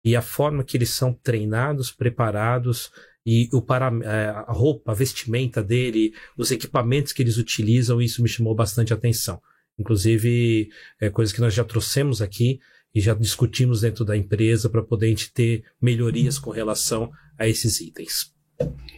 E 0.04 0.14
a 0.14 0.22
forma 0.22 0.64
que 0.64 0.76
eles 0.76 0.90
são 0.90 1.12
treinados, 1.12 1.90
preparados, 1.90 2.90
e 3.24 3.48
o 3.52 3.60
para, 3.60 3.90
é, 4.04 4.28
a 4.28 4.52
roupa, 4.52 4.92
a 4.92 4.94
vestimenta 4.94 5.62
dele, 5.62 6.12
os 6.36 6.50
equipamentos 6.50 7.12
que 7.12 7.22
eles 7.22 7.38
utilizam, 7.38 8.00
isso 8.00 8.22
me 8.22 8.28
chamou 8.28 8.54
bastante 8.54 8.92
atenção. 8.92 9.40
Inclusive, 9.78 10.68
é 11.00 11.10
coisa 11.10 11.34
que 11.34 11.40
nós 11.40 11.52
já 11.52 11.64
trouxemos 11.64 12.22
aqui 12.22 12.60
e 12.94 13.00
já 13.00 13.14
discutimos 13.14 13.80
dentro 13.80 14.04
da 14.04 14.16
empresa 14.16 14.70
para 14.70 14.82
poder 14.82 15.06
a 15.06 15.08
gente 15.10 15.32
ter 15.32 15.64
melhorias 15.82 16.38
com 16.38 16.50
relação 16.50 17.10
a 17.38 17.48
esses 17.48 17.80
itens. 17.80 18.32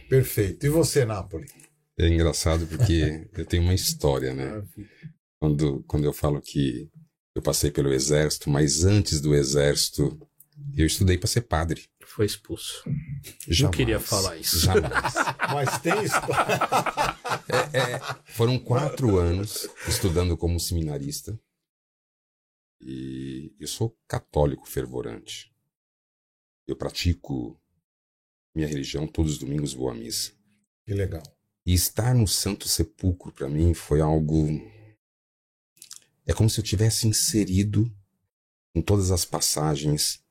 Perfeito. 0.07 0.65
E 0.65 0.69
você, 0.69 1.05
Napoli? 1.05 1.47
É 1.97 2.07
engraçado 2.07 2.65
porque 2.67 3.27
eu 3.33 3.45
tenho 3.45 3.63
uma 3.63 3.73
história, 3.73 4.33
né? 4.33 4.63
Quando, 5.39 5.83
quando 5.87 6.05
eu 6.05 6.13
falo 6.13 6.41
que 6.41 6.87
eu 7.39 7.41
passei 7.41 7.71
pelo 7.71 7.91
exército, 7.91 8.49
mas 8.49 8.83
antes 8.83 9.21
do 9.21 9.33
exército, 9.33 10.19
eu 10.75 10.85
estudei 10.85 11.17
para 11.17 11.27
ser 11.27 11.41
padre. 11.41 11.89
Foi 12.05 12.25
expulso. 12.25 12.83
Jamais, 13.47 13.61
Não 13.61 13.71
queria 13.71 13.99
falar 13.99 14.37
isso. 14.37 14.59
Jamais. 14.59 15.13
mas 15.53 15.79
tem 15.79 16.03
história. 16.03 16.59
É, 17.51 17.95
é, 17.95 17.99
foram 18.25 18.59
quatro 18.59 19.17
anos 19.17 19.67
estudando 19.87 20.37
como 20.37 20.59
seminarista. 20.59 21.39
E 22.79 23.55
eu 23.59 23.67
sou 23.67 23.97
católico 24.07 24.67
fervorante. 24.67 25.51
Eu 26.67 26.75
pratico 26.75 27.59
minha 28.55 28.67
religião 28.67 29.07
todos 29.07 29.33
os 29.33 29.37
domingos 29.39 29.73
vou 29.73 29.89
à 29.89 29.95
missa. 29.95 30.31
Que 30.85 30.93
legal. 30.93 31.23
E 31.65 31.73
estar 31.73 32.13
no 32.13 32.27
Santo 32.27 32.67
Sepulcro 32.67 33.31
para 33.31 33.49
mim 33.49 33.73
foi 33.73 33.99
algo 33.99 34.47
é 36.29 36.33
como 36.33 36.47
se 36.47 36.59
eu 36.59 36.63
tivesse 36.63 37.07
inserido 37.07 37.91
em 38.75 38.83
todas 38.83 39.09
as 39.09 39.25
passagens 39.25 40.23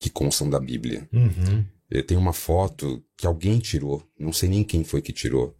que 0.00 0.10
constam 0.10 0.50
da 0.50 0.58
Bíblia. 0.58 1.08
Uhum. 1.12 1.64
Tem 2.08 2.16
uma 2.16 2.32
foto 2.32 3.00
que 3.16 3.24
alguém 3.24 3.60
tirou, 3.60 4.04
não 4.18 4.32
sei 4.32 4.48
nem 4.48 4.64
quem 4.64 4.82
foi 4.82 5.00
que 5.00 5.12
tirou. 5.12 5.56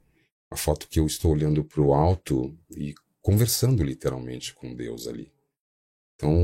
A 0.51 0.57
foto 0.57 0.89
que 0.89 0.99
eu 0.99 1.07
estou 1.07 1.31
olhando 1.31 1.63
para 1.63 1.81
o 1.81 1.95
alto 1.95 2.59
e 2.77 2.93
conversando 3.21 3.85
literalmente 3.85 4.53
com 4.53 4.75
Deus 4.75 5.07
ali. 5.07 5.33
Então, 6.17 6.35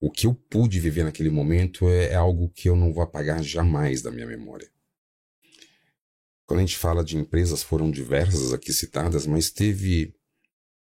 o 0.00 0.08
que 0.08 0.28
eu 0.28 0.32
pude 0.32 0.78
viver 0.78 1.02
naquele 1.02 1.30
momento 1.30 1.88
é, 1.88 2.12
é 2.12 2.14
algo 2.14 2.48
que 2.50 2.68
eu 2.68 2.76
não 2.76 2.92
vou 2.92 3.02
apagar 3.02 3.42
jamais 3.42 4.00
da 4.00 4.12
minha 4.12 4.26
memória. 4.28 4.70
Quando 6.46 6.60
a 6.60 6.62
gente 6.62 6.78
fala 6.78 7.02
de 7.02 7.16
empresas, 7.16 7.64
foram 7.64 7.90
diversas 7.90 8.52
aqui 8.52 8.72
citadas, 8.72 9.26
mas 9.26 9.50
teve 9.50 10.14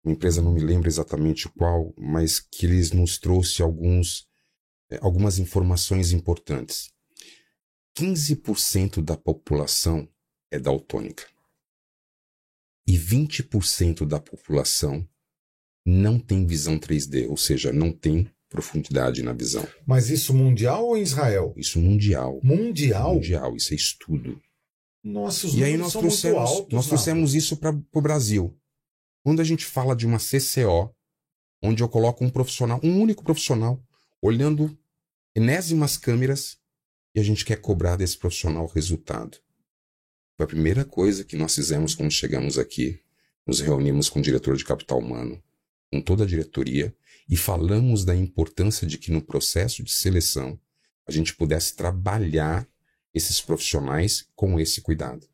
uma 0.05 0.13
empresa 0.13 0.41
não 0.41 0.53
me 0.53 0.61
lembro 0.61 0.87
exatamente 0.87 1.49
qual, 1.49 1.91
mas 1.97 2.39
que 2.39 2.67
eles 2.67 2.91
nos 2.91 3.17
trouxe 3.17 3.63
alguns, 3.63 4.27
eh, 4.91 4.99
algumas 5.01 5.39
informações 5.39 6.11
importantes. 6.11 6.91
15% 7.97 9.01
da 9.01 9.17
população 9.17 10.07
é 10.51 10.59
daltônica. 10.59 11.25
E 12.87 12.97
20% 12.97 14.05
da 14.05 14.19
população 14.19 15.07
não 15.83 16.19
tem 16.19 16.45
visão 16.45 16.77
3D, 16.77 17.27
ou 17.27 17.37
seja, 17.37 17.73
não 17.73 17.91
tem 17.91 18.29
profundidade 18.47 19.23
na 19.23 19.33
visão. 19.33 19.67
Mas 19.87 20.09
isso 20.09 20.33
mundial 20.33 20.85
ou 20.85 20.97
em 20.97 21.01
Israel? 21.01 21.53
Isso 21.57 21.79
mundial. 21.79 22.39
Mundial? 22.43 23.15
Mundial, 23.15 23.55
isso 23.55 23.73
é 23.73 23.75
estudo. 23.75 24.39
Nossa, 25.03 25.47
os 25.47 25.55
e 25.55 25.63
aí 25.63 25.77
nós 25.77 25.93
trouxemos, 25.93 26.49
altos, 26.49 26.73
nós 26.73 26.87
trouxemos 26.87 27.33
isso 27.33 27.57
para 27.57 27.75
o 27.93 28.01
Brasil. 28.01 28.55
Quando 29.25 29.39
a 29.39 29.43
gente 29.43 29.65
fala 29.65 29.95
de 29.95 30.05
uma 30.05 30.19
CCO, 30.19 30.95
onde 31.59 31.81
eu 31.81 31.89
coloco 31.89 32.23
um 32.23 32.29
profissional, 32.29 32.79
um 32.83 33.01
único 33.01 33.23
profissional, 33.23 33.83
olhando 34.21 34.77
enésimas 35.33 35.97
câmeras 35.97 36.59
e 37.15 37.19
a 37.19 37.23
gente 37.23 37.43
quer 37.43 37.55
cobrar 37.59 37.95
desse 37.95 38.19
profissional 38.19 38.67
resultado. 38.67 39.39
Foi 40.37 40.43
a 40.43 40.47
primeira 40.47 40.85
coisa 40.85 41.23
que 41.23 41.35
nós 41.35 41.55
fizemos 41.55 41.95
quando 41.95 42.11
chegamos 42.11 42.59
aqui. 42.59 43.01
Nos 43.47 43.59
reunimos 43.61 44.09
com 44.09 44.19
o 44.19 44.21
diretor 44.21 44.55
de 44.55 44.63
capital 44.63 44.99
humano, 44.99 45.41
com 45.91 45.99
toda 45.99 46.23
a 46.23 46.27
diretoria, 46.27 46.95
e 47.27 47.35
falamos 47.35 48.05
da 48.05 48.15
importância 48.15 48.85
de 48.85 48.99
que 48.99 49.11
no 49.11 49.23
processo 49.23 49.81
de 49.81 49.91
seleção 49.91 50.59
a 51.07 51.11
gente 51.11 51.35
pudesse 51.35 51.75
trabalhar 51.75 52.69
esses 53.11 53.41
profissionais 53.41 54.27
com 54.35 54.59
esse 54.59 54.81
cuidado 54.81 55.27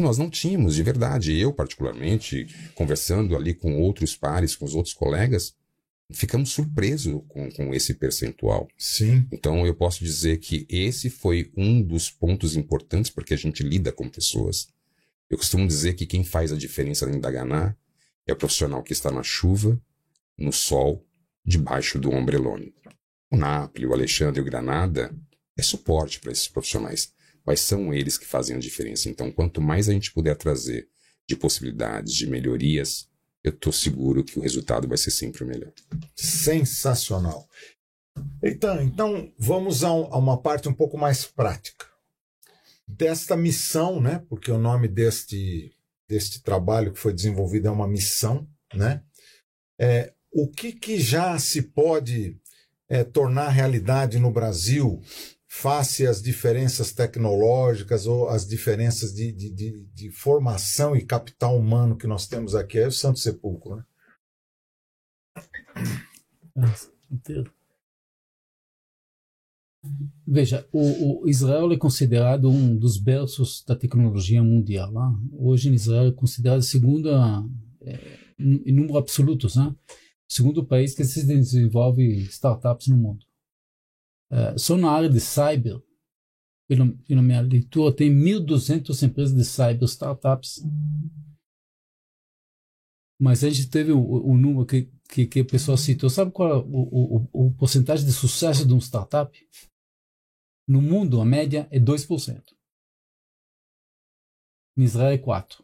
nós 0.00 0.16
não 0.16 0.30
tínhamos 0.30 0.74
de 0.74 0.82
verdade. 0.82 1.36
Eu, 1.36 1.52
particularmente, 1.52 2.46
conversando 2.74 3.36
ali 3.36 3.54
com 3.54 3.80
outros 3.80 4.16
pares, 4.16 4.56
com 4.56 4.64
os 4.64 4.74
outros 4.74 4.94
colegas, 4.94 5.54
ficamos 6.10 6.50
surpresos 6.50 7.22
com, 7.28 7.50
com 7.50 7.74
esse 7.74 7.94
percentual. 7.94 8.68
Sim. 8.78 9.26
Então, 9.30 9.66
eu 9.66 9.74
posso 9.74 10.02
dizer 10.02 10.38
que 10.38 10.66
esse 10.68 11.10
foi 11.10 11.52
um 11.56 11.82
dos 11.82 12.10
pontos 12.10 12.56
importantes 12.56 13.10
porque 13.10 13.34
a 13.34 13.36
gente 13.36 13.62
lida 13.62 13.92
com 13.92 14.08
pessoas. 14.08 14.68
Eu 15.28 15.36
costumo 15.36 15.66
dizer 15.66 15.94
que 15.94 16.06
quem 16.06 16.24
faz 16.24 16.52
a 16.52 16.56
diferença 16.56 17.06
dentro 17.06 17.20
da 17.20 17.30
Ganá 17.30 17.74
é 18.26 18.32
o 18.32 18.36
profissional 18.36 18.82
que 18.82 18.92
está 18.92 19.10
na 19.10 19.22
chuva, 19.22 19.80
no 20.38 20.52
sol, 20.52 21.06
debaixo 21.44 21.98
do 21.98 22.10
ombrelone. 22.10 22.74
O 23.30 23.36
Napoli, 23.36 23.86
o 23.86 23.92
Alexandre 23.92 24.40
o 24.40 24.44
Granada 24.44 25.14
é 25.56 25.62
suporte 25.62 26.20
para 26.20 26.32
esses 26.32 26.48
profissionais 26.48 27.12
mas 27.44 27.60
são 27.60 27.92
eles 27.92 28.16
que 28.16 28.26
fazem 28.26 28.56
a 28.56 28.60
diferença. 28.60 29.08
Então, 29.08 29.30
quanto 29.30 29.60
mais 29.60 29.88
a 29.88 29.92
gente 29.92 30.12
puder 30.12 30.36
trazer 30.36 30.88
de 31.28 31.36
possibilidades, 31.36 32.14
de 32.14 32.26
melhorias, 32.26 33.08
eu 33.42 33.50
estou 33.50 33.72
seguro 33.72 34.24
que 34.24 34.38
o 34.38 34.42
resultado 34.42 34.88
vai 34.88 34.96
ser 34.96 35.10
sempre 35.10 35.44
o 35.44 35.46
melhor. 35.46 35.72
Sensacional. 36.14 37.48
Então, 38.42 38.82
então 38.82 39.32
vamos 39.38 39.82
a, 39.82 39.88
a 39.88 40.18
uma 40.18 40.40
parte 40.40 40.68
um 40.68 40.74
pouco 40.74 40.98
mais 40.98 41.24
prática 41.24 41.86
desta 42.86 43.36
missão, 43.36 44.00
né? 44.00 44.22
Porque 44.28 44.50
o 44.50 44.58
nome 44.58 44.88
deste 44.88 45.72
deste 46.08 46.42
trabalho 46.42 46.92
que 46.92 46.98
foi 46.98 47.14
desenvolvido 47.14 47.68
é 47.68 47.70
uma 47.70 47.88
missão, 47.88 48.46
né? 48.74 49.02
É, 49.80 50.12
o 50.30 50.46
que, 50.46 50.72
que 50.72 51.00
já 51.00 51.38
se 51.38 51.62
pode 51.62 52.38
é, 52.88 53.02
tornar 53.02 53.48
realidade 53.48 54.18
no 54.18 54.30
Brasil 54.30 55.00
face 55.54 56.06
às 56.06 56.22
diferenças 56.22 56.92
tecnológicas 56.92 58.06
ou 58.06 58.26
às 58.26 58.48
diferenças 58.48 59.12
de, 59.12 59.30
de, 59.30 59.50
de, 59.50 59.84
de, 59.94 60.10
formação 60.10 60.96
e 60.96 61.04
capital 61.04 61.58
humano 61.58 61.94
que 61.94 62.06
nós 62.06 62.26
temos 62.26 62.54
aqui. 62.54 62.78
É 62.78 62.86
o 62.86 62.90
Santo 62.90 63.18
Sepulcro, 63.18 63.76
né? 63.76 63.84
Veja, 70.26 70.66
o, 70.72 71.24
o, 71.24 71.28
Israel 71.28 71.70
é 71.70 71.76
considerado 71.76 72.48
um 72.48 72.74
dos 72.74 72.96
berços 72.96 73.62
da 73.62 73.76
tecnologia 73.76 74.42
mundial. 74.42 74.90
Né? 74.90 75.28
Hoje, 75.34 75.68
em 75.68 75.74
Israel, 75.74 76.06
é 76.06 76.12
considerado 76.12 76.62
segundo 76.62 77.10
é, 77.82 78.18
em 78.40 78.72
número 78.72 78.96
absolutos, 78.96 79.56
né? 79.56 79.76
segundo 80.26 80.64
país 80.64 80.94
que 80.94 81.04
se 81.04 81.26
desenvolve 81.26 82.02
startups 82.22 82.86
no 82.86 82.96
mundo. 82.96 83.31
Uh, 84.32 84.58
só 84.58 84.78
na 84.78 84.90
área 84.90 85.10
de 85.10 85.20
cyber, 85.20 85.82
pelo, 86.66 86.96
pela 86.98 87.20
minha 87.20 87.42
leitura, 87.42 87.94
tem 87.94 88.10
1.200 88.10 89.02
empresas 89.06 89.36
de 89.36 89.44
cyber 89.44 89.84
startups. 89.84 90.64
Mas 93.20 93.44
a 93.44 93.50
gente 93.50 93.68
teve 93.68 93.92
o, 93.92 94.00
o 94.00 94.36
número 94.36 94.64
que, 94.64 94.90
que, 95.08 95.26
que 95.26 95.40
o 95.42 95.46
pessoal 95.46 95.76
citou. 95.76 96.08
Sabe 96.08 96.32
qual 96.32 96.48
é 96.48 96.56
o, 96.56 97.28
o, 97.32 97.46
o 97.46 97.54
porcentagem 97.54 98.06
de 98.06 98.12
sucesso 98.12 98.66
de 98.66 98.72
um 98.72 98.80
startup? 98.80 99.30
No 100.66 100.80
mundo, 100.80 101.20
a 101.20 101.24
média 101.24 101.68
é 101.70 101.78
2%. 101.78 102.42
Em 104.78 104.82
Israel 104.82 105.12
é 105.12 105.18
4%. 105.18 105.62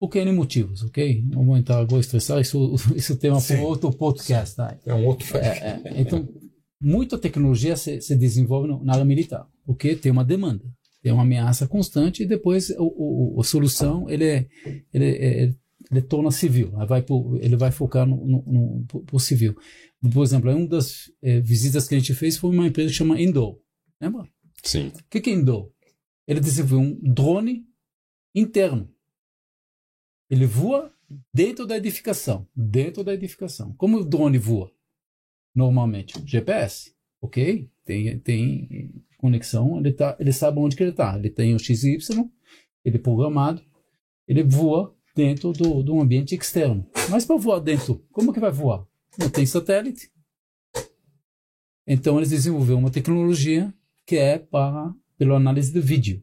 Por 0.00 0.08
que 0.08 0.20
N 0.20 0.30
motivos, 0.30 0.84
ok? 0.84 1.22
Não 1.22 1.44
vou 1.44 1.56
entrar 1.56 1.78
agora 1.78 2.00
estressar, 2.00 2.40
isso, 2.40 2.76
isso 2.94 3.14
é 3.14 3.16
tema 3.16 3.42
para 3.42 3.60
outro 3.60 3.92
podcast. 3.92 4.54
Tá? 4.54 4.78
É 4.86 4.94
um 4.94 5.04
outro. 5.04 5.36
É, 5.36 5.82
é, 5.84 6.00
então, 6.00 6.26
muita 6.80 7.18
tecnologia 7.18 7.76
se, 7.76 8.00
se 8.00 8.16
desenvolve 8.16 8.68
na 8.84 8.92
área 8.92 9.04
militar, 9.04 9.48
porque 9.64 9.96
tem 9.96 10.12
uma 10.12 10.24
demanda, 10.24 10.64
tem 11.02 11.12
uma 11.12 11.22
ameaça 11.22 11.66
constante 11.66 12.22
e 12.22 12.26
depois 12.26 12.70
o, 12.70 13.34
o, 13.36 13.40
a 13.40 13.44
solução 13.44 14.08
ele, 14.08 14.24
é, 14.24 14.48
ele, 14.92 15.04
é, 15.06 15.54
ele 15.90 16.02
torna 16.02 16.30
civil, 16.30 16.70
vai 16.86 17.02
pro, 17.02 17.38
ele 17.40 17.56
vai 17.56 17.70
focar 17.70 18.06
no, 18.06 18.16
no, 18.26 18.44
no 18.46 19.02
pro 19.04 19.18
civil. 19.18 19.56
Por 20.12 20.22
exemplo, 20.22 20.50
uma 20.50 20.66
das 20.66 21.10
é, 21.20 21.40
visitas 21.40 21.88
que 21.88 21.94
a 21.94 21.98
gente 21.98 22.14
fez 22.14 22.36
foi 22.36 22.50
uma 22.50 22.66
empresa 22.66 22.90
que 22.90 22.96
chama 22.96 23.20
Endor, 23.20 23.58
lembra? 24.00 24.28
Sim. 24.62 24.88
O 24.88 25.04
que, 25.10 25.20
que 25.20 25.30
é 25.30 25.32
Endor? 25.32 25.70
Ele 26.26 26.40
desenvolveu 26.40 26.80
um 26.80 27.12
drone 27.12 27.64
interno. 28.34 28.88
Ele 30.30 30.46
voa 30.46 30.92
dentro 31.32 31.66
da 31.66 31.76
edificação, 31.76 32.46
dentro 32.54 33.02
da 33.02 33.14
edificação. 33.14 33.74
Como 33.74 33.98
o 33.98 34.04
drone 34.04 34.36
voa? 34.36 34.70
Normalmente? 35.58 36.14
GPS, 36.24 36.94
ok? 37.20 37.68
Tem, 37.84 38.18
tem 38.20 38.94
conexão, 39.18 39.78
ele, 39.78 39.92
tá, 39.92 40.16
ele 40.20 40.32
sabe 40.32 40.60
onde 40.60 40.76
que 40.76 40.82
ele 40.82 40.90
está. 40.90 41.18
Ele 41.18 41.28
tem 41.28 41.54
o 41.54 41.58
XY, 41.58 41.98
ele 42.84 42.96
é 42.96 43.00
programado, 43.00 43.60
ele 44.26 44.44
voa 44.44 44.94
dentro 45.16 45.52
do, 45.52 45.82
do 45.82 46.00
ambiente 46.00 46.34
externo. 46.36 46.88
Mas 47.10 47.26
para 47.26 47.36
voar 47.36 47.58
dentro, 47.58 48.06
como 48.12 48.32
que 48.32 48.38
vai 48.38 48.52
voar? 48.52 48.86
Não 49.18 49.28
tem 49.28 49.44
satélite. 49.44 50.12
Então 51.84 52.18
eles 52.18 52.30
desenvolveram 52.30 52.78
uma 52.78 52.90
tecnologia 52.90 53.74
que 54.06 54.16
é 54.16 54.38
para 54.38 54.94
pela 55.18 55.36
análise 55.36 55.72
de 55.72 55.80
vídeo. 55.80 56.22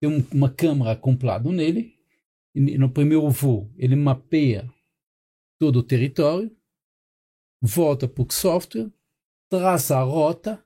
Tem 0.00 0.10
um, 0.10 0.24
uma 0.32 0.50
câmera 0.50 0.92
acoplada 0.92 1.48
nele. 1.52 1.94
E 2.54 2.76
no 2.78 2.88
primeiro 2.88 3.28
voo, 3.30 3.70
ele 3.76 3.94
mapeia 3.94 4.68
todo 5.58 5.76
o 5.76 5.82
território 5.82 6.50
volta 7.66 8.06
para 8.06 8.22
o 8.22 8.26
software, 8.30 8.90
traça 9.48 9.96
a 9.96 10.02
rota, 10.02 10.62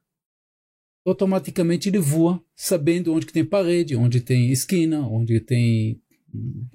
automaticamente 1.06 1.88
ele 1.88 2.00
voa, 2.00 2.42
sabendo 2.56 3.14
onde 3.14 3.24
que 3.24 3.32
tem 3.32 3.44
parede, 3.44 3.94
onde 3.94 4.20
tem 4.20 4.50
esquina, 4.50 5.06
onde 5.06 5.38
tem 5.38 6.02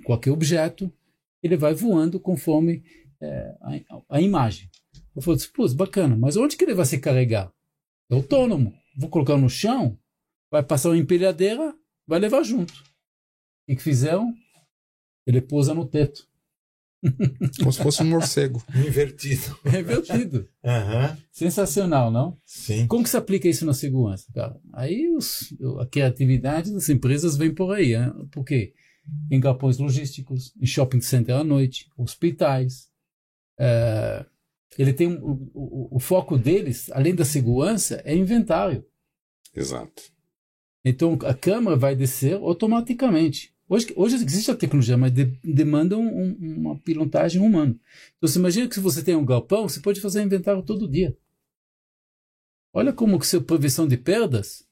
qualquer 0.05 0.31
objeto, 0.31 0.91
ele 1.41 1.57
vai 1.57 1.73
voando 1.73 2.21
conforme 2.21 2.83
é, 3.21 3.55
a, 3.61 4.17
a, 4.17 4.21
imagem. 4.21 4.69
Eu 5.13 5.21
falei, 5.21 5.39
pô, 5.53 5.67
bacana, 5.75 6.15
mas 6.15 6.37
onde 6.37 6.55
que 6.55 6.63
ele 6.63 6.73
vai 6.73 6.85
se 6.85 6.99
carregar? 6.99 7.51
É 8.09 8.15
autônomo. 8.15 8.73
Vou 8.97 9.09
colocar 9.09 9.37
no 9.37 9.49
chão, 9.49 9.99
vai 10.49 10.63
passar 10.63 10.89
uma 10.89 10.97
empilhadeira, 10.97 11.75
vai 12.07 12.19
levar 12.19 12.43
junto. 12.43 12.73
O 13.67 13.75
que 13.75 13.83
fizeram? 13.83 14.33
Ele 15.27 15.41
pousa 15.41 15.73
no 15.73 15.85
teto. 15.85 16.27
Como 17.59 17.71
se 17.71 17.81
fosse 17.81 18.01
um 18.03 18.05
morcego. 18.05 18.63
Invertido. 18.73 19.57
É 19.65 19.79
invertido. 19.79 20.47
Uhum. 20.63 21.17
Sensacional, 21.31 22.11
não? 22.11 22.37
Sim. 22.45 22.87
Como 22.87 23.03
que 23.03 23.09
se 23.09 23.17
aplica 23.17 23.47
isso 23.47 23.65
na 23.65 23.73
segurança, 23.73 24.25
cara? 24.33 24.59
Aí 24.73 25.09
os, 25.15 25.53
a 25.79 25.85
criatividade 25.85 26.71
das 26.71 26.87
empresas 26.89 27.35
vem 27.35 27.53
por 27.53 27.73
aí. 27.73 27.95
Hein? 27.95 28.11
Por 28.31 28.43
quê? 28.43 28.73
Em 29.29 29.39
galpões 29.39 29.77
logísticos, 29.77 30.53
em 30.59 30.65
shopping 30.65 31.01
center 31.01 31.35
à 31.35 31.43
noite, 31.43 31.89
hospitais. 31.97 32.87
É, 33.59 34.25
ele 34.77 34.93
tem 34.93 35.07
o, 35.07 35.49
o, 35.53 35.97
o 35.97 35.99
foco 35.99 36.37
deles, 36.37 36.89
além 36.91 37.13
da 37.13 37.25
segurança, 37.25 38.01
é 38.05 38.15
inventário. 38.15 38.85
Exato. 39.55 40.13
Então 40.83 41.17
a 41.25 41.33
câmera 41.33 41.75
vai 41.75 41.95
descer 41.95 42.35
automaticamente. 42.35 43.52
Hoje, 43.73 43.91
hoje 43.95 44.15
existe 44.17 44.51
a 44.51 44.55
tecnologia, 44.55 44.95
mas 44.95 45.11
de, 45.11 45.25
demanda 45.43 45.97
um, 45.97 46.07
um, 46.07 46.37
uma 46.59 46.77
pilotagem 46.77 47.41
humana. 47.41 47.75
Então 48.15 48.29
você 48.29 48.37
imagina 48.37 48.67
que 48.67 48.75
se 48.75 48.79
você 48.79 49.01
tem 49.01 49.15
um 49.15 49.25
galpão, 49.25 49.67
você 49.67 49.79
pode 49.79 49.99
fazer 49.99 50.21
inventário 50.21 50.61
todo 50.61 50.87
dia. 50.87 51.17
Olha 52.71 52.93
como 52.93 53.17
que 53.17 53.25
sua 53.25 53.41
prevenção 53.41 53.87
de 53.87 53.97
perdas 53.97 54.63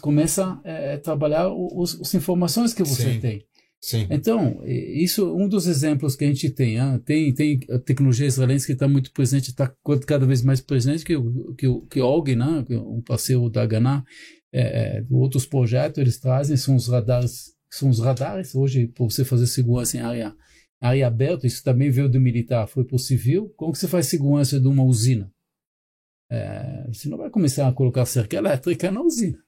começa 0.00 0.58
é, 0.64 0.94
a 0.94 0.98
trabalhar 0.98 1.52
os, 1.52 2.00
as 2.00 2.14
informações 2.14 2.72
que 2.72 2.82
você 2.82 3.12
Sim. 3.12 3.20
tem. 3.20 3.46
Sim. 3.80 4.06
Então, 4.10 4.62
isso 4.64 5.28
é 5.28 5.32
um 5.34 5.46
dos 5.46 5.66
exemplos 5.66 6.16
que 6.16 6.24
a 6.24 6.28
gente 6.28 6.48
tem. 6.48 6.80
Ah, 6.80 6.98
tem, 7.04 7.34
tem 7.34 7.60
a 7.70 7.78
tecnologia 7.78 8.26
israelense 8.26 8.66
que 8.66 8.72
está 8.72 8.88
muito 8.88 9.12
presente, 9.12 9.50
está 9.50 9.72
cada 10.06 10.24
vez 10.24 10.42
mais 10.42 10.62
presente, 10.62 11.04
que, 11.04 11.14
que, 11.56 11.66
que 11.90 12.00
o 12.00 12.06
Og, 12.06 12.34
né, 12.34 12.64
um 12.70 13.02
parceiro 13.02 13.50
da 13.50 13.64
Gana, 13.66 14.04
é, 14.50 14.62
é, 15.00 15.06
outros 15.10 15.44
projetos, 15.44 15.98
eles 15.98 16.18
trazem, 16.18 16.56
são 16.56 16.74
os 16.74 16.88
radares 16.88 17.57
são 17.70 17.90
os 17.90 17.98
radares. 17.98 18.54
Hoje, 18.54 18.88
para 18.88 19.04
você 19.04 19.24
fazer 19.24 19.46
segurança 19.46 19.96
em 19.96 20.00
área, 20.00 20.36
área 20.80 21.06
aberta, 21.06 21.46
isso 21.46 21.62
também 21.62 21.90
veio 21.90 22.08
do 22.08 22.20
militar, 22.20 22.66
foi 22.66 22.84
para 22.84 22.96
o 22.96 22.98
civil. 22.98 23.52
Como 23.56 23.72
que 23.72 23.78
você 23.78 23.88
faz 23.88 24.06
segurança 24.06 24.60
de 24.60 24.66
uma 24.66 24.84
usina? 24.84 25.32
É, 26.30 26.86
você 26.92 27.08
não 27.08 27.18
vai 27.18 27.30
começar 27.30 27.66
a 27.66 27.72
colocar 27.72 28.04
cerca 28.04 28.36
elétrica 28.36 28.90
na 28.90 29.00
usina. 29.02 29.42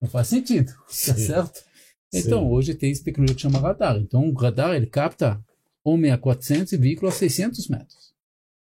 Não 0.00 0.08
faz 0.08 0.28
sentido, 0.28 0.72
tá 0.86 1.14
certo? 1.14 1.64
Então, 2.12 2.40
Sim. 2.40 2.48
hoje 2.48 2.74
tem 2.74 2.90
essa 2.90 3.04
tecnologia 3.04 3.34
que 3.34 3.42
chama 3.42 3.58
radar. 3.58 3.96
Então, 3.96 4.28
o 4.28 4.32
radar, 4.32 4.74
ele 4.74 4.86
capta 4.86 5.42
homem 5.84 6.10
a 6.10 6.18
400 6.18 6.72
e 6.72 6.76
veículo 6.76 7.08
a 7.08 7.12
600 7.12 7.68
metros, 7.68 8.14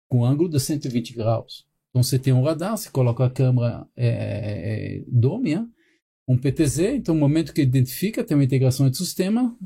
com 0.09 0.24
ângulo 0.24 0.48
de 0.48 0.61
120 0.61 1.14
graus. 1.14 1.66
Então, 1.90 2.03
você 2.03 2.18
tem 2.18 2.32
um 2.32 2.42
radar, 2.42 2.76
você 2.76 2.90
coloca 2.90 3.24
a 3.24 3.30
câmera 3.30 3.86
é, 3.96 4.09
é, 4.09 4.96
é? 4.98 5.05
Um 6.31 6.39
PTZ, 6.39 6.78
então 6.95 7.12
no 7.12 7.20
momento 7.20 7.53
que 7.53 7.61
identifica, 7.61 8.22
tem 8.22 8.37
uma 8.37 8.45
integração 8.45 8.89
de 8.89 8.97
sistema, 8.97 9.57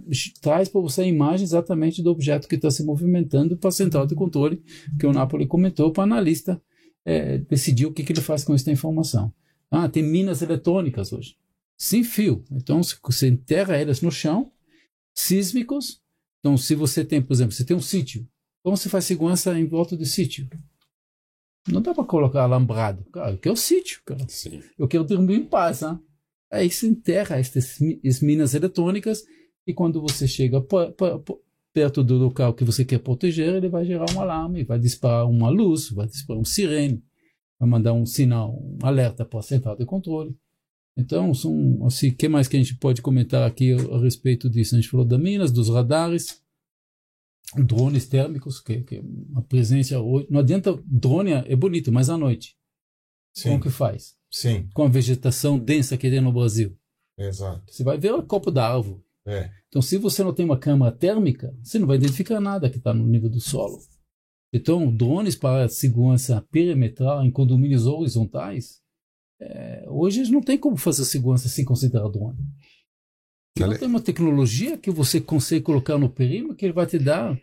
traz 0.41 0.67
para 0.67 0.81
você 0.81 1.03
a 1.03 1.07
imagem 1.07 1.45
exatamente 1.45 2.03
do 2.03 2.11
objeto 2.11 2.49
que 2.49 2.55
está 2.55 2.71
se 2.71 2.83
movimentando 2.83 3.55
para 3.55 3.69
a 3.69 3.73
central 3.73 4.07
de 4.07 4.15
controle, 4.15 4.62
que 4.99 5.07
o 5.07 5.12
Napoli 5.12 5.47
comentou, 5.47 5.93
para 5.93 6.01
o 6.01 6.05
analista 6.05 6.61
é, 7.05 7.37
decidir 7.37 7.85
o 7.85 7.93
que, 7.93 8.03
que 8.03 8.12
ele 8.12 8.23
faz 8.23 8.45
com 8.45 8.55
essa 8.55 8.73
informação. 8.73 9.31
Ah, 9.71 9.91
tem 9.91 10.03
minas 10.03 10.41
eletrônicas 10.41 11.12
hoje, 11.12 11.37
sem 11.77 12.03
fio. 12.03 12.43
Então 12.51 12.81
você 12.83 13.29
enterra 13.29 13.77
elas 13.77 14.01
no 14.01 14.11
chão, 14.11 14.51
sísmicos. 15.15 16.01
Então, 16.41 16.57
se 16.57 16.75
você 16.75 17.05
tem, 17.05 17.21
por 17.21 17.35
exemplo, 17.35 17.53
você 17.53 17.65
tem 17.65 17.77
um 17.77 17.81
sítio, 17.81 18.27
como 18.62 18.77
você 18.77 18.89
faz 18.89 19.05
segurança 19.05 19.59
em 19.59 19.67
volta 19.67 19.97
do 19.97 20.07
sítio? 20.07 20.49
Não 21.69 21.83
dá 21.83 21.93
para 21.93 22.05
colocar 22.05 22.43
alambrado. 22.43 23.05
Cara, 23.12 23.33
eu 23.33 23.39
quero 23.39 23.57
sítio, 23.57 24.01
cara. 24.05 24.25
Sim. 24.29 24.62
Eu 24.79 24.89
quero 24.89 25.05
dormir 25.05 25.35
em 25.35 25.45
paz, 25.45 25.83
né? 25.83 25.99
Aí 26.55 26.71
se 26.71 26.87
enterra 26.87 27.37
estas 27.37 27.79
minas 28.23 28.55
eletrônicas 28.55 29.25
e 29.67 29.75
quando 29.75 30.01
você 30.01 30.29
chega 30.29 30.65
perto 31.73 32.05
do 32.05 32.17
local 32.17 32.55
que 32.55 32.63
você 32.63 32.85
quer 32.85 33.01
proteger, 33.01 33.57
ele 33.57 33.69
vai 33.69 33.85
gerar 33.85 34.07
um 34.15 34.21
alarme, 34.21 34.63
vai 34.63 34.79
disparar 34.79 35.29
uma 35.29 35.49
luz, 35.49 35.91
vai 35.91 36.07
disparar 36.07 36.41
um 36.41 36.45
sirene, 36.45 37.03
vai 37.59 37.69
mandar 37.69 37.93
um 37.93 38.07
sinal, 38.07 38.57
um 38.57 38.79
alerta 38.87 39.25
para 39.25 39.41
a 39.41 39.43
central 39.43 39.77
de 39.77 39.85
controle. 39.85 40.37
Então, 40.97 41.35
são, 41.35 41.85
assim, 41.85 42.13
que 42.13 42.29
mais 42.29 42.47
que 42.47 42.57
a 42.57 42.61
gente 42.61 42.77
pode 42.77 43.03
comentar 43.03 43.43
aqui 43.43 43.73
a, 43.73 43.97
a, 43.97 44.01
respeito 44.01 44.49
disso? 44.49 44.77
A 44.77 44.81
gente 44.81 44.89
falou 44.89 45.05
das 45.05 45.19
minas, 45.19 45.51
dos 45.51 45.69
radares, 45.69 46.41
drones 47.57 48.07
térmicos, 48.07 48.61
que, 48.61 48.83
que 48.83 49.03
a 49.35 49.43
presença 49.43 50.01
hoje. 50.01 50.29
Não 50.31 50.39
adianta, 50.39 50.81
drone 50.87 51.33
é 51.33 51.57
bonito, 51.57 51.91
mas 51.91 52.09
à 52.09 52.17
noite. 52.17 52.57
Sim. 53.35 53.49
Como 53.49 53.63
que 53.63 53.71
faz? 53.71 54.17
Sim. 54.35 54.68
com 54.74 54.82
a 54.82 54.89
vegetação 54.89 55.57
densa 55.57 55.97
que 55.97 56.11
tem 56.11 56.20
no 56.20 56.32
Brasil. 56.32 56.76
Exato. 57.16 57.62
Você 57.72 57.85
vai 57.85 57.97
ver 57.97 58.12
o 58.12 58.22
copo 58.24 58.51
da 58.51 58.68
árvore. 58.68 59.01
É. 59.24 59.49
Então, 59.68 59.80
se 59.80 59.97
você 59.97 60.24
não 60.24 60.35
tem 60.35 60.45
uma 60.45 60.59
câmara 60.59 60.91
térmica, 60.91 61.57
você 61.62 61.78
não 61.78 61.87
vai 61.87 61.97
identificar 61.97 62.41
nada 62.41 62.68
que 62.68 62.78
está 62.78 62.93
no 62.93 63.07
nível 63.07 63.30
do 63.30 63.41
solo. 63.41 63.78
Então, 64.53 64.93
drones 64.93 65.37
para 65.37 65.68
segurança 65.68 66.45
perimetral 66.51 67.24
em 67.24 67.30
condomínios 67.30 67.87
horizontais, 67.87 68.80
é, 69.41 69.85
hoje 69.89 70.28
não 70.32 70.43
tem 70.43 70.59
como 70.59 70.76
fazer 70.76 71.05
segurança 71.05 71.49
sem 71.49 71.64
considerar 71.64 72.09
drone. 72.09 72.39
Então, 73.57 73.78
tem 73.78 73.87
uma 73.87 74.01
tecnologia 74.01 74.76
que 74.76 74.91
você 74.91 75.20
consegue 75.20 75.62
colocar 75.62 75.97
no 75.97 76.11
perímetro 76.11 76.57
que 76.57 76.66
ele 76.66 76.72
vai 76.72 76.87
te 76.87 76.99
dar 76.99 77.41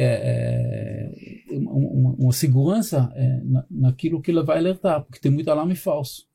é, 0.00 1.12
é, 1.50 1.58
uma, 1.58 2.14
uma, 2.18 2.32
segurança 2.32 3.10
é, 3.14 3.40
na, 3.44 3.64
naquilo 3.70 4.20
que 4.20 4.30
ele 4.30 4.42
vai 4.42 4.58
alertar, 4.58 5.02
porque 5.04 5.20
tem 5.20 5.30
muito 5.30 5.50
alarme 5.50 5.74
falso. 5.74 6.26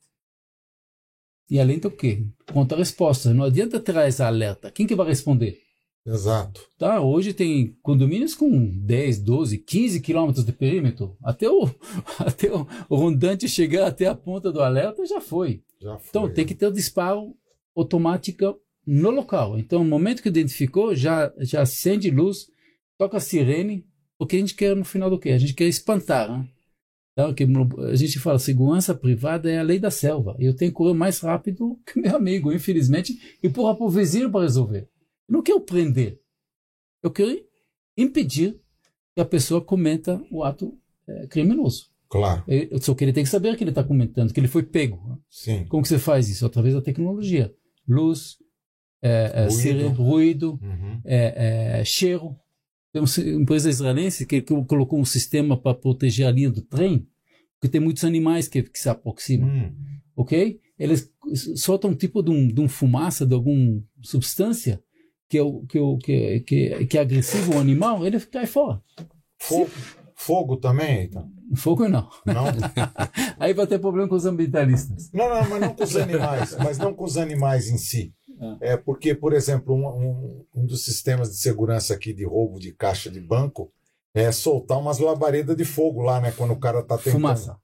E 1.50 1.60
além 1.60 1.78
do 1.78 1.90
que? 1.90 2.26
Conta 2.52 2.76
resposta. 2.76 3.34
Não 3.34 3.44
adianta 3.44 3.78
trazer 3.78 4.22
alerta. 4.22 4.70
Quem 4.70 4.86
que 4.86 4.94
vai 4.94 5.06
responder? 5.06 5.60
Exato. 6.06 6.60
Tá, 6.78 7.00
hoje 7.00 7.32
tem 7.32 7.76
condomínios 7.82 8.34
com 8.34 8.70
10, 8.78 9.20
12, 9.20 9.58
15 9.58 10.00
quilômetros 10.00 10.44
de 10.44 10.52
perímetro. 10.52 11.16
Até 11.22 11.48
o, 11.48 11.64
até 12.18 12.52
o, 12.52 12.66
rondante 12.90 13.48
chegar 13.48 13.86
até 13.86 14.06
a 14.06 14.14
ponta 14.14 14.52
do 14.52 14.62
alerta 14.62 15.04
já 15.06 15.20
foi. 15.20 15.62
Já 15.80 15.98
foi. 15.98 16.08
Então 16.08 16.32
tem 16.32 16.44
que 16.44 16.54
ter 16.54 16.66
o 16.66 16.72
disparo 16.72 17.34
automático 17.74 18.58
no 18.86 19.10
local. 19.10 19.58
Então, 19.58 19.82
no 19.82 19.88
momento 19.88 20.22
que 20.22 20.28
identificou, 20.28 20.94
já, 20.94 21.32
já 21.38 21.62
acende 21.62 22.10
luz, 22.10 22.48
toca 22.98 23.16
a 23.16 23.20
sirene, 23.20 23.86
porque 24.18 24.36
a 24.36 24.38
gente 24.38 24.54
quer 24.54 24.74
no 24.76 24.84
final 24.84 25.10
do 25.10 25.18
quê? 25.18 25.30
A 25.30 25.38
gente 25.38 25.54
quer 25.54 25.66
espantar. 25.66 26.30
Né? 26.30 26.48
Então, 27.12 27.32
que 27.32 27.44
a 27.90 27.94
gente 27.94 28.18
fala, 28.18 28.38
segurança 28.38 28.94
privada 28.94 29.50
é 29.50 29.58
a 29.58 29.62
lei 29.62 29.78
da 29.78 29.90
selva. 29.90 30.36
Eu 30.38 30.54
tenho 30.54 30.70
que 30.70 30.76
correr 30.76 30.94
mais 30.94 31.20
rápido 31.20 31.78
que 31.86 32.00
meu 32.00 32.16
amigo, 32.16 32.52
infelizmente, 32.52 33.12
e 33.42 33.46
empurrar 33.46 33.76
para 33.76 33.86
o 33.86 33.90
vizinho 33.90 34.30
para 34.30 34.42
resolver. 34.42 34.88
Eu 35.28 35.32
não 35.34 35.42
quero 35.42 35.60
prender. 35.60 36.20
Eu 37.02 37.10
quero 37.10 37.38
impedir 37.96 38.60
que 39.14 39.20
a 39.20 39.24
pessoa 39.24 39.60
cometa 39.60 40.20
o 40.30 40.42
ato 40.42 40.76
é, 41.06 41.26
criminoso. 41.28 41.86
Claro. 42.08 42.44
Eu, 42.48 42.80
só 42.80 42.94
que 42.94 43.04
ele 43.04 43.12
tem 43.12 43.24
que 43.24 43.30
saber 43.30 43.56
que 43.56 43.62
ele 43.64 43.70
está 43.70 43.82
comentando, 43.84 44.32
que 44.32 44.40
ele 44.40 44.48
foi 44.48 44.62
pego. 44.62 45.20
Sim. 45.30 45.66
Como 45.66 45.82
que 45.82 45.88
você 45.88 45.98
faz 45.98 46.28
isso? 46.28 46.44
Através 46.46 46.74
da 46.74 46.80
tecnologia. 46.82 47.52
Luz, 47.86 48.36
é, 49.02 49.30
é, 49.34 49.40
Ruído. 49.42 49.52
sirene, 49.52 49.88
ruído, 49.94 50.58
Uhum. 50.62 51.00
é, 51.04 51.80
é, 51.80 51.84
cheiro. 51.84 52.36
Tem 52.94 53.02
uma 53.02 53.40
empresa 53.42 53.68
israelense 53.68 54.24
que, 54.24 54.40
que 54.40 54.54
colocou 54.66 55.00
um 55.00 55.04
sistema 55.04 55.56
para 55.60 55.74
proteger 55.74 56.28
a 56.28 56.30
linha 56.30 56.48
do 56.48 56.62
trem, 56.62 57.04
porque 57.60 57.68
tem 57.68 57.80
muitos 57.80 58.04
animais 58.04 58.46
que, 58.46 58.62
que 58.62 58.78
se 58.78 58.88
aproximam, 58.88 59.48
Hum. 59.48 59.72
ok? 60.14 60.60
Eles 60.78 61.10
soltam 61.56 61.90
um 61.90 61.94
tipo 61.96 62.22
de 62.22 62.30
um, 62.30 62.46
de 62.46 62.60
um 62.60 62.68
fumaça, 62.68 63.26
de 63.26 63.34
alguma 63.34 63.82
substância 64.00 64.80
que 65.28 65.36
é, 65.38 65.42
o- 65.42 65.64
que, 65.66 65.76
é 65.76 65.80
o- 65.80 65.98
que, 65.98 66.12
é- 66.12 66.40
que, 66.40 66.56
é- 66.68 66.84
que 66.86 66.96
é 66.96 67.00
agressivo 67.00 67.54
ao 67.54 67.58
animal, 67.60 68.06
ele 68.06 68.20
cai 68.20 68.46
fora. 68.46 68.80
Fogo, 69.38 69.70
fogo 70.14 70.56
também, 70.56 71.04
então? 71.06 71.28
Fogo 71.56 71.88
não. 71.88 72.08
Não? 72.24 72.44
Aí 73.40 73.52
vai 73.54 73.66
ter 73.66 73.78
problema 73.80 74.08
com 74.08 74.14
os 74.14 74.24
ambientalistas. 74.26 75.10
Não, 75.12 75.28
não, 75.28 75.48
mas 75.50 75.60
não 75.60 75.74
com 75.74 75.82
os 75.84 75.96
animais, 75.96 76.56
mas 76.62 76.78
não 76.78 76.94
com 76.94 77.04
os 77.04 77.16
animais 77.16 77.68
em 77.68 77.76
si. 77.78 78.14
É 78.60 78.76
porque, 78.76 79.14
por 79.14 79.32
exemplo, 79.32 79.74
um, 79.74 79.86
um, 79.86 80.44
um 80.54 80.66
dos 80.66 80.84
sistemas 80.84 81.30
de 81.30 81.36
segurança 81.36 81.94
aqui 81.94 82.12
de 82.12 82.24
roubo 82.24 82.58
de 82.58 82.72
caixa 82.72 83.10
de 83.10 83.20
banco 83.20 83.72
é 84.14 84.30
soltar 84.32 84.78
umas 84.78 84.98
labaredas 84.98 85.56
de 85.56 85.64
fogo 85.64 86.02
lá, 86.02 86.20
né? 86.20 86.32
Quando 86.32 86.52
o 86.52 86.58
cara 86.58 86.82
tá 86.82 86.96
tentando. 86.96 87.12
Fumaça. 87.12 87.56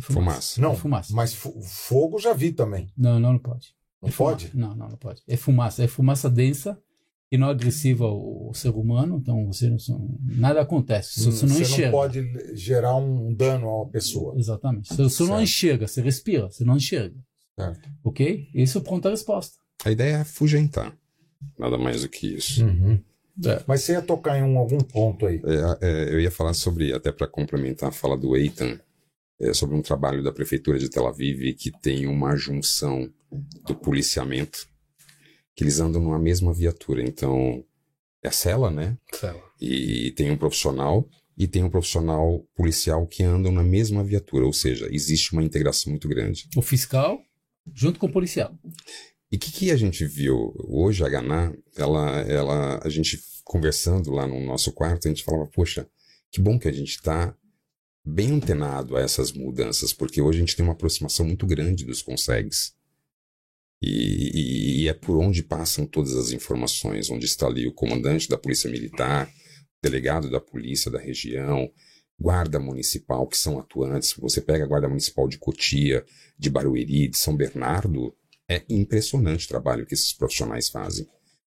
Fumaça. 0.00 0.60
Não, 0.60 0.72
É 0.72 0.76
fumaça. 0.76 1.14
mas 1.14 1.34
fo- 1.34 1.60
fogo 1.62 2.18
já 2.18 2.32
vi 2.32 2.52
também. 2.52 2.88
Não, 2.96 3.18
não, 3.20 3.32
não 3.34 3.38
pode. 3.38 3.74
Não 4.02 4.08
É 4.08 4.12
pode? 4.12 4.50
Não, 4.54 4.74
não, 4.74 4.88
não 4.88 4.96
pode. 4.96 5.22
É 5.26 5.36
fumaça. 5.36 5.82
É 5.84 5.86
fumaça 5.86 6.28
densa 6.28 6.78
e 7.30 7.38
não 7.38 7.48
agressiva 7.48 8.04
ao, 8.04 8.48
ao 8.48 8.54
ser 8.54 8.70
humano. 8.70 9.18
Então, 9.20 9.46
você 9.46 9.70
não, 9.70 9.78
nada 10.20 10.60
acontece. 10.60 11.20
Você, 11.20 11.30
você 11.30 11.46
não 11.46 11.54
Você 11.54 11.62
enxerga. 11.62 11.84
não 11.86 11.92
pode 11.92 12.56
gerar 12.56 12.96
um 12.96 13.32
dano 13.34 13.68
a 13.68 13.76
uma 13.82 13.88
pessoa. 13.88 14.36
Exatamente. 14.38 14.88
Você, 14.94 15.02
você 15.02 15.24
não 15.24 15.40
enxerga, 15.40 15.86
você 15.86 16.02
respira, 16.02 16.50
você 16.50 16.64
não 16.64 16.76
enxerga. 16.76 17.16
Certo. 17.56 17.88
Ok? 18.02 18.48
Isso 18.52 18.78
é 18.78 18.80
pronta 18.80 19.10
resposta. 19.10 19.56
A 19.84 19.90
ideia 19.90 20.16
é 20.16 20.20
afugentar. 20.20 20.96
Nada 21.58 21.78
mais 21.78 22.02
do 22.02 22.08
que 22.08 22.26
isso. 22.26 22.64
Uhum. 22.64 23.00
É. 23.44 23.62
Mas 23.66 23.82
você 23.82 23.92
ia 23.92 24.02
tocar 24.02 24.38
em 24.38 24.42
um, 24.42 24.58
algum 24.58 24.78
ponto 24.78 25.26
aí. 25.26 25.40
É, 25.44 25.86
é, 25.86 26.14
eu 26.14 26.20
ia 26.20 26.30
falar 26.30 26.54
sobre, 26.54 26.92
até 26.92 27.10
para 27.10 27.26
complementar 27.26 27.88
a 27.88 27.92
fala 27.92 28.16
do 28.16 28.36
Eitan, 28.36 28.78
é, 29.40 29.52
sobre 29.52 29.74
um 29.74 29.82
trabalho 29.82 30.22
da 30.22 30.32
Prefeitura 30.32 30.78
de 30.78 30.88
Tel 30.88 31.06
Aviv 31.06 31.54
que 31.54 31.70
tem 31.70 32.06
uma 32.06 32.36
junção 32.36 33.12
do 33.66 33.74
policiamento, 33.74 34.68
que 35.54 35.64
eles 35.64 35.80
andam 35.80 36.00
numa 36.00 36.18
mesma 36.18 36.52
viatura. 36.52 37.02
Então, 37.02 37.64
é 38.22 38.28
a 38.28 38.32
cela, 38.32 38.70
né? 38.70 38.96
Cela. 39.12 39.42
E 39.60 40.12
tem 40.12 40.30
um 40.30 40.36
profissional 40.36 41.08
e 41.36 41.48
tem 41.48 41.64
um 41.64 41.70
profissional 41.70 42.46
policial 42.54 43.06
que 43.06 43.24
andam 43.24 43.50
na 43.50 43.62
mesma 43.62 44.04
viatura, 44.04 44.46
ou 44.46 44.52
seja, 44.52 44.88
existe 44.90 45.32
uma 45.32 45.42
integração 45.42 45.90
muito 45.90 46.08
grande. 46.08 46.48
O 46.56 46.62
fiscal 46.62 47.20
junto 47.72 47.98
com 47.98 48.06
o 48.06 48.12
policial. 48.12 48.56
E 49.32 49.36
o 49.36 49.38
que, 49.38 49.50
que 49.50 49.70
a 49.70 49.76
gente 49.76 50.04
viu 50.06 50.54
hoje, 50.68 51.04
a 51.04 51.08
Ganá, 51.08 51.52
ela, 51.76 52.20
ela, 52.22 52.80
a 52.82 52.88
gente 52.88 53.18
conversando 53.44 54.10
lá 54.10 54.26
no 54.26 54.40
nosso 54.40 54.72
quarto, 54.72 55.06
a 55.06 55.10
gente 55.10 55.24
falava, 55.24 55.46
poxa, 55.46 55.88
que 56.30 56.40
bom 56.40 56.58
que 56.58 56.68
a 56.68 56.72
gente 56.72 56.90
está 56.90 57.36
bem 58.04 58.32
antenado 58.32 58.96
a 58.96 59.00
essas 59.00 59.32
mudanças, 59.32 59.92
porque 59.92 60.20
hoje 60.20 60.38
a 60.38 60.40
gente 60.40 60.56
tem 60.56 60.64
uma 60.64 60.72
aproximação 60.72 61.26
muito 61.26 61.46
grande 61.46 61.84
dos 61.84 62.02
consegues. 62.02 62.74
E, 63.82 64.30
e- 64.34 64.82
e 64.84 64.88
é 64.88 64.94
por 64.94 65.16
onde 65.18 65.42
passam 65.42 65.86
todas 65.86 66.14
as 66.14 66.30
informações, 66.30 67.10
onde 67.10 67.26
está 67.26 67.46
ali 67.46 67.66
o 67.66 67.72
comandante 67.72 68.28
da 68.28 68.38
Polícia 68.38 68.70
Militar, 68.70 69.30
delegado 69.82 70.30
da 70.30 70.40
Polícia 70.40 70.90
da 70.90 70.98
região, 70.98 71.70
guarda 72.18 72.58
municipal, 72.60 73.26
que 73.26 73.36
são 73.36 73.58
atuantes. 73.58 74.14
Você 74.18 74.40
pega 74.40 74.64
a 74.64 74.66
guarda 74.66 74.88
municipal 74.88 75.28
de 75.28 75.38
Cotia, 75.38 76.04
de 76.38 76.48
Barueri, 76.48 77.08
de 77.08 77.18
São 77.18 77.36
Bernardo, 77.36 78.14
é 78.48 78.62
impressionante 78.68 79.46
o 79.46 79.48
trabalho 79.48 79.86
que 79.86 79.94
esses 79.94 80.12
profissionais 80.12 80.68
fazem. 80.68 81.06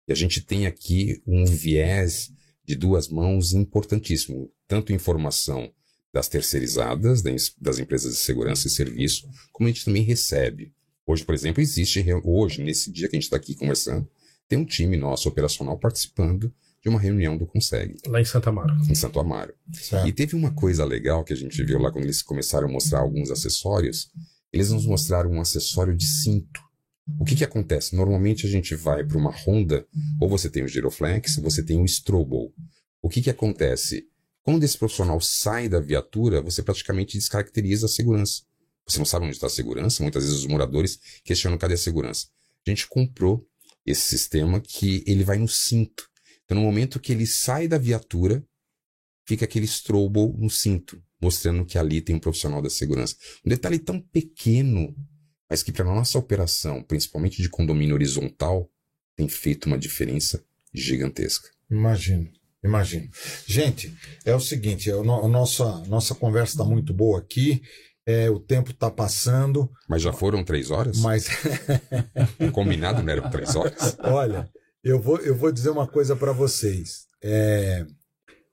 E 0.06 0.12
a 0.12 0.14
gente 0.14 0.40
tem 0.40 0.66
aqui 0.66 1.22
um 1.26 1.44
viés 1.44 2.30
de 2.64 2.74
duas 2.74 3.08
mãos 3.08 3.52
importantíssimo, 3.52 4.50
tanto 4.66 4.92
informação 4.92 5.70
das 6.12 6.28
terceirizadas, 6.28 7.22
das 7.22 7.78
empresas 7.78 8.14
de 8.14 8.18
segurança 8.18 8.66
e 8.66 8.70
serviço, 8.70 9.28
como 9.52 9.68
a 9.68 9.72
gente 9.72 9.84
também 9.84 10.02
recebe. 10.02 10.72
Hoje, 11.06 11.24
por 11.24 11.34
exemplo, 11.34 11.62
existe, 11.62 12.04
hoje, 12.24 12.62
nesse 12.62 12.90
dia 12.90 13.08
que 13.08 13.16
a 13.16 13.18
gente 13.18 13.24
está 13.24 13.36
aqui 13.36 13.54
conversando, 13.54 14.08
tem 14.48 14.58
um 14.58 14.64
time 14.64 14.96
nosso 14.96 15.28
operacional 15.28 15.78
participando 15.78 16.52
de 16.82 16.88
uma 16.88 17.00
reunião 17.00 17.36
do 17.36 17.46
Consegue, 17.46 17.96
Lá 18.06 18.20
em 18.20 18.24
Santa 18.24 18.50
Amaro. 18.50 18.74
em 18.88 18.94
Santo 18.94 19.18
Amaro. 19.18 19.54
Certo. 19.72 20.06
E 20.06 20.12
teve 20.12 20.36
uma 20.36 20.52
coisa 20.52 20.84
legal 20.84 21.24
que 21.24 21.32
a 21.32 21.36
gente 21.36 21.62
viu 21.62 21.78
lá 21.78 21.90
quando 21.90 22.04
eles 22.04 22.22
começaram 22.22 22.68
a 22.68 22.70
mostrar 22.70 23.00
alguns 23.00 23.30
acessórios. 23.30 24.10
Eles 24.52 24.70
nos 24.70 24.86
mostraram 24.86 25.30
um 25.32 25.40
acessório 25.40 25.94
de 25.94 26.06
cinto. 26.06 26.60
O 27.18 27.24
que 27.24 27.36
que 27.36 27.44
acontece? 27.44 27.96
Normalmente 27.96 28.46
a 28.46 28.50
gente 28.50 28.74
vai 28.74 29.04
para 29.04 29.16
uma 29.16 29.30
Honda, 29.30 29.86
ou 30.20 30.28
você 30.28 30.50
tem 30.50 30.64
o 30.64 30.68
Giroflex, 30.68 31.38
ou 31.38 31.44
você 31.44 31.62
tem 31.62 31.80
o 31.80 31.84
Strobel. 31.84 32.52
O 33.00 33.08
que 33.08 33.22
que 33.22 33.30
acontece? 33.30 34.06
Quando 34.42 34.64
esse 34.64 34.76
profissional 34.76 35.20
sai 35.20 35.68
da 35.68 35.80
viatura, 35.80 36.42
você 36.42 36.62
praticamente 36.62 37.16
descaracteriza 37.16 37.86
a 37.86 37.88
segurança. 37.88 38.42
Você 38.86 38.98
não 38.98 39.04
sabe 39.04 39.26
onde 39.26 39.34
está 39.34 39.46
a 39.46 39.50
segurança, 39.50 40.02
muitas 40.02 40.24
vezes 40.24 40.38
os 40.38 40.46
moradores 40.46 40.98
questionam 41.22 41.58
cadê 41.58 41.74
a 41.74 41.78
segurança. 41.78 42.26
A 42.66 42.70
gente 42.70 42.88
comprou 42.88 43.46
esse 43.84 44.02
sistema 44.02 44.60
que 44.60 45.04
ele 45.06 45.24
vai 45.24 45.38
no 45.38 45.48
cinto. 45.48 46.08
Então, 46.44 46.56
no 46.56 46.62
momento 46.62 46.98
que 46.98 47.12
ele 47.12 47.26
sai 47.26 47.68
da 47.68 47.76
viatura, 47.76 48.42
fica 49.26 49.44
aquele 49.44 49.66
strobo 49.66 50.34
no 50.38 50.48
cinto, 50.48 51.02
mostrando 51.20 51.64
que 51.66 51.76
ali 51.76 52.00
tem 52.00 52.16
um 52.16 52.20
profissional 52.20 52.62
da 52.62 52.70
segurança. 52.70 53.14
Um 53.44 53.50
detalhe 53.50 53.78
tão 53.78 54.00
pequeno, 54.00 54.96
mas 55.48 55.62
que 55.62 55.72
para 55.72 55.84
nossa 55.84 56.18
operação, 56.18 56.82
principalmente 56.82 57.40
de 57.42 57.48
condomínio 57.48 57.94
horizontal, 57.94 58.70
tem 59.16 59.28
feito 59.28 59.66
uma 59.66 59.78
diferença 59.78 60.42
gigantesca. 60.72 61.48
Imagino, 61.70 62.28
imagino. 62.62 63.08
Gente, 63.46 63.92
é 64.24 64.34
o 64.34 64.40
seguinte, 64.40 64.90
a, 64.90 64.96
no- 65.02 65.24
a 65.24 65.28
nossa, 65.28 65.78
nossa 65.86 66.14
conversa 66.14 66.52
está 66.52 66.64
muito 66.64 66.92
boa 66.94 67.18
aqui, 67.18 67.62
é, 68.06 68.30
o 68.30 68.38
tempo 68.40 68.70
está 68.70 68.90
passando, 68.90 69.70
Mas 69.88 70.00
já 70.02 70.12
foram 70.12 70.42
três 70.44 70.70
horas? 70.70 70.98
mas 70.98 71.28
O 72.40 72.50
combinado 72.50 73.02
não 73.02 73.12
era 73.12 73.28
três 73.30 73.54
horas? 73.54 73.96
olha, 74.04 74.48
eu 74.82 75.00
vou, 75.00 75.18
eu 75.18 75.34
vou 75.36 75.52
dizer 75.52 75.70
uma 75.70 75.86
coisa 75.86 76.14
para 76.16 76.32
vocês. 76.32 77.06
É, 77.22 77.84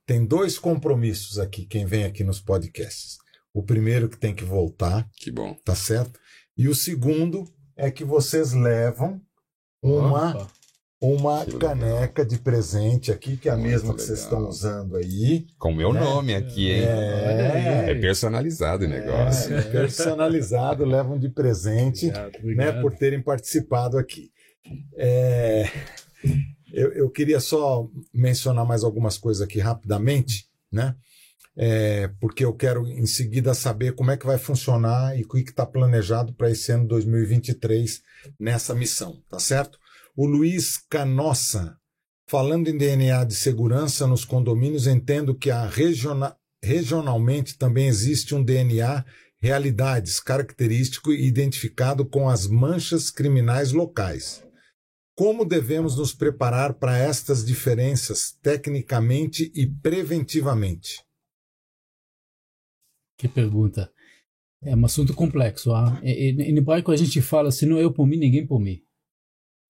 tem 0.06 0.26
dois 0.26 0.58
compromissos 0.60 1.38
aqui, 1.40 1.66
quem 1.66 1.86
vem 1.86 2.04
aqui 2.04 2.24
nos 2.24 2.40
podcasts. 2.42 3.18
O 3.54 3.64
primeiro 3.64 4.10
que 4.10 4.18
tem 4.18 4.36
que 4.36 4.44
voltar, 4.44 5.08
Que 5.18 5.32
bom. 5.32 5.54
tá 5.64 5.74
certo? 5.76 6.20
E 6.58 6.68
o 6.68 6.76
segundo 6.76 7.46
é 7.76 7.92
que 7.92 8.04
vocês 8.04 8.54
levam 8.54 9.22
uma 9.84 10.32
Opa. 10.36 10.48
uma 11.02 11.46
Que 11.46 11.52
legal. 11.52 11.70
caneca 11.70 12.26
de 12.26 12.38
presente 12.40 13.12
aqui, 13.12 13.36
que 13.38 13.50
é 13.50 13.52
a 13.52 13.56
Muito 13.58 13.70
mesma 13.70 13.94
que 13.94 14.02
vocês 14.02 14.20
estão 14.20 14.48
usando 14.48 14.96
aí. 14.96 15.46
Com 15.60 15.72
o 15.72 15.76
meu 15.76 15.92
Né? 15.94 16.00
nome 16.00 16.34
aqui, 16.34 16.72
hein? 16.72 16.84
É. 16.86 17.92
É 17.92 17.96
personalizado 17.96 18.86
o 18.86 18.88
negócio. 18.88 19.54
É, 19.56 19.62
personalizado, 19.64 20.84
levam 20.86 21.20
de 21.20 21.30
presente, 21.30 22.08
Obrigado, 22.08 22.32
né, 22.32 22.40
obrigado. 22.40 22.82
por 22.82 22.94
terem 22.96 23.22
participado 23.22 23.98
aqui. 23.98 24.32
É, 24.98 25.70
eu, 26.74 26.92
eu 26.94 27.10
queria 27.10 27.40
só 27.40 27.88
mencionar 28.14 28.66
mais 28.66 28.84
algumas 28.84 29.18
coisas 29.18 29.42
aqui 29.44 29.60
rapidamente, 29.60 30.46
né? 30.72 30.96
É, 31.58 32.10
porque 32.20 32.44
eu 32.44 32.54
quero 32.54 32.86
em 32.86 33.06
seguida 33.06 33.54
saber 33.54 33.96
como 33.96 34.12
é 34.12 34.18
que 34.18 34.26
vai 34.26 34.38
funcionar 34.38 35.18
e 35.18 35.24
o 35.24 35.28
que 35.28 35.40
está 35.40 35.66
planejado 35.66 36.34
para 36.34 36.52
esse 36.52 36.72
ano 36.72 36.86
2023 36.88 38.02
nessa 38.38 38.76
missão, 38.76 39.24
tá 39.30 39.40
certo? 39.40 39.80
O 40.18 40.26
Luiz 40.26 40.78
Canossa, 40.90 41.78
falando 42.28 42.68
em 42.68 42.78
DNA 42.78 43.24
de 43.24 43.36
segurança 43.36 44.06
nos 44.06 44.26
condomínios, 44.26 44.86
entendo 44.86 45.34
que 45.34 45.50
a 45.50 45.66
regiona- 45.66 46.36
regionalmente 46.62 47.58
também 47.58 47.88
existe 47.88 48.36
um 48.36 48.44
DNA 48.44 49.06
realidades 49.40 50.20
característico 50.20 51.14
e 51.14 51.26
identificado 51.26 52.06
com 52.06 52.28
as 52.28 52.48
manchas 52.48 53.10
criminais 53.12 53.72
locais. 53.72 54.44
Como 55.16 55.46
devemos 55.46 55.96
nos 55.96 56.14
preparar 56.14 56.74
para 56.74 56.98
estas 56.98 57.46
diferenças 57.46 58.36
tecnicamente 58.42 59.52
e 59.56 59.66
preventivamente? 59.68 61.06
Que 63.18 63.28
pergunta. 63.28 63.92
É 64.64 64.76
um 64.76 64.86
assunto 64.86 65.14
complexo. 65.14 65.74
Ah? 65.74 66.00
Em 66.04 66.58
hebraico 66.58 66.92
a 66.92 66.96
gente 66.98 67.22
fala, 67.22 67.52
se 67.52 67.66
não 67.66 67.78
eu 67.78 67.92
por 67.92 68.06
mim, 68.08 68.18
ninguém 68.18 68.46
por 68.46 68.60
mim. 68.60 68.82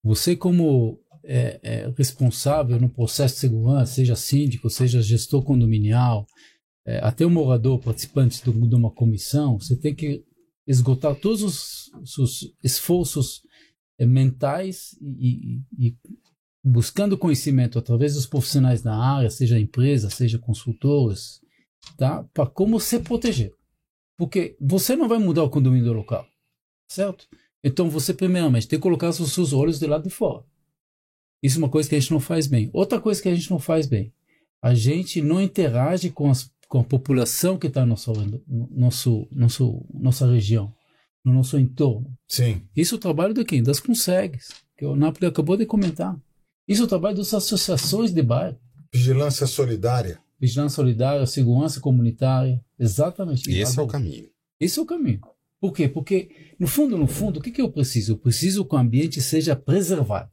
Você 0.03 0.35
como 0.35 0.99
é, 1.23 1.59
é, 1.63 1.93
responsável 1.97 2.79
no 2.79 2.89
processo 2.89 3.35
de 3.35 3.41
segurança, 3.41 3.93
seja 3.93 4.15
síndico, 4.15 4.69
seja 4.69 5.01
gestor 5.01 5.43
condominial, 5.43 6.27
é, 6.85 6.99
até 6.99 7.25
o 7.25 7.29
morador, 7.29 7.79
participante 7.79 8.43
de 8.43 8.75
uma 8.75 8.91
comissão, 8.91 9.59
você 9.59 9.75
tem 9.75 9.95
que 9.95 10.23
esgotar 10.67 11.15
todos 11.15 11.41
os 11.41 11.91
seus 12.05 12.53
esforços 12.63 13.41
é, 13.97 14.05
mentais 14.05 14.95
e, 15.01 15.57
e- 15.79 15.87
e 15.87 15.97
buscando 16.63 17.17
conhecimento 17.17 17.77
através 17.79 18.13
dos 18.13 18.25
profissionais 18.27 18.81
da 18.81 18.95
área, 18.95 19.29
seja 19.29 19.59
empresa, 19.59 20.09
seja 20.09 20.37
consultores, 20.39 21.41
tá? 21.97 22.23
Para 22.33 22.45
como 22.45 22.79
se 22.79 22.99
proteger. 22.99 23.53
Porque 24.17 24.55
você 24.59 24.95
não 24.95 25.07
vai 25.07 25.17
mudar 25.17 25.43
o 25.43 25.49
condomínio 25.49 25.93
local, 25.93 26.25
certo? 26.89 27.27
Então 27.63 27.89
você 27.89 28.13
primeiramente 28.13 28.67
tem 28.67 28.79
que 28.79 28.83
colocar 28.83 29.09
os 29.09 29.33
seus 29.33 29.51
olhos 29.51 29.79
do 29.79 29.87
lado 29.87 30.03
de 30.03 30.09
fora. 30.09 30.43
Isso 31.41 31.57
é 31.57 31.59
uma 31.59 31.69
coisa 31.69 31.89
que 31.89 31.95
a 31.95 31.99
gente 31.99 32.11
não 32.11 32.19
faz 32.19 32.47
bem. 32.47 32.69
Outra 32.73 32.99
coisa 32.99 33.21
que 33.21 33.29
a 33.29 33.35
gente 33.35 33.51
não 33.51 33.59
faz 33.59 33.85
bem, 33.85 34.13
a 34.61 34.73
gente 34.73 35.21
não 35.21 35.41
interage 35.41 36.09
com, 36.09 36.29
as, 36.29 36.49
com 36.67 36.79
a 36.79 36.83
população 36.83 37.57
que 37.57 37.67
está 37.67 37.81
no 37.81 37.87
nosso, 37.87 38.13
no 38.13 38.67
nosso, 38.71 39.27
nosso, 39.31 39.85
nossa 39.93 40.31
região, 40.31 40.73
no 41.23 41.33
nosso 41.33 41.59
entorno. 41.59 42.15
Sim. 42.27 42.61
Isso 42.75 42.95
é 42.95 42.97
o 42.97 43.01
trabalho 43.01 43.33
de 43.33 43.43
quem? 43.43 43.61
Das 43.61 43.79
consegues, 43.79 44.49
que 44.77 44.85
o 44.85 44.95
Napoli 44.95 45.27
acabou 45.27 45.57
de 45.57 45.65
comentar. 45.65 46.17
Isso 46.67 46.81
é 46.81 46.85
o 46.85 46.87
trabalho 46.87 47.17
das 47.17 47.33
associações 47.33 48.11
de 48.11 48.23
bairro. 48.23 48.57
Vigilância 48.93 49.45
solidária. 49.45 50.19
Vigilância 50.39 50.75
solidária, 50.75 51.25
segurança 51.25 51.79
comunitária. 51.79 52.61
Exatamente. 52.77 53.49
E 53.49 53.59
esse 53.59 53.79
é 53.79 53.81
o 53.81 53.87
caminho. 53.87 54.29
Esse 54.59 54.79
é 54.79 54.81
o 54.81 54.85
caminho. 54.85 55.21
Por 55.59 55.73
quê? 55.73 55.87
Porque, 55.87 56.29
no 56.59 56.67
fundo, 56.67 56.97
no 56.97 57.07
fundo, 57.07 57.39
o 57.39 57.41
que, 57.41 57.51
que 57.51 57.61
eu 57.61 57.71
preciso? 57.71 58.13
Eu 58.13 58.17
preciso 58.17 58.65
que 58.65 58.75
o 58.75 58.77
ambiente 58.77 59.21
seja 59.21 59.55
preservado. 59.55 60.31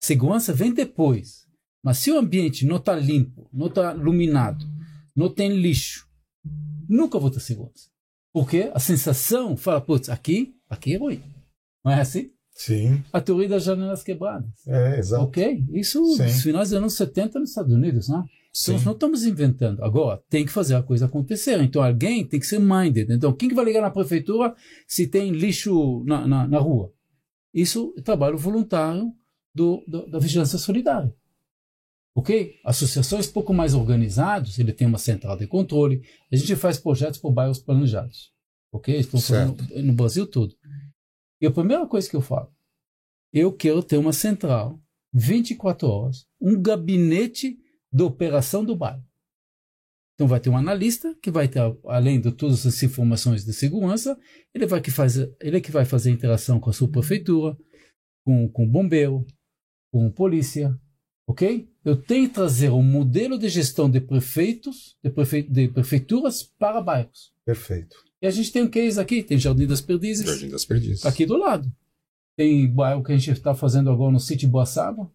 Segurança 0.00 0.52
vem 0.52 0.72
depois. 0.72 1.46
Mas 1.82 1.98
se 1.98 2.10
o 2.10 2.18
ambiente 2.18 2.66
não 2.66 2.76
está 2.76 2.94
limpo, 2.94 3.48
não 3.52 3.66
está 3.66 3.94
iluminado, 3.94 4.66
não 5.16 5.32
tem 5.32 5.56
lixo, 5.56 6.06
nunca 6.88 7.18
vou 7.18 7.30
ter 7.30 7.40
segurança. 7.40 7.88
Porque 8.32 8.70
a 8.72 8.78
sensação 8.78 9.56
fala, 9.56 9.80
putz, 9.80 10.08
aqui, 10.08 10.54
aqui 10.68 10.94
é 10.94 10.98
ruim. 10.98 11.22
Não 11.84 11.92
é 11.92 12.00
assim? 12.00 12.30
Sim. 12.52 13.02
A 13.12 13.20
teoria 13.20 13.48
das 13.48 13.62
janelas 13.62 14.02
quebradas. 14.02 14.50
É, 14.66 14.98
exato. 14.98 15.24
Ok? 15.24 15.64
Isso 15.72 16.04
Sim. 16.16 16.24
nos 16.24 16.42
finais 16.42 16.70
dos 16.70 16.78
anos 16.78 16.94
70 16.94 17.38
nos 17.38 17.50
Estados 17.50 17.72
Unidos, 17.72 18.08
né? 18.08 18.24
Então, 18.62 18.74
nós 18.74 18.84
não 18.84 18.92
estamos 18.92 19.24
inventando. 19.24 19.82
Agora, 19.84 20.22
tem 20.28 20.44
que 20.44 20.52
fazer 20.52 20.74
a 20.74 20.82
coisa 20.82 21.06
acontecer. 21.06 21.60
Então, 21.62 21.82
alguém 21.82 22.26
tem 22.26 22.40
que 22.40 22.46
ser 22.46 22.58
minded. 22.58 23.12
Então, 23.12 23.32
quem 23.32 23.48
que 23.48 23.54
vai 23.54 23.64
ligar 23.64 23.80
na 23.80 23.90
prefeitura 23.90 24.54
se 24.86 25.06
tem 25.06 25.30
lixo 25.30 26.02
na, 26.04 26.26
na, 26.26 26.48
na 26.48 26.58
rua? 26.58 26.92
Isso 27.52 27.94
é 27.96 28.02
trabalho 28.02 28.36
voluntário 28.36 29.12
do, 29.54 29.84
do, 29.86 30.06
da 30.10 30.18
vigilância 30.18 30.58
solidária. 30.58 31.14
Ok? 32.14 32.56
Associações 32.64 33.28
pouco 33.28 33.54
mais 33.54 33.74
organizadas, 33.74 34.58
ele 34.58 34.72
tem 34.72 34.86
uma 34.86 34.98
central 34.98 35.36
de 35.36 35.46
controle. 35.46 36.02
A 36.32 36.36
gente 36.36 36.56
faz 36.56 36.78
projetos 36.78 37.20
por 37.20 37.32
bairros 37.32 37.60
planejados. 37.60 38.32
Ok? 38.72 39.02
Falando 39.04 39.62
no 39.82 39.92
Brasil 39.92 40.26
todo. 40.26 40.54
E 41.40 41.46
a 41.46 41.50
primeira 41.50 41.86
coisa 41.86 42.10
que 42.10 42.16
eu 42.16 42.20
falo, 42.20 42.52
eu 43.32 43.52
quero 43.52 43.82
ter 43.82 43.98
uma 43.98 44.12
central 44.12 44.80
24 45.12 45.88
horas, 45.88 46.26
um 46.40 46.60
gabinete 46.60 47.56
de 47.92 48.02
operação 48.02 48.64
do 48.64 48.76
bairro. 48.76 49.04
Então 50.14 50.26
vai 50.26 50.40
ter 50.40 50.50
um 50.50 50.56
analista 50.56 51.14
que 51.22 51.30
vai 51.30 51.46
ter, 51.46 51.60
além 51.84 52.20
de 52.20 52.32
todas 52.32 52.66
as 52.66 52.82
informações 52.82 53.44
de 53.44 53.52
segurança, 53.52 54.18
ele 54.52 54.66
vai 54.66 54.80
que 54.80 54.90
fazer, 54.90 55.32
ele 55.40 55.58
é 55.58 55.60
que 55.60 55.70
vai 55.70 55.84
fazer 55.84 56.10
interação 56.10 56.58
com 56.58 56.70
a 56.70 56.72
sua 56.72 56.88
prefeitura, 56.88 57.56
com, 58.24 58.48
com 58.48 58.64
o 58.64 58.68
bombeiro, 58.68 59.24
com 59.92 60.10
polícia, 60.10 60.76
ok? 61.24 61.70
Eu 61.84 61.96
tenho 61.96 62.28
que 62.28 62.34
trazer 62.34 62.70
um 62.70 62.82
modelo 62.82 63.38
de 63.38 63.48
gestão 63.48 63.88
de 63.88 64.00
prefeitos, 64.00 64.96
de, 65.02 65.08
prefe, 65.08 65.42
de 65.42 65.68
prefeituras 65.68 66.42
para 66.42 66.80
bairros. 66.80 67.32
Perfeito. 67.44 67.96
E 68.20 68.26
a 68.26 68.30
gente 68.30 68.50
tem 68.50 68.62
um 68.62 68.68
case 68.68 69.00
aqui, 69.00 69.22
tem 69.22 69.38
Jardim 69.38 69.66
das 69.66 69.80
Perdizes. 69.80 70.26
Jardim 70.26 70.48
das 70.48 70.64
Perdizes. 70.64 71.06
Aqui 71.06 71.24
do 71.24 71.36
lado. 71.36 71.72
Tem 72.36 72.68
bairro 72.68 73.04
que 73.04 73.12
a 73.12 73.16
gente 73.16 73.30
está 73.30 73.54
fazendo 73.54 73.88
agora 73.88 74.12
no 74.12 74.20
sítio 74.20 74.48
Boaçaba, 74.48 75.10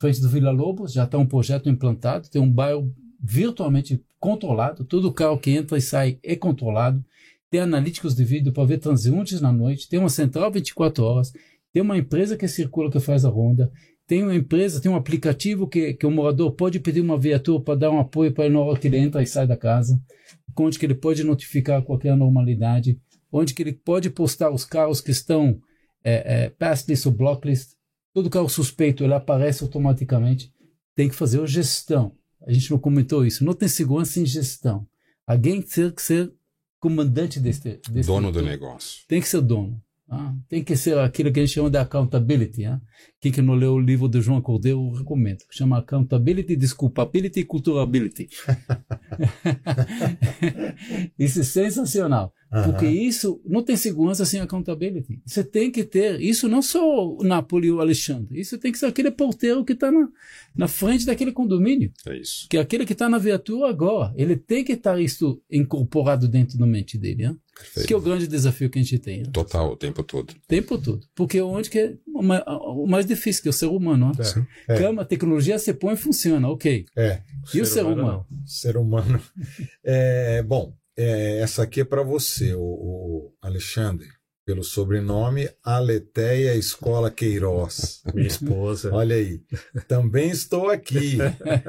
frente 0.00 0.20
do 0.20 0.28
Vila 0.28 0.50
Lobos, 0.50 0.92
já 0.94 1.04
está 1.04 1.18
um 1.18 1.26
projeto 1.26 1.68
implantado, 1.68 2.30
tem 2.30 2.40
um 2.40 2.50
bairro 2.50 2.92
virtualmente 3.22 4.02
controlado, 4.18 4.82
todo 4.84 5.12
carro 5.12 5.38
que 5.38 5.50
entra 5.50 5.76
e 5.76 5.82
sai 5.82 6.18
é 6.22 6.34
controlado, 6.34 7.04
tem 7.50 7.60
analíticos 7.60 8.14
de 8.14 8.24
vídeo 8.24 8.52
para 8.52 8.64
ver 8.64 8.78
transeuntes 8.78 9.40
na 9.40 9.52
noite, 9.52 9.88
tem 9.88 9.98
uma 9.98 10.08
central 10.08 10.50
24 10.50 11.04
horas, 11.04 11.32
tem 11.72 11.82
uma 11.82 11.98
empresa 11.98 12.36
que 12.36 12.48
circula 12.48 12.90
que 12.90 12.98
faz 12.98 13.24
a 13.26 13.28
ronda, 13.28 13.70
tem 14.06 14.22
uma 14.22 14.34
empresa, 14.34 14.80
tem 14.80 14.90
um 14.90 14.96
aplicativo 14.96 15.68
que, 15.68 15.92
que 15.92 16.06
o 16.06 16.10
morador 16.10 16.52
pode 16.52 16.80
pedir 16.80 17.02
uma 17.02 17.18
viatura 17.18 17.62
para 17.62 17.78
dar 17.78 17.90
um 17.90 18.00
apoio 18.00 18.32
para 18.32 18.46
ele 18.46 18.54
na 18.54 18.60
hora 18.60 18.78
que 18.78 18.88
ele 18.88 18.96
entra 18.96 19.22
e 19.22 19.26
sai 19.26 19.46
da 19.46 19.56
casa, 19.56 20.00
onde 20.58 20.78
que 20.78 20.86
ele 20.86 20.94
pode 20.94 21.22
notificar 21.22 21.82
qualquer 21.82 22.10
anormalidade, 22.10 22.98
onde 23.30 23.52
que 23.52 23.62
ele 23.62 23.72
pode 23.72 24.08
postar 24.10 24.50
os 24.50 24.64
carros 24.64 25.00
que 25.00 25.10
estão 25.10 25.60
é, 26.02 26.44
é, 26.44 26.50
passlist 26.50 27.06
ou 27.06 27.12
blocklist, 27.12 27.72
todo 28.12 28.30
carro 28.30 28.48
suspeito 28.48 29.04
ele 29.04 29.14
aparece 29.14 29.62
automaticamente, 29.62 30.52
tem 30.94 31.08
que 31.08 31.14
fazer 31.14 31.40
a 31.40 31.46
gestão. 31.46 32.14
A 32.46 32.52
gente 32.52 32.70
não 32.70 32.78
comentou 32.78 33.24
isso, 33.24 33.44
não 33.44 33.52
tem 33.52 33.68
segurança 33.68 34.12
sem 34.12 34.26
gestão. 34.26 34.86
Alguém 35.26 35.62
tem 35.62 35.90
que 35.90 36.02
ser 36.02 36.32
comandante 36.78 37.38
desse 37.38 37.80
dono 38.06 38.32
do 38.32 38.42
negócio. 38.42 39.02
Tem 39.06 39.20
que 39.20 39.28
ser 39.28 39.42
dono. 39.42 39.80
Ah, 40.12 40.34
tem 40.48 40.64
que 40.64 40.76
ser 40.76 40.98
aquilo 40.98 41.32
que 41.32 41.38
a 41.38 41.44
gente 41.44 41.54
chama 41.54 41.70
de 41.70 41.78
accountability. 41.78 42.64
Ah? 42.64 42.80
Quem 43.20 43.30
que 43.30 43.40
não 43.40 43.54
leu 43.54 43.74
o 43.74 43.80
livro 43.80 44.08
do 44.08 44.20
João 44.20 44.40
Cordeiro, 44.42 44.80
eu 44.80 44.98
recomendo. 44.98 45.38
Chama 45.52 45.78
accountability, 45.78 46.56
desculpability 46.56 47.40
e 47.40 47.44
culturability. 47.44 48.28
isso 51.16 51.40
é 51.40 51.44
sensacional. 51.44 52.34
Porque 52.50 52.86
isso 52.86 53.40
não 53.46 53.62
tem 53.62 53.76
segurança 53.76 54.24
sem 54.24 54.40
accountability. 54.40 55.20
Você 55.24 55.44
tem 55.44 55.70
que 55.70 55.84
ter, 55.84 56.20
isso 56.20 56.48
não 56.48 56.60
só 56.60 57.14
o 57.14 57.22
Napoli 57.22 57.68
e 57.68 57.70
o 57.70 57.80
Alexandre, 57.80 58.40
isso 58.40 58.58
tem 58.58 58.72
que 58.72 58.78
ser 58.78 58.86
aquele 58.86 59.10
porteiro 59.12 59.64
que 59.64 59.72
está 59.72 59.92
na, 59.92 60.08
na 60.56 60.66
frente 60.66 61.06
daquele 61.06 61.30
condomínio. 61.30 61.92
É 62.06 62.16
isso. 62.16 62.48
Que 62.50 62.56
é 62.56 62.60
aquele 62.60 62.84
que 62.84 62.92
está 62.92 63.08
na 63.08 63.18
viatura 63.18 63.68
agora. 63.68 64.12
Ele 64.16 64.34
tem 64.34 64.64
que 64.64 64.72
estar 64.72 65.00
isso 65.00 65.40
incorporado 65.48 66.26
dentro 66.26 66.58
da 66.58 66.66
mente 66.66 66.98
dele. 66.98 67.26
Hein? 67.26 67.38
Perfeito. 67.54 67.86
Que 67.86 67.94
é 67.94 67.96
o 67.96 68.00
grande 68.00 68.26
desafio 68.26 68.68
que 68.68 68.80
a 68.80 68.82
gente 68.82 68.98
tem. 68.98 69.20
Hein? 69.20 69.30
Total, 69.32 69.70
o 69.70 69.76
tempo 69.76 70.02
todo. 70.02 70.30
O 70.30 70.48
tempo 70.48 70.76
todo. 70.76 71.06
Porque 71.14 71.40
onde 71.40 71.70
que 71.70 71.78
é 71.78 71.94
o 72.12 72.22
mais, 72.22 72.42
o 72.46 72.86
mais 72.86 73.06
difícil, 73.06 73.42
que 73.42 73.48
é 73.48 73.50
o 73.50 73.52
ser 73.52 73.66
humano. 73.66 74.06
Hein? 74.06 74.46
É. 74.66 74.76
Cama, 74.76 75.04
tecnologia, 75.04 75.56
você 75.56 75.72
põe 75.72 75.94
e 75.94 75.96
funciona, 75.96 76.48
ok. 76.48 76.84
É. 76.96 77.22
E 77.54 77.60
o 77.60 77.66
ser 77.66 77.84
humano? 77.84 78.26
Ser 78.44 78.76
humano. 78.76 79.20
É, 79.82 80.42
bom, 80.42 80.74
é, 81.00 81.38
essa 81.38 81.62
aqui 81.62 81.80
é 81.80 81.84
para 81.84 82.02
você, 82.02 82.54
o, 82.54 82.60
o, 82.60 83.34
Alexandre, 83.40 84.06
pelo 84.44 84.62
sobrenome 84.64 85.48
Aleteia 85.62 86.54
Escola 86.56 87.10
Queiroz. 87.10 88.02
Minha 88.12 88.26
esposa. 88.26 88.92
Olha 88.92 89.16
aí. 89.16 89.40
Também 89.86 90.30
estou 90.30 90.68
aqui. 90.68 91.18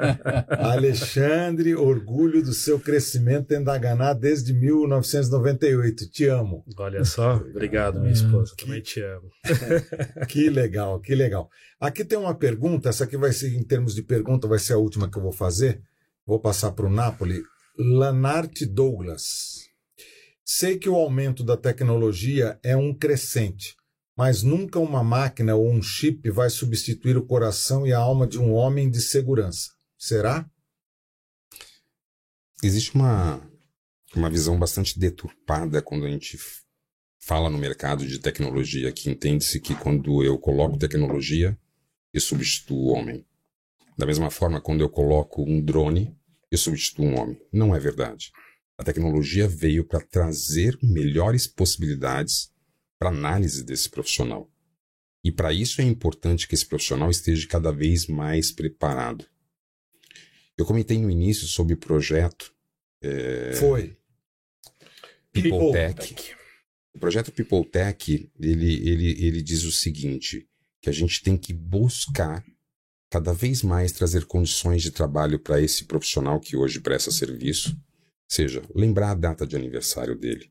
Alexandre, 0.50 1.76
orgulho 1.76 2.44
do 2.44 2.54
seu 2.54 2.80
crescimento 2.80 3.54
em 3.54 3.64
Daganá 3.64 4.14
desde 4.14 4.54
1998. 4.54 6.10
Te 6.10 6.26
amo. 6.26 6.66
Olha 6.78 7.06
só, 7.06 7.36
obrigado, 7.36 8.00
minha 8.00 8.14
esposa. 8.14 8.54
Também 8.58 8.82
te 8.82 9.00
amo. 9.02 9.30
que 10.28 10.50
legal, 10.50 11.00
que 11.00 11.14
legal. 11.14 11.50
Aqui 11.80 12.04
tem 12.04 12.18
uma 12.18 12.36
pergunta, 12.36 12.90
essa 12.90 13.04
aqui 13.04 13.16
vai 13.16 13.32
ser, 13.32 13.54
em 13.56 13.64
termos 13.64 13.96
de 13.96 14.04
pergunta, 14.04 14.48
vai 14.48 14.60
ser 14.60 14.74
a 14.74 14.78
última 14.78 15.10
que 15.10 15.18
eu 15.18 15.24
vou 15.24 15.32
fazer. 15.32 15.82
Vou 16.26 16.40
passar 16.40 16.72
para 16.72 16.86
o 16.86 16.90
Napoli. 16.90 17.44
Lanarte 17.78 18.66
Douglas. 18.66 19.70
Sei 20.44 20.78
que 20.78 20.90
o 20.90 20.96
aumento 20.96 21.44
da 21.44 21.56
tecnologia 21.56 22.60
é 22.62 22.76
um 22.76 22.94
crescente, 22.94 23.76
mas 24.18 24.44
nunca 24.44 24.80
uma 24.80 25.04
máquina 25.04 25.56
ou 25.56 25.72
um 25.72 25.82
chip 25.82 26.30
vai 26.30 26.50
substituir 26.50 27.16
o 27.16 27.26
coração 27.26 27.88
e 27.88 27.94
a 27.94 28.00
alma 28.00 28.28
de 28.28 28.38
um 28.38 28.52
homem 28.52 28.90
de 28.90 29.02
segurança. 29.02 29.72
Será? 29.98 30.50
Existe 32.62 32.94
uma, 32.94 33.42
uma 34.14 34.30
visão 34.30 34.60
bastante 34.60 35.00
deturpada 35.00 35.82
quando 35.82 36.06
a 36.06 36.10
gente 36.10 36.38
fala 37.20 37.50
no 37.50 37.58
mercado 37.58 38.06
de 38.06 38.20
tecnologia, 38.20 38.92
que 38.92 39.10
entende-se 39.10 39.62
que 39.62 39.74
quando 39.76 40.24
eu 40.24 40.38
coloco 40.38 40.78
tecnologia, 40.78 41.58
eu 42.14 42.20
substituo 42.20 42.78
o 42.78 42.92
homem. 42.92 43.26
Da 43.98 44.06
mesma 44.06 44.30
forma, 44.30 44.60
quando 44.60 44.82
eu 44.82 44.90
coloco 44.90 45.44
um 45.44 45.62
drone, 45.62 46.16
eu 46.52 46.58
substituo 46.58 47.06
um 47.06 47.18
homem. 47.18 47.42
Não 47.52 47.74
é 47.74 47.80
verdade. 47.80 48.32
A 48.78 48.84
tecnologia 48.84 49.48
veio 49.48 49.86
para 49.86 50.02
trazer 50.02 50.78
melhores 50.84 51.48
possibilidades 51.48 52.52
para 53.00 53.10
análise 53.10 53.64
desse 53.64 53.90
profissional. 53.90 54.52
E 55.24 55.32
para 55.32 55.54
isso 55.54 55.82
é 55.82 55.84
importante 55.84 56.48
que 56.48 56.56
esse 56.56 56.66
profissional 56.66 57.10
esteja 57.10 57.48
cada 57.48 57.72
vez 57.72 58.08
mais 58.08 58.52
preparado. 58.52 59.26
Eu 60.58 60.66
comentei 60.66 60.98
no 60.98 61.10
início 61.10 61.48
sobre 61.48 61.74
o 61.76 61.78
projeto. 61.78 62.54
É... 63.02 63.54
Foi. 63.54 63.96
People 65.32 65.72
Tech. 65.72 66.36
O 66.94 67.00
projeto 67.00 67.32
People 67.32 67.64
Tech, 67.64 68.32
ele, 68.40 68.88
ele, 68.88 69.26
ele 69.26 69.42
diz 69.42 69.64
o 69.64 69.72
seguinte, 69.72 70.48
que 70.82 70.90
a 70.90 70.94
gente 70.94 71.22
tem 71.22 71.38
que 71.38 71.54
buscar 71.54 72.44
cada 73.12 73.34
vez 73.34 73.62
mais 73.62 73.92
trazer 73.92 74.26
condições 74.26 74.82
de 74.82 74.90
trabalho 74.90 75.38
para 75.38 75.62
esse 75.62 75.84
profissional 75.84 76.40
que 76.40 76.56
hoje 76.56 76.80
presta 76.80 77.12
serviço, 77.12 77.78
seja, 78.26 78.64
lembrar 78.74 79.12
a 79.12 79.16
data 79.16 79.46
de 79.46 79.54
aniversário 79.58 80.16
dele, 80.18 80.50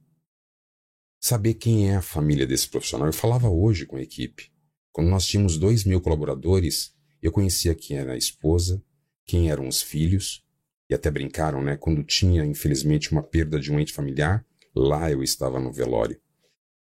saber 1.19 1.55
quem 1.55 1.91
é 1.91 1.97
a 1.97 2.03
família 2.03 2.47
desse 2.47 2.69
profissional. 2.69 3.07
Eu 3.07 3.15
falava 3.15 3.49
hoje 3.49 3.87
com 3.87 3.97
a 3.97 4.03
equipe, 4.03 4.53
quando 4.93 5.09
nós 5.09 5.27
tínhamos 5.27 5.57
dois 5.57 5.85
mil 5.85 6.01
colaboradores, 6.01 6.95
Eu 7.23 7.31
conhecia 7.31 7.75
quem 7.75 7.99
era 7.99 8.15
a 8.15 8.17
esposa, 8.17 8.83
quem 9.27 9.51
eram 9.51 9.69
os 9.69 9.83
filhos, 9.83 10.43
e 10.89 10.95
até 10.95 11.11
brincaram, 11.11 11.63
né? 11.63 11.77
Quando 11.77 12.03
tinha, 12.03 12.47
infelizmente, 12.47 13.13
uma 13.13 13.23
perda 13.23 13.61
de 13.61 13.71
um 13.71 13.79
ente 13.79 13.93
familiar, 13.93 14.43
lá 14.75 15.11
eu 15.11 15.23
estava 15.23 15.61
no 15.61 15.71
velório. 15.71 16.19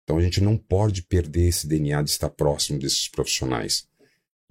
Então 0.02 0.16
a 0.16 0.22
gente 0.22 0.40
não 0.40 0.56
pode 0.56 1.02
perder 1.02 1.48
esse 1.48 1.66
DNA 1.66 2.02
de 2.02 2.08
estar 2.08 2.30
próximo 2.30 2.78
desses 2.78 3.08
profissionais. 3.08 3.86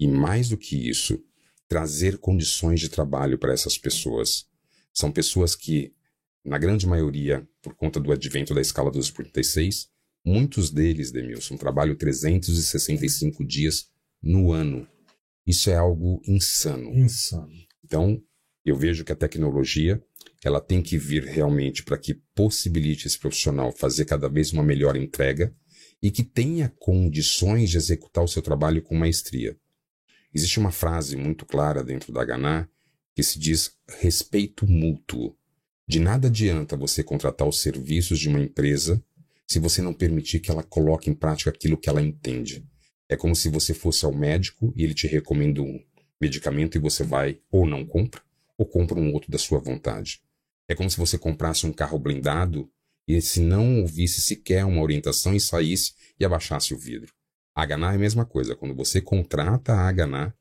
E 0.02 0.08
mais 0.08 0.48
do 0.48 0.56
que 0.56 0.88
isso, 0.88 1.22
trazer 1.68 2.18
condições 2.18 2.80
de 2.80 2.88
trabalho 2.88 3.38
para 3.38 3.52
essas 3.52 3.78
pessoas. 3.78 4.46
São 4.92 5.12
pessoas 5.12 5.54
que, 5.54 5.94
na 6.44 6.58
grande 6.58 6.88
maioria, 6.88 7.48
por 7.62 7.76
conta 7.76 8.00
do 8.00 8.10
advento 8.10 8.52
da 8.52 8.60
escala 8.60 8.90
dos 8.90 9.12
36, 9.12 9.88
muitos 10.24 10.70
deles, 10.70 11.12
Demilson, 11.12 11.56
trabalham 11.56 11.94
365 11.94 13.44
dias 13.44 13.86
no 14.20 14.50
ano. 14.50 14.88
Isso 15.46 15.70
é 15.70 15.76
algo 15.76 16.20
insano. 16.26 16.92
Insano. 16.92 17.52
Então, 17.84 18.20
eu 18.64 18.74
vejo 18.74 19.04
que 19.04 19.12
a 19.12 19.16
tecnologia 19.16 20.02
ela 20.44 20.60
tem 20.60 20.82
que 20.82 20.98
vir 20.98 21.22
realmente 21.22 21.84
para 21.84 21.96
que 21.96 22.20
possibilite 22.34 23.06
esse 23.06 23.20
profissional 23.20 23.70
fazer 23.70 24.04
cada 24.04 24.28
vez 24.28 24.52
uma 24.52 24.64
melhor 24.64 24.96
entrega 24.96 25.54
e 26.02 26.10
que 26.10 26.24
tenha 26.24 26.68
condições 26.80 27.70
de 27.70 27.76
executar 27.76 28.24
o 28.24 28.28
seu 28.28 28.42
trabalho 28.42 28.82
com 28.82 28.96
maestria. 28.96 29.56
Existe 30.34 30.58
uma 30.58 30.70
frase 30.70 31.16
muito 31.16 31.44
clara 31.44 31.84
dentro 31.84 32.12
da 32.12 32.24
Ganá 32.24 32.66
que 33.14 33.22
se 33.22 33.38
diz 33.38 33.76
respeito 33.86 34.66
mútuo. 34.66 35.36
De 35.86 36.00
nada 36.00 36.28
adianta 36.28 36.76
você 36.76 37.02
contratar 37.02 37.46
os 37.46 37.60
serviços 37.60 38.18
de 38.18 38.28
uma 38.28 38.40
empresa 38.40 39.02
se 39.46 39.58
você 39.58 39.82
não 39.82 39.92
permitir 39.92 40.40
que 40.40 40.50
ela 40.50 40.62
coloque 40.62 41.10
em 41.10 41.14
prática 41.14 41.50
aquilo 41.50 41.76
que 41.76 41.90
ela 41.90 42.00
entende. 42.00 42.66
É 43.08 43.16
como 43.16 43.36
se 43.36 43.50
você 43.50 43.74
fosse 43.74 44.04
ao 44.06 44.14
médico 44.14 44.72
e 44.74 44.82
ele 44.82 44.94
te 44.94 45.06
recomenda 45.06 45.60
um 45.60 45.78
medicamento 46.18 46.78
e 46.78 46.80
você 46.80 47.04
vai 47.04 47.38
ou 47.50 47.66
não 47.66 47.84
compra, 47.84 48.22
ou 48.56 48.64
compra 48.64 48.98
um 48.98 49.12
outro 49.12 49.30
da 49.30 49.36
sua 49.36 49.58
vontade. 49.58 50.22
É 50.66 50.74
como 50.74 50.88
se 50.88 50.96
você 50.96 51.18
comprasse 51.18 51.66
um 51.66 51.72
carro 51.72 51.98
blindado 51.98 52.70
e 53.06 53.20
se 53.20 53.40
não 53.40 53.80
ouvisse 53.80 54.22
sequer 54.22 54.64
uma 54.64 54.80
orientação 54.80 55.34
e 55.34 55.40
saísse 55.40 55.92
e 56.18 56.24
abaixasse 56.24 56.72
o 56.72 56.78
vidro. 56.78 57.12
A 57.54 57.66
Ganá 57.66 57.92
é 57.92 57.96
a 57.96 57.98
mesma 57.98 58.24
coisa. 58.24 58.56
Quando 58.56 58.74
você 58.74 59.00
contrata 59.00 59.74
a 59.74 59.92
Ganá, 59.92 60.32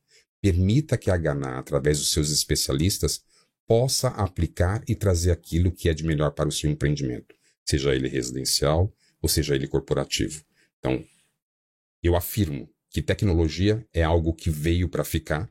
permita 0.41 0.97
que 0.97 1.11
a 1.11 1.17
Ganá, 1.17 1.59
através 1.59 1.99
dos 1.99 2.11
seus 2.11 2.31
especialistas, 2.31 3.21
possa 3.67 4.09
aplicar 4.09 4.83
e 4.87 4.95
trazer 4.95 5.31
aquilo 5.31 5.71
que 5.71 5.89
é 5.89 5.93
de 5.93 6.03
melhor 6.03 6.31
para 6.31 6.49
o 6.49 6.51
seu 6.51 6.69
empreendimento, 6.69 7.35
seja 7.65 7.93
ele 7.95 8.07
residencial 8.07 8.93
ou 9.21 9.29
seja 9.29 9.55
ele 9.55 9.67
corporativo. 9.67 10.43
Então, 10.79 11.03
eu 12.01 12.15
afirmo 12.15 12.69
que 12.89 13.01
tecnologia 13.01 13.85
é 13.93 14.03
algo 14.03 14.33
que 14.33 14.49
veio 14.49 14.89
para 14.89 15.03
ficar, 15.03 15.49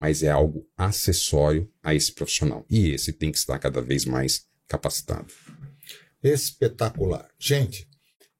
mas 0.00 0.22
é 0.22 0.30
algo 0.30 0.68
acessório 0.76 1.70
a 1.82 1.94
esse 1.94 2.12
profissional. 2.12 2.66
E 2.68 2.90
esse 2.90 3.12
tem 3.12 3.30
que 3.30 3.38
estar 3.38 3.58
cada 3.58 3.80
vez 3.80 4.04
mais 4.04 4.46
capacitado. 4.66 5.32
Espetacular. 6.22 7.28
Gente, 7.38 7.88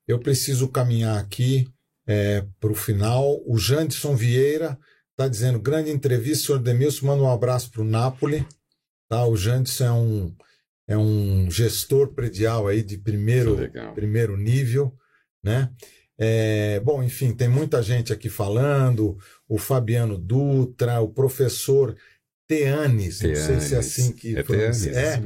eu 0.09 0.18
preciso 0.18 0.68
caminhar 0.68 1.18
aqui 1.18 1.68
é, 2.07 2.44
para 2.61 2.72
o 2.72 2.74
final. 2.74 3.42
O 3.46 3.59
Jandson 3.59 4.14
Vieira 4.14 4.78
está 5.11 5.28
dizendo: 5.28 5.61
grande 5.61 5.90
entrevista, 5.90 6.46
senhor 6.46 6.59
Demilson. 6.59 7.07
Manda 7.07 7.22
um 7.22 7.32
abraço 7.32 7.70
para 7.70 7.82
o 7.82 7.84
Napoli. 7.84 8.46
Tá? 9.09 9.24
O 9.26 9.36
Jandson 9.36 9.84
é 9.84 9.92
um, 9.92 10.36
é 10.88 10.98
um 10.98 11.50
gestor 11.50 12.12
predial 12.14 12.66
aí 12.66 12.82
de 12.82 12.98
primeiro, 12.98 13.57
primeiro 13.94 14.36
nível. 14.36 14.94
Né? 15.42 15.70
É, 16.18 16.80
bom, 16.80 17.02
enfim, 17.02 17.34
tem 17.34 17.48
muita 17.48 17.82
gente 17.82 18.12
aqui 18.12 18.28
falando, 18.28 19.18
o 19.48 19.59
Fabiano 19.59 20.16
Dutra, 20.16 21.00
o 21.00 21.09
professor 21.09 21.96
Teanes, 22.46 23.20
não 23.20 23.34
sei 23.34 23.61
se 23.61 23.74
é 23.74 23.78
assim 23.78 24.12
que 24.12 24.36
é, 24.36 24.42
Teanes, 24.42 24.86
é, 24.86 25.20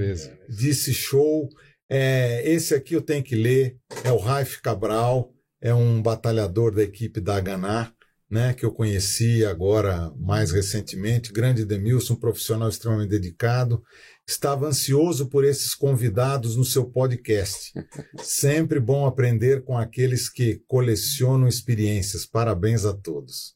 disse 0.48 0.94
show. 0.94 1.48
É, 1.90 2.42
esse 2.48 2.74
aqui 2.74 2.94
eu 2.94 3.02
tenho 3.02 3.22
que 3.22 3.34
ler, 3.34 3.76
é 4.04 4.12
o 4.12 4.18
Raif 4.18 4.60
Cabral, 4.62 5.32
é 5.60 5.74
um 5.74 6.00
batalhador 6.00 6.74
da 6.74 6.82
equipe 6.82 7.20
da 7.20 7.36
Haganá, 7.36 7.92
né, 8.30 8.52
que 8.52 8.64
eu 8.64 8.70
conheci 8.70 9.44
agora 9.44 10.12
mais 10.18 10.50
recentemente, 10.50 11.32
grande 11.32 11.64
Demilson, 11.64 12.14
um 12.14 12.18
profissional 12.18 12.68
extremamente 12.68 13.08
dedicado, 13.08 13.82
estava 14.26 14.66
ansioso 14.66 15.28
por 15.28 15.44
esses 15.44 15.74
convidados 15.74 16.54
no 16.54 16.64
seu 16.64 16.84
podcast. 16.84 17.72
Sempre 18.20 18.78
bom 18.78 19.06
aprender 19.06 19.64
com 19.64 19.78
aqueles 19.78 20.28
que 20.28 20.60
colecionam 20.66 21.48
experiências. 21.48 22.26
Parabéns 22.26 22.84
a 22.84 22.92
todos. 22.92 23.54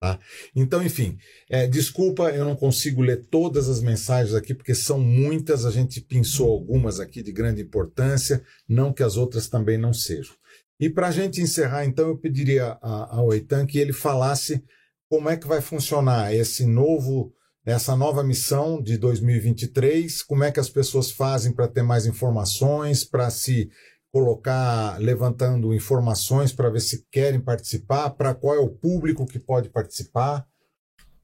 Tá? 0.00 0.18
Então, 0.54 0.82
enfim, 0.82 1.16
é, 1.48 1.66
desculpa, 1.66 2.30
eu 2.30 2.44
não 2.44 2.56
consigo 2.56 3.02
ler 3.02 3.24
todas 3.30 3.68
as 3.68 3.80
mensagens 3.80 4.34
aqui, 4.34 4.52
porque 4.54 4.74
são 4.74 4.98
muitas, 4.98 5.64
a 5.64 5.70
gente 5.70 6.00
pensou 6.00 6.50
algumas 6.50 6.98
aqui 6.98 7.22
de 7.22 7.32
grande 7.32 7.62
importância, 7.62 8.42
não 8.68 8.92
que 8.92 9.02
as 9.02 9.16
outras 9.16 9.48
também 9.48 9.78
não 9.78 9.92
sejam. 9.92 10.34
E 10.82 10.90
para 10.90 11.06
a 11.06 11.10
gente 11.12 11.40
encerrar, 11.40 11.84
então, 11.84 12.08
eu 12.08 12.18
pediria 12.18 12.76
ao 12.82 13.32
Eitan 13.32 13.64
que 13.64 13.78
ele 13.78 13.92
falasse 13.92 14.60
como 15.08 15.28
é 15.28 15.36
que 15.36 15.46
vai 15.46 15.60
funcionar 15.60 16.34
esse 16.34 16.66
novo 16.66 17.32
essa 17.64 17.94
nova 17.94 18.24
missão 18.24 18.82
de 18.82 18.98
2023, 18.98 20.24
como 20.24 20.42
é 20.42 20.50
que 20.50 20.58
as 20.58 20.68
pessoas 20.68 21.12
fazem 21.12 21.52
para 21.52 21.68
ter 21.68 21.84
mais 21.84 22.04
informações, 22.04 23.04
para 23.04 23.30
se 23.30 23.70
colocar 24.10 24.98
levantando 24.98 25.72
informações 25.72 26.52
para 26.52 26.68
ver 26.68 26.80
se 26.80 27.06
querem 27.12 27.40
participar, 27.40 28.10
para 28.10 28.34
qual 28.34 28.56
é 28.56 28.58
o 28.58 28.68
público 28.68 29.24
que 29.24 29.38
pode 29.38 29.68
participar. 29.68 30.44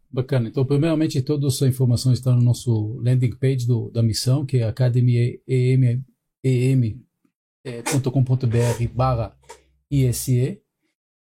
Bacana. 0.08 0.48
Então, 0.48 0.64
primeiramente, 0.64 1.20
todas 1.20 1.60
as 1.60 1.68
informações 1.68 2.18
estão 2.18 2.36
no 2.36 2.42
nosso 2.42 2.96
landing 3.02 3.34
page 3.34 3.66
do, 3.66 3.90
da 3.90 4.04
missão, 4.04 4.46
que 4.46 4.58
é 4.58 4.72
academiaem.com.br 7.68 8.94
barra 8.94 9.36
ISE. 9.90 10.60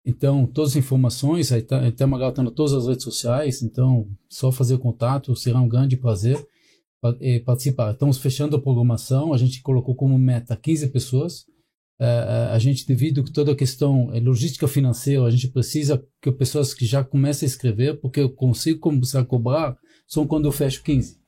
Então, 0.05 0.47
todas 0.47 0.71
as 0.71 0.77
informações, 0.77 1.53
aí 1.53 1.61
tá, 1.61 1.87
estamos 1.87 2.19
agarrando 2.19 2.51
todas 2.51 2.73
as 2.73 2.87
redes 2.87 3.05
sociais, 3.05 3.63
então, 3.63 4.09
só 4.29 4.51
fazer 4.51 4.79
contato, 4.79 5.37
será 5.37 5.61
um 5.61 5.69
grande 5.69 5.97
prazer 5.97 6.43
eh, 7.21 7.41
participar. 7.41 7.93
Estamos 7.93 8.17
fechando 8.17 8.57
a 8.57 8.61
programação, 8.61 9.35
a 9.35 9.37
gente 9.37 9.61
colocou 9.61 9.95
como 9.95 10.19
meta 10.19 10.57
15 10.57 10.89
pessoas, 10.89 11.41
uh, 12.01 12.53
a 12.53 12.59
gente, 12.59 12.87
devido 12.87 13.21
a 13.21 13.33
toda 13.33 13.53
a 13.53 13.57
questão 13.57 14.11
é, 14.15 14.21
logística 14.21 14.67
financeira, 14.67 15.25
a 15.25 15.31
gente 15.31 15.49
precisa 15.49 16.03
que 16.23 16.33
pessoas 16.33 16.73
que 16.73 16.87
já 16.87 17.05
comecem 17.05 17.47
a 17.47 17.51
escrever, 17.51 18.01
porque 18.01 18.21
eu 18.21 18.31
consigo 18.31 18.79
começar 18.79 19.21
a 19.21 19.27
cobrar 19.27 19.77
só 20.07 20.25
quando 20.25 20.47
eu 20.47 20.53
fecho 20.53 20.83
15. 20.85 21.19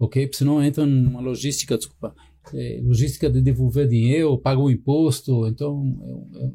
Ok? 0.00 0.26
Porque 0.26 0.38
senão 0.38 0.64
entra 0.64 0.84
numa 0.84 1.20
logística, 1.20 1.76
desculpa, 1.76 2.12
é, 2.54 2.80
logística 2.82 3.30
de 3.30 3.40
devolver 3.40 3.88
dinheiro, 3.88 4.38
pagar 4.38 4.60
o 4.60 4.70
imposto, 4.70 5.46
então 5.46 5.98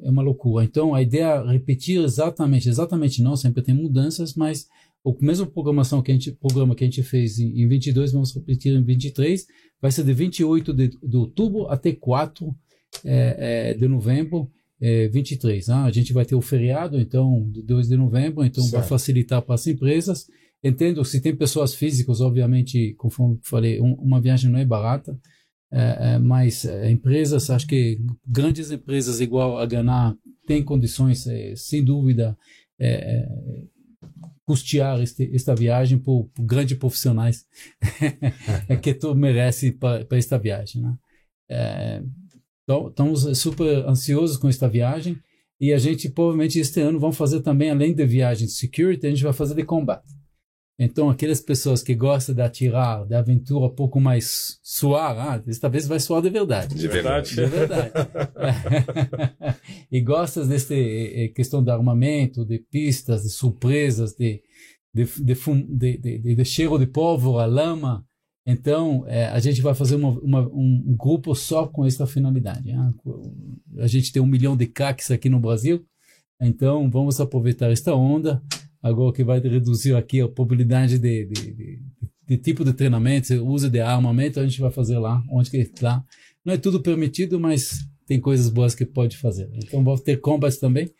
é, 0.03 0.07
é, 0.07 0.09
uma 0.09 0.22
loucura. 0.22 0.63
Então 0.63 0.93
a 0.93 1.01
ideia 1.01 1.43
é 1.45 1.51
repetir 1.51 2.03
exatamente, 2.03 2.69
exatamente 2.69 3.22
não, 3.22 3.35
sempre 3.35 3.63
tem 3.63 3.76
mudanças, 3.76 4.35
mas 4.35 4.67
o 5.03 5.15
mesmo 5.22 5.45
programação 5.45 6.01
que 6.01 6.11
a 6.11 6.15
gente, 6.15 6.31
programa 6.31 6.76
que 6.76 6.84
a 6.84 6.88
gente 6.88 7.03
fez 7.03 7.38
em, 7.39 7.61
em 7.61 7.67
22, 7.67 8.11
vamos 8.11 8.34
repetir 8.34 8.73
em 8.73 8.84
23, 8.84 9.45
vai 9.81 9.91
ser 9.91 10.03
de 10.03 10.13
28 10.13 10.73
de, 10.73 10.88
de 10.88 11.17
outubro 11.17 11.67
até 11.67 11.91
4 11.91 12.55
é, 13.03 13.72
é, 13.72 13.73
de 13.73 13.88
novembro, 13.88 14.49
é, 14.81 15.07
23. 15.07 15.69
Ah, 15.69 15.85
a 15.85 15.91
gente 15.91 16.11
vai 16.11 16.26
ter 16.26 16.35
o 16.35 16.41
feriado, 16.41 16.99
então, 16.99 17.47
de 17.51 17.61
2 17.61 17.88
de 17.88 17.97
novembro, 17.97 18.43
então 18.43 18.63
certo. 18.63 18.80
vai 18.80 18.88
facilitar 18.88 19.41
para 19.41 19.55
as 19.55 19.67
empresas. 19.67 20.27
Entendo, 20.63 21.05
se 21.05 21.22
tem 21.22 21.35
pessoas 21.35 21.76
físicas, 21.76 22.22
obviamente, 22.22 22.95
conforme 22.97 23.39
falei, 23.43 23.80
um, 23.80 23.93
uma 23.93 24.19
viagem 24.19 24.49
não 24.49 24.57
é 24.57 24.65
barata, 24.65 25.17
é, 25.72 26.14
é, 26.16 26.20
mas 26.20 26.66
é, 26.66 26.90
empresas, 26.90 27.50
acho 27.50 27.68
que 27.68 28.00
grandes 28.26 28.72
empresas 28.72 29.20
igual 29.20 29.58
a 29.58 29.66
Ganá 29.66 30.16
têm 30.46 30.64
condições, 30.64 31.26
sem 31.56 31.84
dúvida, 31.84 32.38
custear 34.46 35.02
este, 35.02 35.30
esta 35.34 35.56
viagem 35.56 35.98
por, 35.98 36.30
por 36.34 36.46
grandes 36.46 36.78
profissionais 36.78 37.46
que 38.82 38.94
tu 38.94 39.16
merece 39.16 39.72
para 39.72 40.06
esta 40.12 40.38
viagem. 40.38 40.82
Né? 40.82 40.96
É, 41.50 42.04
então, 42.64 42.88
estamos 42.90 43.38
super 43.38 43.88
ansiosos 43.88 44.38
com 44.38 44.48
esta 44.48 44.68
viagem 44.68 45.18
e 45.60 45.74
a 45.74 45.78
gente 45.78 46.10
provavelmente 46.10 46.60
este 46.60 46.80
ano 46.82 47.00
vamos 47.00 47.18
fazer 47.18 47.42
também, 47.42 47.70
além 47.70 47.94
de 47.94 48.06
viagem 48.06 48.46
de 48.46 48.54
security, 48.54 49.08
a 49.08 49.10
gente 49.10 49.24
vai 49.24 49.34
fazer 49.34 49.56
de 49.56 49.64
combate. 49.64 50.15
Então, 50.77 51.10
aquelas 51.10 51.39
pessoas 51.39 51.81
que 51.81 51.95
gostam 51.95 52.35
de 52.35 52.41
atirar, 52.41 53.06
de 53.06 53.15
aventura 53.15 53.68
um 53.68 53.76
pouco 53.76 53.99
mais 53.99 54.60
suar, 54.61 55.18
ah, 55.18 55.38
desta 55.38 55.69
vez 55.69 55.88
vai 55.88 56.02
suar 56.02 56.22
de 56.22 56.30
verdade. 56.30 56.76
De 56.76 56.88
verdade. 56.89 57.34
De 57.34 57.45
verdade. 57.45 57.91
e 59.89 60.02
gostas 60.02 60.49
dessa 60.49 60.76
questão 61.34 61.64
de 61.64 61.72
armamento, 61.72 62.45
de 62.45 62.60
pistas, 62.60 63.23
de 63.23 63.30
surpresas, 63.30 64.14
de, 64.14 64.41
de, 64.93 65.06
de, 65.06 65.97
de, 65.97 66.35
de 66.35 66.45
cheiro 66.45 66.77
de 66.77 66.88
pólvora, 66.88 67.45
lama. 67.45 68.06
Então, 68.45 69.06
é, 69.07 69.27
a 69.27 69.39
gente 69.39 69.61
vai 69.61 69.73
fazer 69.73 69.95
uma, 69.95 70.10
uma, 70.19 70.41
um 70.41 70.93
grupo 70.99 71.34
só 71.34 71.68
com 71.68 71.85
essa 71.85 72.06
finalidade. 72.06 72.73
Né? 72.73 72.93
A 73.80 73.88
gente 73.88 74.11
tem 74.11 74.22
um 74.22 74.27
milhão 74.27 74.57
de 74.57 74.68
CACs 74.68 75.10
aqui 75.10 75.30
no 75.30 75.39
Brasil, 75.39 75.85
então 76.39 76.91
vamos 76.91 77.22
aproveitar 77.22 77.72
esta 77.72 77.95
onda 77.95 78.43
agora 78.86 79.12
que 79.12 79.24
vai 79.24 79.40
reduzir 79.40 79.95
aqui 79.95 80.22
a 80.22 80.28
probabilidade 80.28 80.99
de, 80.99 81.26
de, 81.26 81.52
de, 81.53 81.80
de 82.28 82.38
tipo 82.38 82.64
de 82.64 82.72
treinamento, 82.72 83.34
uso 83.44 83.68
de 83.68 83.80
armamento, 83.80 84.40
a 84.40 84.44
gente 84.44 84.62
vai 84.62 84.70
fazer 84.70 84.99
lá, 84.99 85.24
onde 85.28 85.49
que 85.49 85.57
está. 85.57 86.03
Não 86.44 86.53
é 86.53 86.57
tudo 86.57 86.80
permitido, 86.80 87.40
mas 87.40 87.80
tem 88.06 88.20
coisas 88.22 88.48
boas 88.48 88.76
que 88.76 88.86
pode 88.86 89.18
fazer. 89.18 89.49
Então, 89.56 89.84
vou 89.84 89.98
ter 89.98 90.22
combats 90.22 90.60
também, 90.60 90.94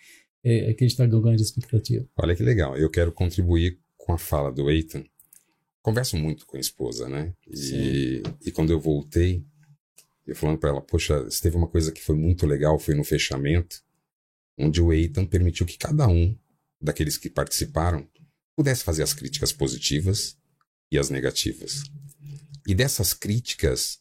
é, 0.44 0.72
é 0.72 0.74
que 0.74 0.84
a 0.84 0.88
gente 0.88 1.00
está 1.00 1.06
ganhando 1.06 1.40
expectativa. 1.40 2.04
Olha 2.18 2.36
que 2.36 2.42
legal, 2.42 2.76
eu 2.76 2.90
quero 2.90 3.12
contribuir 3.12 3.78
com 3.96 4.14
a 4.14 4.18
fala 4.18 4.52
do 4.52 4.70
Eitan. 4.72 5.04
Converso 5.84 6.18
muito 6.18 6.48
com 6.48 6.58
a 6.58 6.60
esposa, 6.60 7.08
né? 7.08 7.34
E, 7.48 8.24
e 8.44 8.52
quando 8.52 8.72
eu 8.72 8.80
voltei, 8.80 9.46
eu 10.26 10.36
falando 10.36 10.58
para 10.58 10.72
ela, 10.72 10.82
poxa, 10.82 11.28
teve 11.40 11.56
uma 11.56 11.68
coisa 11.68 11.92
que 11.92 12.02
foi 12.02 12.16
muito 12.16 12.48
legal, 12.48 12.80
foi 12.80 12.96
no 12.96 13.04
fechamento, 13.04 13.84
onde 14.58 14.82
o 14.82 14.92
Eitan 14.92 15.24
permitiu 15.24 15.68
que 15.68 15.78
cada 15.78 16.08
um 16.08 16.36
daqueles 16.86 17.18
que 17.18 17.30
participaram 17.30 18.08
pudesse 18.56 18.84
fazer 18.84 19.04
as 19.04 19.14
críticas 19.14 19.52
positivas 19.52 20.38
e 20.92 20.98
as 20.98 21.10
negativas. 21.10 21.84
E 22.66 22.74
dessas 22.74 23.14
críticas 23.14 24.00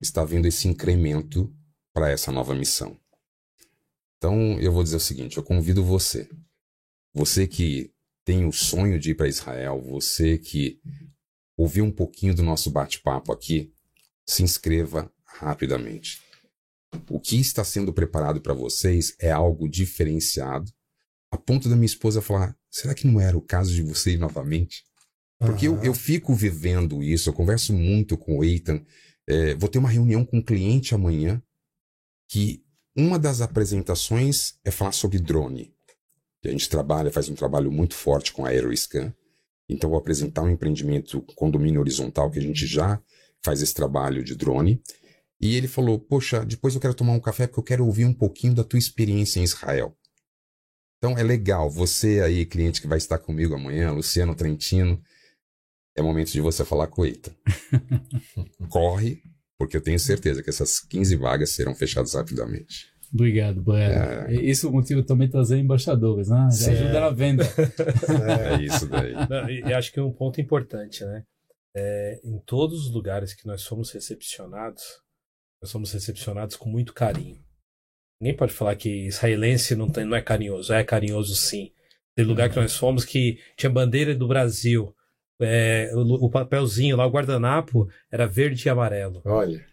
está 0.00 0.22
havendo 0.22 0.46
esse 0.46 0.68
incremento 0.68 1.54
para 1.92 2.10
essa 2.10 2.30
nova 2.30 2.54
missão. 2.54 2.98
Então, 4.16 4.58
eu 4.60 4.72
vou 4.72 4.84
dizer 4.84 4.96
o 4.96 5.00
seguinte: 5.00 5.36
eu 5.36 5.42
convido 5.42 5.84
você, 5.84 6.28
você 7.12 7.46
que 7.46 7.92
tem 8.24 8.46
o 8.46 8.52
sonho 8.52 8.98
de 8.98 9.10
ir 9.10 9.14
para 9.14 9.28
Israel, 9.28 9.80
você 9.82 10.38
que 10.38 10.80
ouviu 11.56 11.84
um 11.84 11.90
pouquinho 11.90 12.34
do 12.34 12.42
nosso 12.42 12.70
bate-papo 12.70 13.32
aqui, 13.32 13.74
se 14.24 14.42
inscreva 14.42 15.12
rapidamente. 15.24 16.22
O 17.08 17.18
que 17.18 17.40
está 17.40 17.64
sendo 17.64 17.92
preparado 17.92 18.40
para 18.40 18.54
vocês 18.54 19.14
é 19.18 19.30
algo 19.30 19.68
diferenciado, 19.68 20.72
a 21.32 21.36
ponto 21.38 21.68
da 21.68 21.74
minha 21.74 21.86
esposa 21.86 22.22
falar: 22.22 22.54
será 22.70 22.94
que 22.94 23.06
não 23.06 23.20
era 23.20 23.36
o 23.36 23.40
caso 23.42 23.74
de 23.74 23.82
você 23.82 24.12
ir 24.12 24.18
novamente? 24.18 24.84
Porque 25.38 25.68
uhum. 25.68 25.76
eu, 25.78 25.84
eu 25.86 25.94
fico 25.94 26.34
vivendo 26.34 27.02
isso, 27.02 27.28
eu 27.28 27.32
converso 27.32 27.72
muito 27.72 28.16
com 28.16 28.38
o 28.38 28.44
Eitan. 28.44 28.84
É, 29.26 29.54
vou 29.54 29.68
ter 29.68 29.78
uma 29.78 29.88
reunião 29.88 30.24
com 30.24 30.38
um 30.38 30.42
cliente 30.42 30.94
amanhã 30.94 31.42
que 32.28 32.62
uma 32.96 33.18
das 33.18 33.40
apresentações 33.40 34.54
é 34.64 34.70
falar 34.70 34.92
sobre 34.92 35.18
drone. 35.18 35.74
A 36.44 36.48
gente 36.48 36.68
trabalha, 36.68 37.10
faz 37.10 37.28
um 37.28 37.34
trabalho 37.34 37.70
muito 37.70 37.94
forte 37.94 38.32
com 38.32 38.44
a 38.44 38.48
Aeroscan. 38.48 39.14
Então, 39.68 39.88
vou 39.88 39.98
apresentar 39.98 40.42
um 40.42 40.50
empreendimento 40.50 41.22
com 41.34 41.50
domínio 41.50 41.80
horizontal 41.80 42.30
que 42.30 42.38
a 42.38 42.42
gente 42.42 42.66
já 42.66 43.00
faz 43.42 43.62
esse 43.62 43.72
trabalho 43.72 44.22
de 44.22 44.34
drone. 44.34 44.82
E 45.40 45.56
ele 45.56 45.68
falou: 45.68 45.98
Poxa, 45.98 46.44
depois 46.44 46.74
eu 46.74 46.80
quero 46.80 46.94
tomar 46.94 47.12
um 47.12 47.20
café 47.20 47.46
porque 47.46 47.60
eu 47.60 47.64
quero 47.64 47.86
ouvir 47.86 48.04
um 48.04 48.14
pouquinho 48.14 48.54
da 48.54 48.64
tua 48.64 48.78
experiência 48.78 49.40
em 49.40 49.44
Israel. 49.44 49.96
Então 51.02 51.18
é 51.18 51.22
legal, 51.24 51.68
você 51.68 52.20
aí, 52.20 52.46
cliente 52.46 52.80
que 52.80 52.86
vai 52.86 52.96
estar 52.96 53.18
comigo 53.18 53.56
amanhã, 53.56 53.90
Luciano 53.90 54.36
Trentino, 54.36 55.02
é 55.96 56.00
momento 56.00 56.30
de 56.30 56.40
você 56.40 56.64
falar 56.64 56.86
com 56.86 57.02
o 57.02 57.04
Eita. 57.04 57.34
Corre, 58.70 59.20
porque 59.58 59.76
eu 59.76 59.80
tenho 59.80 59.98
certeza 59.98 60.44
que 60.44 60.48
essas 60.48 60.78
15 60.78 61.16
vagas 61.16 61.50
serão 61.50 61.74
fechadas 61.74 62.14
rapidamente. 62.14 62.86
Obrigado, 63.12 63.60
Bueno. 63.60 63.94
É... 64.28 64.34
Esse 64.44 64.64
é 64.64 64.68
o 64.68 64.72
motivo 64.72 65.02
também 65.02 65.26
de 65.26 65.32
trazer 65.32 65.58
embaixadores, 65.58 66.28
né? 66.28 66.48
Já 66.52 66.70
ajuda 66.70 67.00
na 67.00 67.10
venda. 67.10 67.44
É, 67.48 68.54
é 68.54 68.62
isso 68.62 68.86
daí. 68.86 69.12
Não, 69.28 69.50
e 69.50 69.74
acho 69.74 69.92
que 69.92 70.00
um 70.00 70.12
ponto 70.12 70.40
importante, 70.40 71.04
né? 71.04 71.24
É, 71.74 72.20
em 72.22 72.38
todos 72.46 72.86
os 72.86 72.94
lugares 72.94 73.34
que 73.34 73.44
nós 73.44 73.66
fomos 73.66 73.90
recepcionados, 73.90 74.84
nós 75.60 75.68
somos 75.68 75.92
recepcionados 75.92 76.54
com 76.54 76.70
muito 76.70 76.94
carinho. 76.94 77.42
Ninguém 78.22 78.36
pode 78.36 78.52
falar 78.52 78.76
que 78.76 79.08
israelense 79.08 79.74
não, 79.74 79.90
tem, 79.90 80.04
não 80.04 80.16
é 80.16 80.22
carinhoso. 80.22 80.72
É 80.72 80.84
carinhoso 80.84 81.34
sim. 81.34 81.72
Tem 82.14 82.24
lugar 82.24 82.48
que 82.48 82.54
nós 82.54 82.76
fomos 82.76 83.04
que 83.04 83.40
tinha 83.56 83.68
bandeira 83.68 84.14
do 84.14 84.28
Brasil. 84.28 84.94
É, 85.40 85.90
o, 85.92 86.26
o, 86.26 86.30
papelzinho 86.30 86.96
lá, 86.96 87.04
o 87.04 87.10
guardanapo, 87.10 87.88
era 88.12 88.24
verde 88.24 88.68
e 88.68 88.70
amarelo. 88.70 89.22
Olha. 89.24 89.66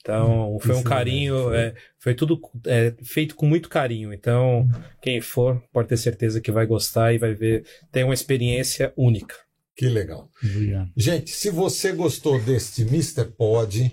Então, 0.00 0.56
foi 0.60 0.76
um 0.76 0.82
carinho, 0.84 1.52
é, 1.52 1.74
foi 1.98 2.14
tudo 2.14 2.40
é, 2.66 2.94
feito 3.02 3.34
com 3.34 3.46
muito 3.46 3.68
carinho. 3.68 4.12
Então, 4.12 4.68
quem 5.02 5.20
for, 5.20 5.60
pode 5.72 5.88
ter 5.88 5.96
certeza 5.96 6.40
que 6.40 6.52
vai 6.52 6.66
gostar 6.66 7.12
e 7.12 7.18
vai 7.18 7.34
ver, 7.34 7.66
tem 7.90 8.04
uma 8.04 8.14
experiência 8.14 8.92
única. 8.96 9.34
Que 9.74 9.88
legal. 9.88 10.30
Obrigado. 10.40 10.92
Gente, 10.96 11.30
se 11.30 11.50
você 11.50 11.90
gostou 11.90 12.40
deste 12.40 12.82
Mr. 12.82 13.24
Pod, 13.24 13.90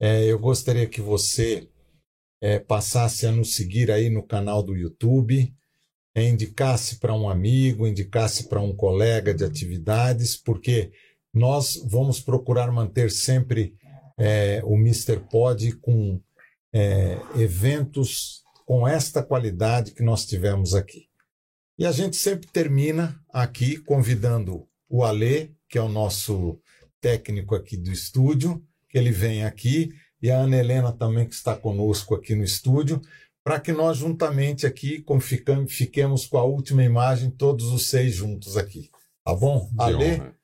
é, 0.00 0.24
eu 0.24 0.40
gostaria 0.40 0.88
que 0.88 1.00
você 1.00 1.68
é, 2.44 2.58
passasse 2.58 3.26
a 3.26 3.32
nos 3.32 3.54
seguir 3.54 3.90
aí 3.90 4.10
no 4.10 4.22
canal 4.22 4.62
do 4.62 4.76
YouTube, 4.76 5.50
é, 6.14 6.28
indicasse 6.28 6.96
para 6.96 7.14
um 7.14 7.26
amigo, 7.26 7.86
indicasse 7.86 8.50
para 8.50 8.60
um 8.60 8.76
colega 8.76 9.32
de 9.32 9.42
atividades, 9.42 10.36
porque 10.36 10.92
nós 11.32 11.82
vamos 11.86 12.20
procurar 12.20 12.70
manter 12.70 13.10
sempre 13.10 13.74
é, 14.18 14.60
o 14.62 14.74
Mr. 14.74 15.20
Pod 15.20 15.74
com 15.76 16.20
é, 16.70 17.18
eventos 17.34 18.42
com 18.66 18.86
esta 18.86 19.22
qualidade 19.22 19.92
que 19.92 20.02
nós 20.02 20.26
tivemos 20.26 20.74
aqui. 20.74 21.08
E 21.78 21.86
a 21.86 21.92
gente 21.92 22.14
sempre 22.14 22.46
termina 22.52 23.18
aqui 23.32 23.78
convidando 23.78 24.68
o 24.86 25.02
Alê, 25.02 25.48
que 25.66 25.78
é 25.78 25.82
o 25.82 25.88
nosso 25.88 26.60
técnico 27.00 27.54
aqui 27.54 27.78
do 27.78 27.90
estúdio, 27.90 28.62
que 28.90 28.98
ele 28.98 29.10
vem 29.10 29.46
aqui 29.46 29.94
e 30.24 30.30
a 30.30 30.38
Ana 30.38 30.56
Helena 30.56 30.90
também 30.90 31.28
que 31.28 31.34
está 31.34 31.54
conosco 31.54 32.14
aqui 32.14 32.34
no 32.34 32.42
estúdio, 32.42 32.98
para 33.44 33.60
que 33.60 33.72
nós 33.72 33.98
juntamente 33.98 34.64
aqui 34.64 35.04
fiquemos 35.68 36.24
com 36.24 36.38
a 36.38 36.44
última 36.44 36.82
imagem, 36.82 37.30
todos 37.30 37.66
os 37.66 37.90
seis 37.90 38.14
juntos 38.14 38.56
aqui. 38.56 38.90
Tá 39.22 39.34
bom? 39.34 39.68
De 39.70 39.82
Ale? 39.82 40.04
Honra. 40.14 40.34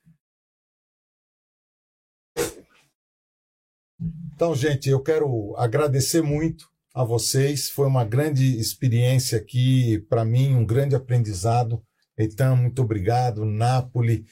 Então, 4.35 4.53
gente, 4.53 4.87
eu 4.87 5.01
quero 5.01 5.55
agradecer 5.57 6.21
muito 6.21 6.69
a 6.93 7.03
vocês. 7.03 7.67
Foi 7.67 7.87
uma 7.87 8.05
grande 8.05 8.59
experiência 8.59 9.39
aqui, 9.39 9.97
para 10.07 10.23
mim, 10.23 10.53
um 10.53 10.63
grande 10.63 10.93
aprendizado. 10.93 11.83
Então, 12.15 12.55
muito 12.55 12.83
obrigado, 12.83 13.45
Nápoles 13.45 14.25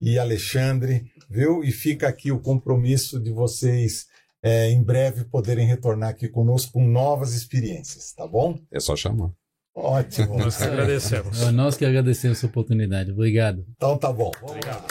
e 0.00 0.18
Alexandre, 0.18 1.12
viu? 1.30 1.62
E 1.62 1.70
fica 1.70 2.08
aqui 2.08 2.32
o 2.32 2.40
compromisso 2.40 3.20
de 3.20 3.30
vocês 3.30 4.08
é, 4.42 4.70
em 4.70 4.82
breve 4.82 5.24
poderem 5.24 5.66
retornar 5.66 6.10
aqui 6.10 6.28
conosco 6.28 6.72
com 6.72 6.86
novas 6.86 7.32
experiências, 7.34 8.12
tá 8.12 8.26
bom? 8.26 8.58
É 8.70 8.80
só 8.80 8.94
chamar. 8.94 9.30
Ótimo. 9.74 10.38
Nós 10.38 10.56
que 10.56 10.64
agradecemos. 10.64 11.42
É, 11.42 11.50
nós 11.50 11.76
que 11.76 11.84
agradecemos 11.84 12.42
a 12.42 12.46
oportunidade. 12.46 13.12
Obrigado. 13.12 13.66
Então 13.76 13.98
tá 13.98 14.10
bom. 14.10 14.32
Obrigado. 14.42 14.86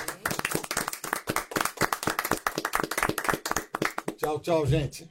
Tchau, 4.17 4.39
tchau, 4.39 4.65
gente. 4.67 5.09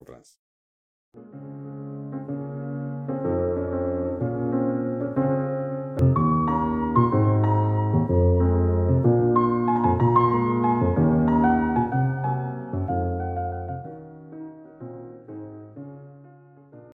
Um 0.00 0.04
abraço. 0.04 1.83